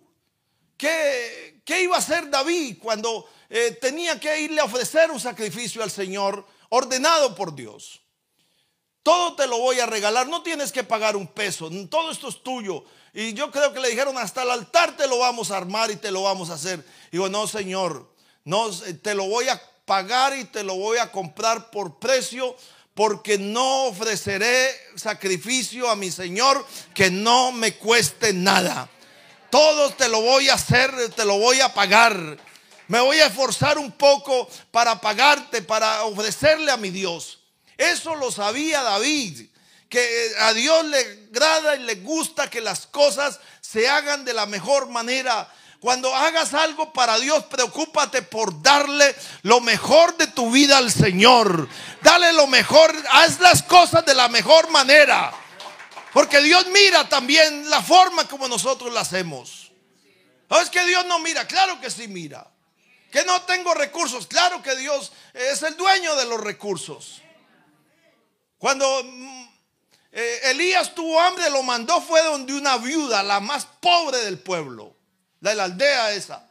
qué, 0.77 1.60
qué 1.71 1.83
iba 1.83 1.95
a 1.95 1.99
hacer 1.99 2.29
David 2.29 2.79
cuando 2.81 3.29
eh, 3.49 3.77
tenía 3.79 4.19
que 4.19 4.41
irle 4.41 4.59
a 4.59 4.65
ofrecer 4.65 5.09
un 5.09 5.21
sacrificio 5.21 5.81
al 5.81 5.89
Señor 5.89 6.45
ordenado 6.67 7.33
por 7.33 7.55
Dios. 7.55 8.01
Todo 9.01 9.37
te 9.37 9.47
lo 9.47 9.57
voy 9.57 9.79
a 9.79 9.85
regalar, 9.85 10.27
no 10.27 10.43
tienes 10.43 10.73
que 10.73 10.83
pagar 10.83 11.15
un 11.15 11.27
peso, 11.27 11.69
todo 11.89 12.11
esto 12.11 12.27
es 12.27 12.43
tuyo. 12.43 12.83
Y 13.13 13.33
yo 13.33 13.51
creo 13.51 13.71
que 13.71 13.79
le 13.79 13.89
dijeron, 13.89 14.17
hasta 14.17 14.43
el 14.43 14.51
altar 14.51 14.97
te 14.97 15.07
lo 15.07 15.19
vamos 15.19 15.49
a 15.49 15.55
armar 15.55 15.89
y 15.91 15.95
te 15.95 16.11
lo 16.11 16.23
vamos 16.23 16.49
a 16.49 16.55
hacer. 16.55 16.85
digo, 17.09 17.29
no, 17.29 17.47
Señor, 17.47 18.13
no, 18.43 18.69
te 19.01 19.15
lo 19.15 19.29
voy 19.29 19.47
a 19.47 19.61
pagar 19.85 20.37
y 20.37 20.43
te 20.43 20.63
lo 20.63 20.75
voy 20.75 20.97
a 20.97 21.09
comprar 21.09 21.71
por 21.71 21.99
precio, 21.99 22.53
porque 22.93 23.37
no 23.37 23.85
ofreceré 23.85 24.71
sacrificio 24.97 25.89
a 25.89 25.95
mi 25.95 26.11
Señor 26.11 26.65
que 26.93 27.09
no 27.09 27.53
me 27.53 27.75
cueste 27.75 28.33
nada. 28.33 28.89
Todo 29.51 29.91
te 29.91 30.07
lo 30.07 30.21
voy 30.21 30.49
a 30.49 30.55
hacer, 30.55 31.09
te 31.15 31.25
lo 31.25 31.37
voy 31.37 31.59
a 31.59 31.73
pagar. 31.73 32.37
Me 32.87 32.99
voy 32.99 33.19
a 33.19 33.27
esforzar 33.27 33.77
un 33.77 33.91
poco 33.91 34.49
para 34.71 34.99
pagarte, 34.99 35.61
para 35.61 36.03
ofrecerle 36.03 36.71
a 36.71 36.77
mi 36.77 36.89
Dios. 36.89 37.39
Eso 37.77 38.15
lo 38.15 38.31
sabía 38.31 38.81
David, 38.81 39.47
que 39.89 40.31
a 40.39 40.53
Dios 40.53 40.85
le 40.85 40.99
agrada 40.99 41.75
y 41.75 41.79
le 41.83 41.95
gusta 41.95 42.49
que 42.49 42.61
las 42.61 42.87
cosas 42.87 43.39
se 43.59 43.89
hagan 43.89 44.23
de 44.23 44.33
la 44.33 44.45
mejor 44.45 44.87
manera. 44.87 45.51
Cuando 45.81 46.15
hagas 46.15 46.53
algo 46.53 46.93
para 46.93 47.17
Dios, 47.17 47.43
preocúpate 47.45 48.21
por 48.21 48.61
darle 48.61 49.15
lo 49.41 49.61
mejor 49.61 50.15
de 50.15 50.27
tu 50.27 50.51
vida 50.51 50.77
al 50.77 50.91
Señor. 50.91 51.67
Dale 52.01 52.33
lo 52.33 52.45
mejor, 52.47 52.95
haz 53.11 53.39
las 53.39 53.63
cosas 53.63 54.05
de 54.05 54.13
la 54.13 54.29
mejor 54.29 54.69
manera. 54.69 55.33
Porque 56.13 56.41
Dios 56.41 56.67
mira 56.67 57.07
también 57.07 57.69
la 57.69 57.81
forma 57.81 58.27
como 58.27 58.47
nosotros 58.47 58.93
la 58.93 59.01
hacemos. 59.01 59.71
¿No 60.49 60.59
es 60.59 60.69
que 60.69 60.85
Dios 60.85 61.05
no 61.05 61.19
mira? 61.19 61.47
Claro 61.47 61.79
que 61.79 61.89
sí 61.89 62.07
mira. 62.07 62.45
Que 63.11 63.23
no 63.23 63.41
tengo 63.43 63.73
recursos. 63.73 64.27
Claro 64.27 64.61
que 64.61 64.75
Dios 64.75 65.11
es 65.33 65.63
el 65.63 65.77
dueño 65.77 66.15
de 66.15 66.25
los 66.25 66.41
recursos. 66.41 67.21
Cuando 68.57 69.03
mm, 69.03 69.49
eh, 70.11 70.39
Elías 70.51 70.93
tuvo 70.93 71.19
hambre, 71.19 71.49
lo 71.49 71.63
mandó 71.63 72.01
fue 72.01 72.21
donde 72.23 72.53
una 72.53 72.77
viuda, 72.77 73.23
la 73.23 73.39
más 73.39 73.65
pobre 73.79 74.19
del 74.19 74.39
pueblo, 74.39 74.95
de 75.39 75.55
la 75.55 75.63
aldea 75.63 76.11
esa. 76.11 76.47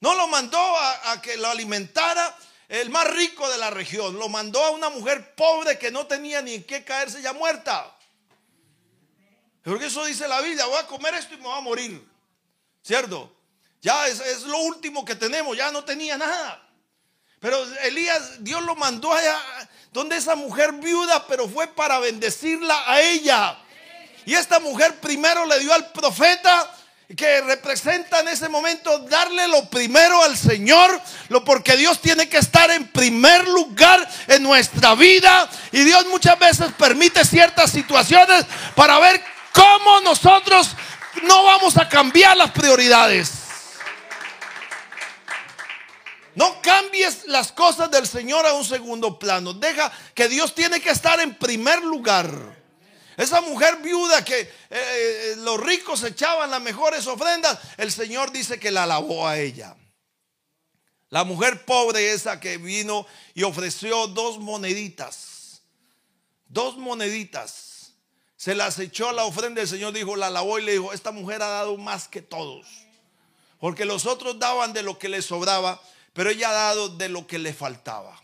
No 0.00 0.14
lo 0.14 0.26
mandó 0.26 0.58
a, 0.58 1.20
que 1.22 1.36
lo 1.36 1.48
alimentara 1.48 2.36
el 2.68 2.90
más 2.90 3.08
rico 3.10 3.48
de 3.50 3.58
la 3.58 3.70
región. 3.70 4.18
Lo 4.18 4.28
mandó 4.28 4.64
a 4.64 4.70
una 4.70 4.88
mujer 4.88 5.34
pobre 5.34 5.78
que 5.78 5.90
no 5.90 6.06
tenía 6.06 6.42
ni 6.42 6.54
en 6.54 6.64
qué 6.64 6.82
caerse 6.84 7.22
ya 7.22 7.32
muerta. 7.32 7.94
Porque 9.62 9.86
eso 9.86 10.04
dice 10.04 10.26
la 10.26 10.40
Biblia, 10.40 10.66
voy 10.66 10.78
a 10.78 10.86
comer 10.86 11.14
esto 11.14 11.34
y 11.34 11.38
me 11.38 11.44
voy 11.44 11.58
a 11.58 11.60
morir. 11.60 12.08
¿Cierto? 12.82 13.32
Ya 13.80 14.06
es, 14.08 14.20
es 14.20 14.42
lo 14.42 14.58
último 14.58 15.04
que 15.04 15.14
tenemos, 15.14 15.56
ya 15.56 15.70
no 15.70 15.84
tenía 15.84 16.16
nada. 16.16 16.62
Pero 17.40 17.62
Elías, 17.82 18.44
Dios 18.44 18.62
lo 18.62 18.74
mandó 18.76 19.12
allá 19.12 19.36
donde 19.92 20.16
esa 20.16 20.34
mujer 20.34 20.72
viuda, 20.72 21.26
pero 21.26 21.48
fue 21.48 21.66
para 21.66 21.98
bendecirla 21.98 22.82
a 22.86 23.00
ella. 23.00 23.58
Y 24.24 24.34
esta 24.34 24.58
mujer 24.60 25.00
primero 25.00 25.44
le 25.46 25.58
dio 25.60 25.72
al 25.72 25.90
profeta 25.92 26.70
que 27.16 27.42
representa 27.42 28.20
en 28.20 28.28
ese 28.28 28.48
momento 28.48 29.00
darle 29.00 29.46
lo 29.48 29.68
primero 29.68 30.22
al 30.22 30.36
Señor, 30.36 30.98
lo 31.28 31.44
porque 31.44 31.76
Dios 31.76 32.00
tiene 32.00 32.28
que 32.28 32.38
estar 32.38 32.70
en 32.70 32.88
primer 32.88 33.46
lugar 33.48 34.08
en 34.28 34.42
nuestra 34.42 34.94
vida 34.94 35.48
y 35.72 35.82
Dios 35.82 36.06
muchas 36.06 36.38
veces 36.38 36.72
permite 36.78 37.24
ciertas 37.24 37.70
situaciones 37.70 38.46
para 38.74 38.98
ver 38.98 39.22
cómo 39.52 40.00
nosotros 40.00 40.70
no 41.22 41.44
vamos 41.44 41.76
a 41.76 41.88
cambiar 41.88 42.36
las 42.36 42.50
prioridades. 42.50 43.42
No 46.34 46.62
cambies 46.62 47.26
las 47.26 47.52
cosas 47.52 47.90
del 47.90 48.06
Señor 48.06 48.46
a 48.46 48.54
un 48.54 48.64
segundo 48.64 49.18
plano. 49.18 49.52
Deja 49.52 49.92
que 50.14 50.28
Dios 50.28 50.54
tiene 50.54 50.80
que 50.80 50.90
estar 50.90 51.20
en 51.20 51.34
primer 51.34 51.82
lugar. 51.82 52.62
Esa 53.16 53.42
mujer 53.42 53.76
viuda 53.82 54.24
que 54.24 54.40
eh, 54.40 54.48
eh, 54.70 55.34
los 55.38 55.60
ricos 55.60 56.02
echaban 56.02 56.50
las 56.50 56.62
mejores 56.62 57.06
ofrendas, 57.06 57.58
el 57.76 57.92
Señor 57.92 58.32
dice 58.32 58.58
que 58.58 58.70
la 58.70 58.84
alabó 58.84 59.28
a 59.28 59.38
ella. 59.38 59.76
La 61.10 61.24
mujer 61.24 61.66
pobre 61.66 62.12
esa 62.12 62.40
que 62.40 62.56
vino 62.56 63.06
y 63.34 63.42
ofreció 63.42 64.06
dos 64.06 64.38
moneditas. 64.38 65.62
Dos 66.46 66.78
moneditas. 66.78 67.71
Se 68.42 68.56
las 68.56 68.76
echó 68.80 69.08
a 69.08 69.12
la 69.12 69.24
ofrenda. 69.24 69.60
El 69.60 69.68
Señor 69.68 69.92
dijo, 69.92 70.16
la 70.16 70.26
alabó 70.26 70.58
y 70.58 70.64
le 70.64 70.72
dijo, 70.72 70.92
esta 70.92 71.12
mujer 71.12 71.42
ha 71.42 71.48
dado 71.48 71.76
más 71.76 72.08
que 72.08 72.22
todos. 72.22 72.66
Porque 73.60 73.84
los 73.84 74.04
otros 74.04 74.40
daban 74.40 74.72
de 74.72 74.82
lo 74.82 74.98
que 74.98 75.08
les 75.08 75.26
sobraba 75.26 75.80
pero 76.12 76.30
ella 76.30 76.50
ha 76.50 76.52
dado 76.52 76.88
de 76.88 77.08
lo 77.08 77.26
que 77.26 77.38
le 77.38 77.52
faltaba. 77.54 78.18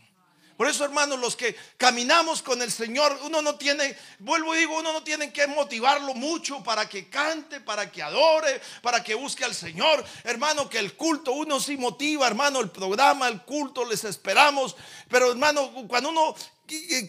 Por 0.57 0.67
eso, 0.67 0.85
hermanos, 0.85 1.21
los 1.21 1.37
que 1.37 1.55
caminamos 1.77 2.43
con 2.43 2.61
el 2.63 2.73
Señor, 2.73 3.17
uno 3.23 3.41
no 3.43 3.55
tiene, 3.55 3.97
vuelvo 4.19 4.57
y 4.57 4.59
digo, 4.59 4.77
uno 4.77 4.93
no 4.93 5.05
tiene 5.05 5.33
que 5.33 5.47
motivarlo 5.47 6.15
mucho 6.15 6.65
para 6.65 6.89
que 6.89 7.09
cante, 7.09 7.61
para 7.61 7.93
que 7.93 8.03
adore, 8.03 8.61
para 8.83 9.05
que 9.05 9.15
busque 9.15 9.45
al 9.45 9.55
Señor. 9.55 10.05
Hermano, 10.25 10.69
que 10.69 10.81
el 10.81 10.95
culto, 10.95 11.31
uno 11.31 11.61
sí 11.61 11.77
motiva, 11.77 12.27
hermano, 12.27 12.59
el 12.59 12.71
programa, 12.71 13.29
el 13.29 13.43
culto, 13.43 13.85
les 13.85 14.03
esperamos. 14.03 14.75
Pero, 15.09 15.31
hermano, 15.31 15.71
cuando 15.87 16.09
uno 16.11 16.35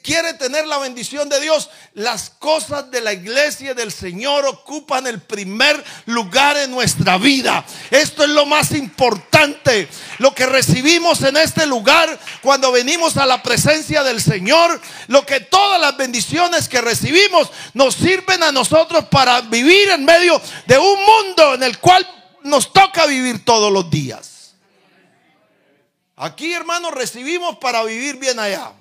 quiere 0.01 0.34
tener 0.36 0.66
la 0.68 0.78
bendición 0.78 1.28
de 1.28 1.39
Dios, 1.41 1.70
las 1.93 2.30
cosas 2.30 2.89
de 2.91 3.01
la 3.01 3.12
iglesia 3.12 3.74
del 3.74 3.91
Señor 3.91 4.45
ocupan 4.45 5.05
el 5.05 5.20
primer 5.20 5.84
lugar 6.05 6.55
en 6.57 6.72
nuestra 6.72 7.18
vida. 7.18 7.66
Esto 7.91 8.24
es 8.24 8.30
lo 8.30 8.45
más 8.45 8.72
importante. 8.72 9.89
Lo 10.20 10.34
que 10.34 10.45
recibimos 10.45 11.22
en 11.24 11.36
este 11.38 11.66
lugar 11.66 12.18
cuando 12.41 12.72
venimos 12.72 13.18
a 13.18 13.26
la 13.26 13.43
presencia 13.43 14.03
del 14.03 14.22
Señor, 14.22 14.80
lo 15.07 15.26
que 15.26 15.41
todas 15.41 15.80
las 15.80 15.97
bendiciones 15.97 16.70
que 16.70 16.82
recibimos 16.82 17.51
nos 17.74 17.95
sirven 17.95 18.43
a 18.43 18.51
nosotros 18.51 19.05
para 19.05 19.41
vivir 19.41 19.89
en 19.89 20.05
medio 20.05 20.41
de 20.68 20.78
un 20.78 20.99
mundo 21.03 21.55
en 21.55 21.64
el 21.64 21.80
cual 21.80 22.07
nos 22.43 22.72
toca 22.72 23.05
vivir 23.05 23.43
todos 23.43 23.72
los 23.72 23.89
días. 23.89 24.55
Aquí, 26.16 26.53
hermanos, 26.53 26.93
recibimos 26.93 27.57
para 27.57 27.84
vivir 27.84 28.18
bien 28.18 28.39
allá. 28.39 28.78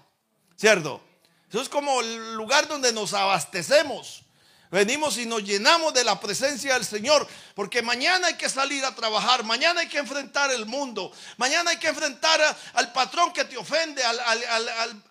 ¿Cierto? 0.59 1.01
Eso 1.49 1.63
es 1.63 1.69
como 1.69 2.01
el 2.01 2.35
lugar 2.35 2.67
donde 2.67 2.93
nos 2.93 3.15
abastecemos. 3.15 4.23
Venimos 4.71 5.17
y 5.17 5.25
nos 5.25 5.43
llenamos 5.45 5.95
de 5.95 6.05
la 6.05 6.21
presencia 6.21 6.75
del 6.75 6.85
Señor, 6.85 7.27
porque 7.55 7.81
mañana 7.81 8.27
hay 8.27 8.35
que 8.35 8.51
salir 8.51 8.85
a 8.85 8.95
trabajar, 8.95 9.43
mañana 9.43 9.81
hay 9.81 9.89
que 9.89 9.97
enfrentar 9.97 10.51
el 10.51 10.67
mundo, 10.67 11.11
mañana 11.39 11.71
hay 11.71 11.79
que 11.79 11.89
enfrentar 11.89 12.39
al 12.75 12.93
patrón 12.93 13.33
que 13.33 13.45
te 13.45 13.57
ofende, 13.57 14.05
al, 14.05 14.21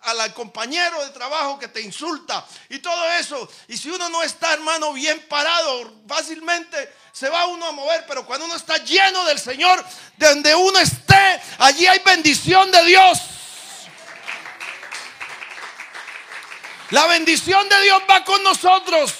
al, 0.02 0.34
compañero 0.34 1.04
de 1.04 1.10
trabajo 1.10 1.58
que 1.58 1.66
te 1.66 1.80
insulta 1.80 2.46
y 2.68 2.78
todo 2.78 3.10
eso. 3.14 3.50
Y 3.66 3.76
si 3.76 3.90
uno 3.90 4.08
no 4.10 4.22
está, 4.22 4.52
hermano, 4.52 4.92
bien 4.92 5.26
parado, 5.28 5.92
fácilmente 6.06 6.94
se 7.10 7.28
va 7.28 7.46
uno 7.46 7.66
a 7.66 7.72
mover, 7.72 8.04
pero 8.06 8.24
cuando 8.24 8.46
uno 8.46 8.54
está 8.54 8.76
lleno 8.84 9.24
del 9.24 9.40
Señor, 9.40 9.84
de 10.18 10.28
donde 10.28 10.54
uno 10.54 10.78
esté, 10.78 11.40
allí 11.58 11.84
hay 11.84 11.98
bendición 12.04 12.70
de 12.70 12.84
Dios. 12.84 13.18
La 16.90 17.06
bendición 17.06 17.68
de 17.68 17.82
Dios 17.82 18.02
va 18.08 18.24
con 18.24 18.42
nosotros. 18.42 19.12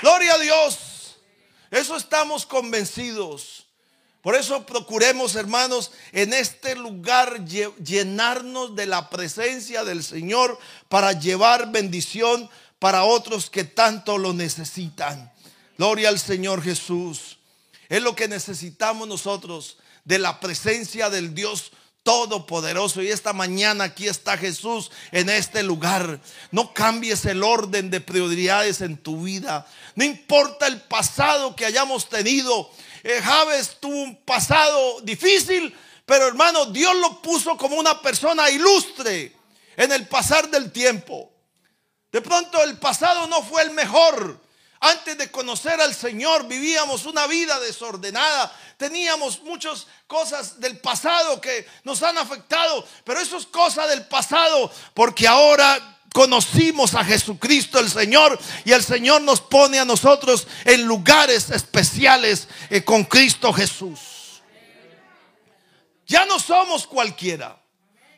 Gloria 0.00 0.34
a 0.34 0.38
Dios. 0.38 1.18
Eso 1.70 1.96
estamos 1.96 2.46
convencidos. 2.46 3.66
Por 4.22 4.36
eso 4.36 4.64
procuremos, 4.64 5.34
hermanos, 5.34 5.92
en 6.12 6.32
este 6.32 6.74
lugar 6.74 7.44
llenarnos 7.44 8.74
de 8.74 8.86
la 8.86 9.10
presencia 9.10 9.84
del 9.84 10.02
Señor 10.02 10.58
para 10.88 11.12
llevar 11.12 11.70
bendición 11.70 12.48
para 12.78 13.04
otros 13.04 13.50
que 13.50 13.64
tanto 13.64 14.16
lo 14.16 14.32
necesitan. 14.32 15.30
Gloria 15.76 16.08
al 16.08 16.18
Señor 16.18 16.62
Jesús. 16.62 17.38
Es 17.90 18.00
lo 18.00 18.16
que 18.16 18.28
necesitamos 18.28 19.06
nosotros 19.06 19.76
de 20.04 20.18
la 20.18 20.40
presencia 20.40 21.10
del 21.10 21.34
Dios 21.34 21.72
todopoderoso. 22.02 23.02
Y 23.02 23.10
esta 23.10 23.32
mañana 23.32 23.84
aquí 23.84 24.08
está 24.08 24.36
Jesús 24.36 24.90
en 25.10 25.28
este 25.28 25.62
lugar. 25.62 26.20
No 26.50 26.72
cambies 26.74 27.24
el 27.24 27.42
orden 27.42 27.90
de 27.90 28.00
prioridades 28.00 28.80
en 28.80 28.96
tu 28.96 29.22
vida. 29.22 29.66
No 29.94 30.04
importa 30.04 30.66
el 30.66 30.80
pasado 30.82 31.54
que 31.54 31.66
hayamos 31.66 32.08
tenido. 32.08 32.70
Eh, 33.02 33.20
Javes 33.22 33.78
tuvo 33.80 34.02
un 34.02 34.16
pasado 34.24 35.00
difícil, 35.02 35.74
pero 36.06 36.28
hermano, 36.28 36.66
Dios 36.66 36.94
lo 36.96 37.20
puso 37.22 37.56
como 37.56 37.76
una 37.76 38.00
persona 38.00 38.50
ilustre 38.50 39.34
en 39.76 39.92
el 39.92 40.06
pasar 40.06 40.50
del 40.50 40.70
tiempo. 40.70 41.30
De 42.10 42.20
pronto 42.20 42.62
el 42.62 42.78
pasado 42.78 43.26
no 43.26 43.42
fue 43.42 43.62
el 43.62 43.70
mejor. 43.70 44.41
Antes 44.84 45.16
de 45.16 45.30
conocer 45.30 45.80
al 45.80 45.94
Señor 45.94 46.48
vivíamos 46.48 47.06
una 47.06 47.28
vida 47.28 47.60
desordenada. 47.60 48.52
Teníamos 48.76 49.40
muchas 49.42 49.86
cosas 50.08 50.58
del 50.58 50.76
pasado 50.80 51.40
que 51.40 51.68
nos 51.84 52.02
han 52.02 52.18
afectado. 52.18 52.84
Pero 53.04 53.20
eso 53.20 53.36
es 53.36 53.46
cosa 53.46 53.86
del 53.86 54.04
pasado 54.06 54.72
porque 54.92 55.28
ahora 55.28 56.00
conocimos 56.12 56.94
a 56.94 57.04
Jesucristo 57.04 57.78
el 57.78 57.88
Señor 57.88 58.36
y 58.64 58.72
el 58.72 58.82
Señor 58.82 59.22
nos 59.22 59.40
pone 59.40 59.78
a 59.78 59.84
nosotros 59.84 60.48
en 60.64 60.82
lugares 60.82 61.50
especiales 61.50 62.48
eh, 62.68 62.82
con 62.82 63.04
Cristo 63.04 63.52
Jesús. 63.52 64.00
Ya 66.08 66.26
no 66.26 66.40
somos 66.40 66.88
cualquiera. 66.88 67.56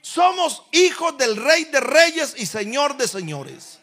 Somos 0.01 0.63
hijos 0.73 1.19
del 1.19 1.37
Rey 1.37 1.65
de 1.67 1.81
Reyes 1.81 2.33
y 2.39 2.47
Señor 2.47 2.97
de 2.97 3.07
Señores. 3.07 3.74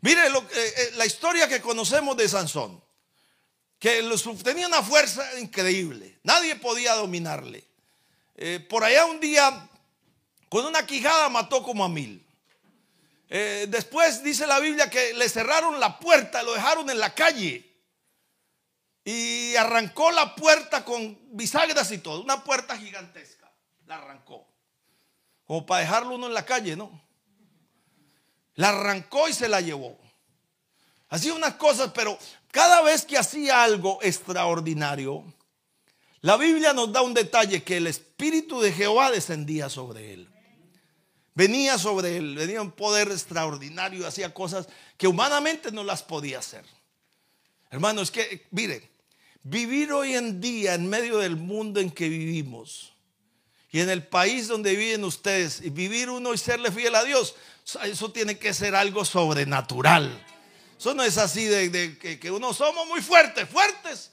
Mire 0.00 0.30
lo, 0.30 0.40
eh, 0.40 0.46
eh, 0.54 0.90
la 0.96 1.06
historia 1.06 1.48
que 1.48 1.60
conocemos 1.60 2.16
de 2.16 2.28
Sansón, 2.28 2.82
que 3.78 4.02
tenía 4.44 4.66
una 4.66 4.82
fuerza 4.82 5.38
increíble, 5.40 6.18
nadie 6.22 6.56
podía 6.56 6.94
dominarle. 6.94 7.64
Eh, 8.36 8.60
por 8.68 8.84
allá 8.84 9.06
un 9.06 9.18
día, 9.18 9.68
con 10.48 10.64
una 10.64 10.86
quijada 10.86 11.28
mató 11.28 11.62
como 11.62 11.84
a 11.84 11.88
mil. 11.88 12.24
después 13.28 14.22
dice 14.22 14.46
la 14.46 14.58
Biblia 14.58 14.88
que 14.88 15.12
le 15.12 15.28
cerraron 15.28 15.78
la 15.80 15.98
puerta, 15.98 16.42
lo 16.42 16.54
dejaron 16.54 16.88
en 16.90 16.98
la 16.98 17.14
calle. 17.14 17.64
Y 19.04 19.56
arrancó 19.56 20.10
la 20.12 20.34
puerta 20.34 20.84
con 20.84 21.18
bisagras 21.36 21.90
y 21.92 21.98
todo, 21.98 22.22
una 22.22 22.44
puerta 22.44 22.76
gigantesca. 22.76 23.50
La 23.86 23.96
arrancó. 23.96 24.46
Como 25.46 25.64
para 25.64 25.80
dejarlo 25.80 26.14
uno 26.14 26.26
en 26.26 26.34
la 26.34 26.44
calle, 26.44 26.76
¿no? 26.76 27.07
La 28.58 28.70
arrancó 28.70 29.28
y 29.28 29.32
se 29.32 29.48
la 29.48 29.60
llevó. 29.60 29.96
Hacía 31.10 31.32
unas 31.32 31.54
cosas, 31.54 31.92
pero 31.94 32.18
cada 32.50 32.82
vez 32.82 33.04
que 33.04 33.16
hacía 33.16 33.62
algo 33.62 34.00
extraordinario, 34.02 35.22
la 36.22 36.36
Biblia 36.36 36.72
nos 36.72 36.92
da 36.92 37.02
un 37.02 37.14
detalle 37.14 37.62
que 37.62 37.76
el 37.76 37.86
Espíritu 37.86 38.60
de 38.60 38.72
Jehová 38.72 39.12
descendía 39.12 39.68
sobre 39.68 40.12
él. 40.12 40.28
Venía 41.34 41.78
sobre 41.78 42.16
él, 42.16 42.34
venía 42.34 42.60
un 42.60 42.72
poder 42.72 43.12
extraordinario, 43.12 44.04
hacía 44.04 44.34
cosas 44.34 44.66
que 44.96 45.06
humanamente 45.06 45.70
no 45.70 45.84
las 45.84 46.02
podía 46.02 46.40
hacer. 46.40 46.64
Hermano, 47.70 48.02
es 48.02 48.10
que, 48.10 48.48
mire, 48.50 48.90
vivir 49.44 49.92
hoy 49.92 50.16
en 50.16 50.40
día 50.40 50.74
en 50.74 50.88
medio 50.88 51.18
del 51.18 51.36
mundo 51.36 51.78
en 51.78 51.92
que 51.92 52.08
vivimos 52.08 52.92
y 53.70 53.80
en 53.80 53.90
el 53.90 54.06
país 54.06 54.48
donde 54.48 54.74
viven 54.74 55.04
ustedes 55.04 55.60
y 55.60 55.70
vivir 55.70 56.10
uno 56.10 56.32
y 56.32 56.38
serle 56.38 56.72
fiel 56.72 56.94
a 56.94 57.04
Dios, 57.04 57.36
eso 57.84 58.10
tiene 58.10 58.38
que 58.38 58.54
ser 58.54 58.74
algo 58.74 59.04
sobrenatural. 59.04 60.24
Eso 60.78 60.94
no 60.94 61.02
es 61.02 61.18
así 61.18 61.44
de, 61.44 61.98
que, 61.98 62.30
uno 62.30 62.54
somos 62.54 62.86
muy 62.86 63.02
fuertes, 63.02 63.48
fuertes. 63.48 64.10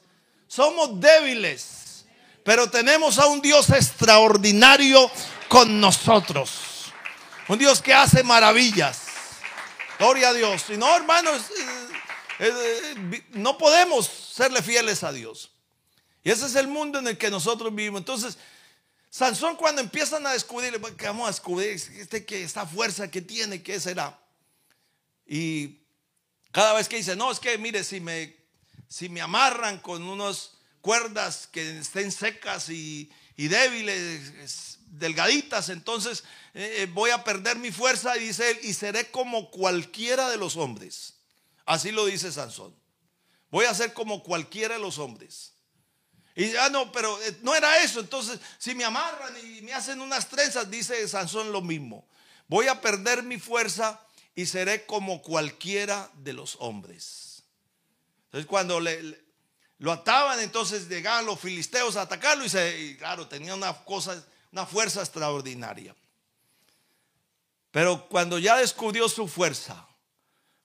Somos 0.48 1.00
débiles. 1.00 2.06
Pero 2.44 2.70
tenemos 2.70 3.18
a 3.18 3.28
un 3.28 3.42
Dios 3.42 3.70
extraordinario 3.70 5.10
con 5.48 5.80
nosotros. 5.80 6.92
Un 7.48 7.58
Dios 7.58 7.82
que 7.82 7.94
hace 7.94 8.24
maravillas. 8.24 9.04
Gloria 10.00 10.30
a 10.30 10.34
Dios. 10.34 10.66
Y 10.70 10.78
no, 10.78 10.96
hermanos, 10.96 11.44
eh, 12.40 12.50
eh, 12.50 13.24
no 13.32 13.58
podemos 13.58 14.08
serle 14.08 14.62
fieles 14.62 15.04
a 15.04 15.12
Dios. 15.12 15.52
Y 16.24 16.32
ese 16.32 16.48
es 16.48 16.56
el 16.56 16.68
mundo 16.68 17.00
en 17.00 17.08
el 17.08 17.18
que 17.18 17.30
nosotros 17.30 17.74
vivimos. 17.74 18.00
Entonces, 18.00 18.38
Sansón 19.16 19.56
cuando 19.56 19.82
empiezan 19.82 20.28
a 20.28 20.34
descubrir, 20.34 20.78
vamos 20.78 21.24
a 21.24 21.32
descubrir 21.32 21.70
este, 21.70 22.26
que 22.26 22.44
esta 22.44 22.66
fuerza 22.66 23.10
que 23.10 23.22
tiene, 23.22 23.64
¿qué 23.64 23.80
será? 23.80 24.20
Y 25.26 25.78
cada 26.52 26.74
vez 26.74 26.90
que 26.90 26.98
dice, 26.98 27.16
no, 27.16 27.32
es 27.32 27.40
que 27.40 27.58
mire, 27.58 27.86
si 27.86 28.02
me, 28.02 28.36
si 28.90 29.08
me 29.08 29.22
amarran 29.22 29.80
con 29.80 30.04
unas 30.04 30.58
cuerdas 30.82 31.48
que 31.48 31.80
estén 31.80 32.12
secas 32.12 32.68
y, 32.68 33.10
débiles, 33.38 34.80
delgaditas, 34.88 35.70
entonces 35.70 36.26
eh, 36.54 36.80
eh, 36.80 36.90
voy 36.94 37.12
a 37.12 37.24
perder 37.24 37.56
mi 37.56 37.72
fuerza, 37.72 38.18
y 38.18 38.28
dice 38.28 38.52
él, 38.52 38.60
y 38.64 38.74
seré 38.74 39.12
como 39.12 39.50
cualquiera 39.50 40.30
de 40.30 40.36
los 40.36 40.58
hombres. 40.58 41.14
Así 41.66 41.94
lo 41.94 42.06
dice 42.06 42.34
Sansón. 42.34 42.76
Voy 43.50 43.64
a 43.64 43.74
ser 43.74 43.94
como 43.94 44.24
cualquiera 44.24 44.76
de 44.76 44.82
los 44.82 44.98
hombres. 44.98 45.55
Y 46.36 46.54
ah, 46.58 46.70
no, 46.70 46.92
pero 46.92 47.22
eh, 47.24 47.38
no 47.42 47.56
era 47.56 47.80
eso. 47.80 48.02
Entonces, 48.02 48.40
si 48.58 48.76
me 48.76 48.84
amarran 48.84 49.34
y 49.38 49.62
me 49.62 49.74
hacen 49.74 50.02
unas 50.02 50.28
trenzas, 50.28 50.70
dice 50.70 51.08
Sansón 51.08 51.52
lo 51.52 51.62
mismo. 51.62 52.06
Voy 52.48 52.68
a 52.68 52.82
perder 52.82 53.24
mi 53.24 53.40
fuerza 53.40 54.06
y 54.36 54.46
seré 54.46 54.86
como 54.86 55.22
cualquiera 55.22 56.12
de 56.16 56.34
los 56.34 56.58
hombres. 56.60 57.44
Entonces, 58.26 58.48
cuando 58.48 58.82
le, 58.82 59.24
lo 59.78 59.94
ataban, 59.94 60.42
entonces 60.42 60.90
llegaban 60.90 61.26
los 61.26 61.40
filisteos 61.40 61.96
a 61.96 62.02
atacarlo 62.02 62.44
y, 62.44 62.50
se, 62.50 62.98
claro, 62.98 63.28
tenía 63.28 63.56
una 63.56 63.74
cosa, 63.86 64.22
una 64.52 64.66
fuerza 64.66 65.00
extraordinaria. 65.00 65.96
Pero 67.72 68.08
cuando 68.10 68.40
ya 68.40 68.58
descubrió 68.58 69.08
su 69.08 69.28
fuerza, 69.28 69.88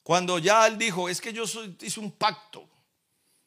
cuando 0.03 0.41
ya 0.41 0.67
él 0.67 0.79
dijo, 0.79 1.09
es 1.09 1.21
que 1.21 1.33
yo 1.33 1.45
hice 1.81 2.01
un 2.01 2.11
pacto 2.11 2.69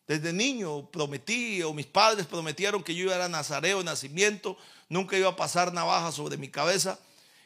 desde 0.07 0.33
niño 0.33 0.89
prometí, 0.91 1.61
o 1.63 1.73
mis 1.73 1.85
padres 1.85 2.25
prometieron 2.25 2.83
que 2.83 2.95
yo 2.95 3.05
iba 3.05 3.23
a 3.23 3.29
nazareo 3.29 3.79
de 3.79 3.85
nacimiento, 3.85 4.57
nunca 4.89 5.17
iba 5.17 5.29
a 5.29 5.35
pasar 5.35 5.73
navaja 5.73 6.11
sobre 6.11 6.37
mi 6.37 6.49
cabeza. 6.49 6.99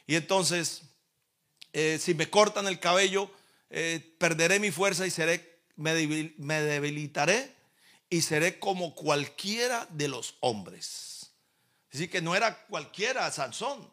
Y 0.06 0.16
entonces, 0.16 0.82
eh, 1.72 1.98
si 2.00 2.14
me 2.14 2.28
cortan 2.28 2.66
el 2.66 2.80
cabello, 2.80 3.30
eh, 3.70 4.14
perderé 4.18 4.58
mi 4.58 4.70
fuerza 4.70 5.06
y 5.06 5.10
seré, 5.10 5.60
me, 5.76 5.92
debilitaré 5.92 7.54
y 8.10 8.22
seré 8.22 8.58
como 8.58 8.94
cualquiera 8.94 9.86
de 9.90 10.08
los 10.08 10.34
hombres. 10.40 11.30
Así 11.92 12.08
que 12.08 12.20
no 12.20 12.34
era 12.34 12.66
cualquiera 12.66 13.30
Sansón. 13.30 13.88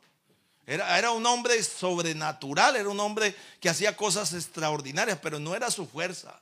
Era, 0.66 0.98
era, 0.98 1.12
un 1.12 1.24
hombre 1.28 1.62
sobrenatural, 1.62 2.76
era 2.76 2.90
un 2.90 3.00
hombre 3.00 3.36
que 3.60 3.70
hacía 3.70 3.96
cosas 3.96 4.34
extraordinarias, 4.34 5.20
pero 5.22 5.38
no 5.40 5.54
era 5.54 5.70
su 5.70 5.86
fuerza 5.86 6.42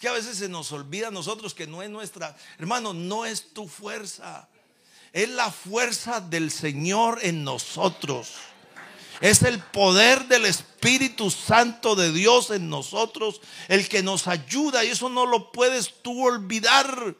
que 0.00 0.08
a 0.08 0.12
veces 0.12 0.38
se 0.38 0.48
nos 0.48 0.72
olvida 0.72 1.08
a 1.08 1.10
nosotros 1.12 1.52
que 1.52 1.66
no 1.66 1.82
es 1.82 1.90
nuestra, 1.90 2.34
hermano, 2.58 2.94
no 2.94 3.26
es 3.26 3.52
tu 3.52 3.68
fuerza. 3.68 4.48
Es 5.12 5.28
la 5.28 5.50
fuerza 5.50 6.20
del 6.20 6.50
Señor 6.50 7.18
en 7.22 7.44
nosotros. 7.44 8.30
Es 9.20 9.42
el 9.42 9.58
poder 9.58 10.24
del 10.24 10.46
Espíritu 10.46 11.30
Santo 11.30 11.96
de 11.96 12.12
Dios 12.12 12.50
en 12.50 12.70
nosotros 12.70 13.42
el 13.68 13.86
que 13.90 14.02
nos 14.02 14.26
ayuda 14.26 14.82
y 14.84 14.88
eso 14.88 15.10
no 15.10 15.26
lo 15.26 15.52
puedes 15.52 15.92
tú 16.00 16.26
olvidar. 16.26 17.14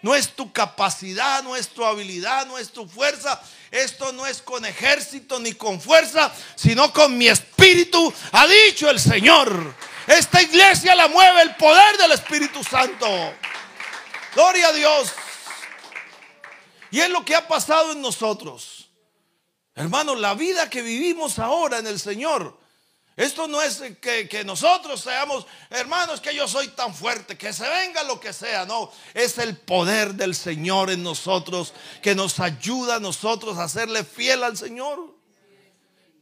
No 0.00 0.14
es 0.14 0.36
tu 0.36 0.52
capacidad, 0.52 1.42
no 1.42 1.56
es 1.56 1.68
tu 1.68 1.84
habilidad, 1.84 2.46
no 2.46 2.58
es 2.58 2.70
tu 2.70 2.86
fuerza. 2.86 3.42
Esto 3.72 4.12
no 4.12 4.24
es 4.24 4.40
con 4.40 4.64
ejército 4.64 5.40
ni 5.40 5.54
con 5.54 5.80
fuerza, 5.80 6.32
sino 6.54 6.92
con 6.92 7.18
mi 7.18 7.26
espíritu, 7.26 8.12
ha 8.30 8.46
dicho 8.46 8.88
el 8.88 9.00
Señor. 9.00 9.74
Esta 10.06 10.42
iglesia 10.42 10.94
la 10.94 11.08
mueve 11.08 11.42
el 11.42 11.56
poder 11.56 11.96
del 11.96 12.12
Espíritu 12.12 12.62
Santo. 12.62 13.06
Gloria 14.34 14.68
a 14.68 14.72
Dios. 14.72 15.12
Y 16.90 17.00
es 17.00 17.10
lo 17.10 17.24
que 17.24 17.34
ha 17.34 17.48
pasado 17.48 17.92
en 17.92 18.02
nosotros. 18.02 18.90
Hermanos, 19.74 20.20
la 20.20 20.34
vida 20.34 20.70
que 20.70 20.82
vivimos 20.82 21.38
ahora 21.38 21.78
en 21.78 21.86
el 21.86 21.98
Señor. 21.98 22.58
Esto 23.16 23.46
no 23.46 23.62
es 23.62 23.80
que, 24.00 24.28
que, 24.28 24.44
nosotros 24.44 25.00
seamos, 25.00 25.46
hermanos, 25.70 26.20
que 26.20 26.34
yo 26.34 26.48
soy 26.48 26.68
tan 26.68 26.92
fuerte, 26.92 27.38
que 27.38 27.52
se 27.52 27.68
venga 27.68 28.02
lo 28.02 28.18
que 28.18 28.32
sea. 28.32 28.66
No, 28.66 28.90
es 29.14 29.38
el 29.38 29.56
poder 29.56 30.14
del 30.14 30.34
Señor 30.34 30.90
en 30.90 31.02
nosotros 31.02 31.72
que 32.02 32.16
nos 32.16 32.40
ayuda 32.40 32.96
a 32.96 33.00
nosotros 33.00 33.56
a 33.58 33.68
serle 33.68 34.04
fiel 34.04 34.42
al 34.42 34.56
Señor. 34.56 35.14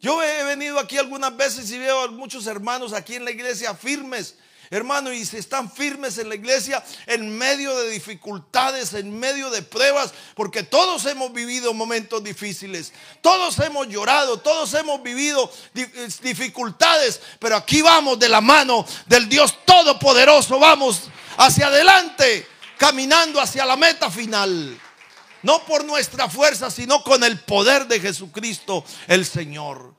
Yo 0.03 0.21
he 0.21 0.43
venido 0.43 0.81
aquí 0.81 0.99
algunas 0.99 1.37
veces 1.37 1.71
y 1.71 1.79
veo 1.79 2.03
a 2.03 2.09
muchos 2.09 2.49
hermanos 2.49 2.93
aquí 2.93 3.15
en 3.15 3.25
la 3.25 3.31
iglesia 3.31 3.73
firmes, 3.73 4.35
hermanos, 4.69 5.15
y 5.15 5.25
se 5.25 5.39
están 5.39 5.71
firmes 5.71 6.19
en 6.19 6.29
la 6.29 6.35
iglesia 6.35 6.83
en 7.07 7.39
medio 7.39 7.73
de 7.79 7.91
dificultades, 7.91 8.95
en 8.95 9.17
medio 9.17 9.49
de 9.51 9.63
pruebas, 9.63 10.13
porque 10.35 10.65
todos 10.65 11.07
hemos 11.07 11.33
vivido 11.33 11.73
momentos 11.73 12.25
difíciles, 12.25 12.93
todos 13.21 13.57
hemos 13.61 13.87
llorado, 13.87 14.41
todos 14.41 14.75
hemos 14.75 15.01
vivido 15.05 15.49
dificultades, 16.21 17.21
pero 17.39 17.55
aquí 17.55 17.81
vamos 17.81 18.19
de 18.19 18.29
la 18.29 18.41
mano 18.41 18.85
del 19.07 19.29
Dios 19.29 19.57
Todopoderoso, 19.65 20.59
vamos 20.59 21.03
hacia 21.37 21.69
adelante, 21.69 22.45
caminando 22.77 23.41
hacia 23.41 23.65
la 23.65 23.77
meta 23.77 24.11
final. 24.11 24.81
No 25.43 25.64
por 25.64 25.84
nuestra 25.84 26.28
fuerza, 26.28 26.70
sino 26.70 27.03
con 27.03 27.24
el 27.24 27.40
poder 27.40 27.86
de 27.86 28.01
Jesucristo 28.01 28.84
el 29.09 29.26
Señor. 29.26 29.95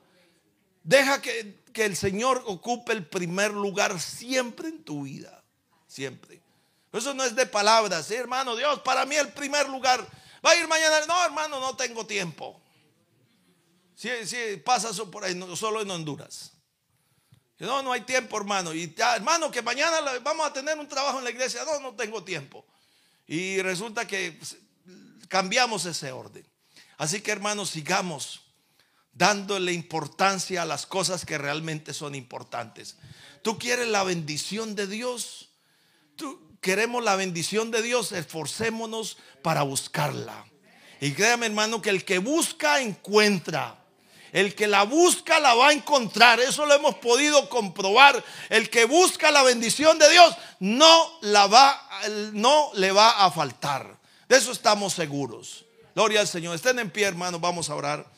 Deja 0.82 1.20
que, 1.20 1.62
el 1.74 1.96
Señor 1.96 2.42
ocupe 2.46 2.92
el 2.92 3.06
primer 3.06 3.52
lugar 3.52 4.00
siempre 4.00 4.68
en 4.68 4.84
tu 4.84 5.02
vida. 5.02 5.42
Siempre. 5.86 6.40
Eso 6.92 7.14
no 7.14 7.24
es 7.24 7.34
de 7.34 7.46
palabras, 7.46 8.06
¿sí, 8.06 8.14
hermano. 8.14 8.54
Dios, 8.54 8.80
para 8.80 9.04
mí 9.04 9.16
el 9.16 9.32
primer 9.32 9.68
lugar. 9.68 10.06
Va 10.44 10.50
a 10.50 10.56
ir 10.56 10.68
mañana. 10.68 11.04
No, 11.06 11.24
hermano, 11.24 11.60
no 11.60 11.76
tengo 11.76 12.06
tiempo. 12.06 12.60
Sí, 13.96 14.10
sí, 14.24 14.62
pasa 14.64 14.90
eso 14.90 15.10
por 15.10 15.24
ahí, 15.24 15.38
solo 15.56 15.80
en 15.82 15.90
Honduras. 15.90 16.52
No, 17.58 17.82
no 17.82 17.92
hay 17.92 18.02
tiempo, 18.02 18.36
hermano. 18.36 18.74
Y 18.74 18.94
hermano, 18.98 19.50
que 19.50 19.62
mañana 19.62 20.00
vamos 20.22 20.46
a 20.46 20.52
tener 20.52 20.78
un 20.78 20.88
trabajo 20.88 21.18
en 21.18 21.24
la 21.24 21.30
iglesia. 21.30 21.64
No, 21.64 21.80
no 21.80 21.94
tengo 21.94 22.22
tiempo. 22.22 22.64
Y 23.26 23.62
resulta 23.62 24.06
que 24.06 24.32
pues, 24.32 24.56
cambiamos 25.34 25.84
ese 25.84 26.12
orden. 26.12 26.46
Así 26.96 27.20
que 27.20 27.32
hermanos, 27.32 27.70
sigamos 27.70 28.42
dándole 29.12 29.72
importancia 29.72 30.62
a 30.62 30.64
las 30.64 30.86
cosas 30.86 31.26
que 31.26 31.38
realmente 31.38 31.92
son 31.92 32.14
importantes. 32.14 32.98
¿Tú 33.42 33.58
quieres 33.58 33.88
la 33.88 34.04
bendición 34.04 34.76
de 34.76 34.86
Dios? 34.86 35.48
¿Tú 36.14 36.56
queremos 36.60 37.02
la 37.02 37.16
bendición 37.16 37.72
de 37.72 37.82
Dios? 37.82 38.12
Esforcémonos 38.12 39.16
para 39.42 39.64
buscarla. 39.64 40.46
Y 41.00 41.14
créame 41.14 41.46
hermano 41.46 41.82
que 41.82 41.90
el 41.90 42.04
que 42.04 42.18
busca 42.18 42.80
encuentra. 42.80 43.84
El 44.30 44.54
que 44.54 44.68
la 44.68 44.84
busca 44.84 45.40
la 45.40 45.54
va 45.54 45.70
a 45.70 45.72
encontrar. 45.72 46.38
Eso 46.38 46.64
lo 46.64 46.74
hemos 46.74 46.94
podido 46.98 47.48
comprobar. 47.48 48.24
El 48.50 48.70
que 48.70 48.84
busca 48.84 49.32
la 49.32 49.42
bendición 49.42 49.98
de 49.98 50.08
Dios 50.10 50.36
no 50.60 51.18
la 51.22 51.48
va 51.48 51.88
no 52.34 52.70
le 52.74 52.92
va 52.92 53.24
a 53.26 53.32
faltar. 53.32 54.03
De 54.28 54.36
eso 54.36 54.52
estamos 54.52 54.92
seguros. 54.92 55.64
Gloria 55.94 56.20
al 56.20 56.28
Señor. 56.28 56.54
Estén 56.54 56.78
en 56.78 56.90
pie, 56.90 57.06
hermanos. 57.06 57.40
Vamos 57.40 57.70
a 57.70 57.74
orar. 57.74 58.13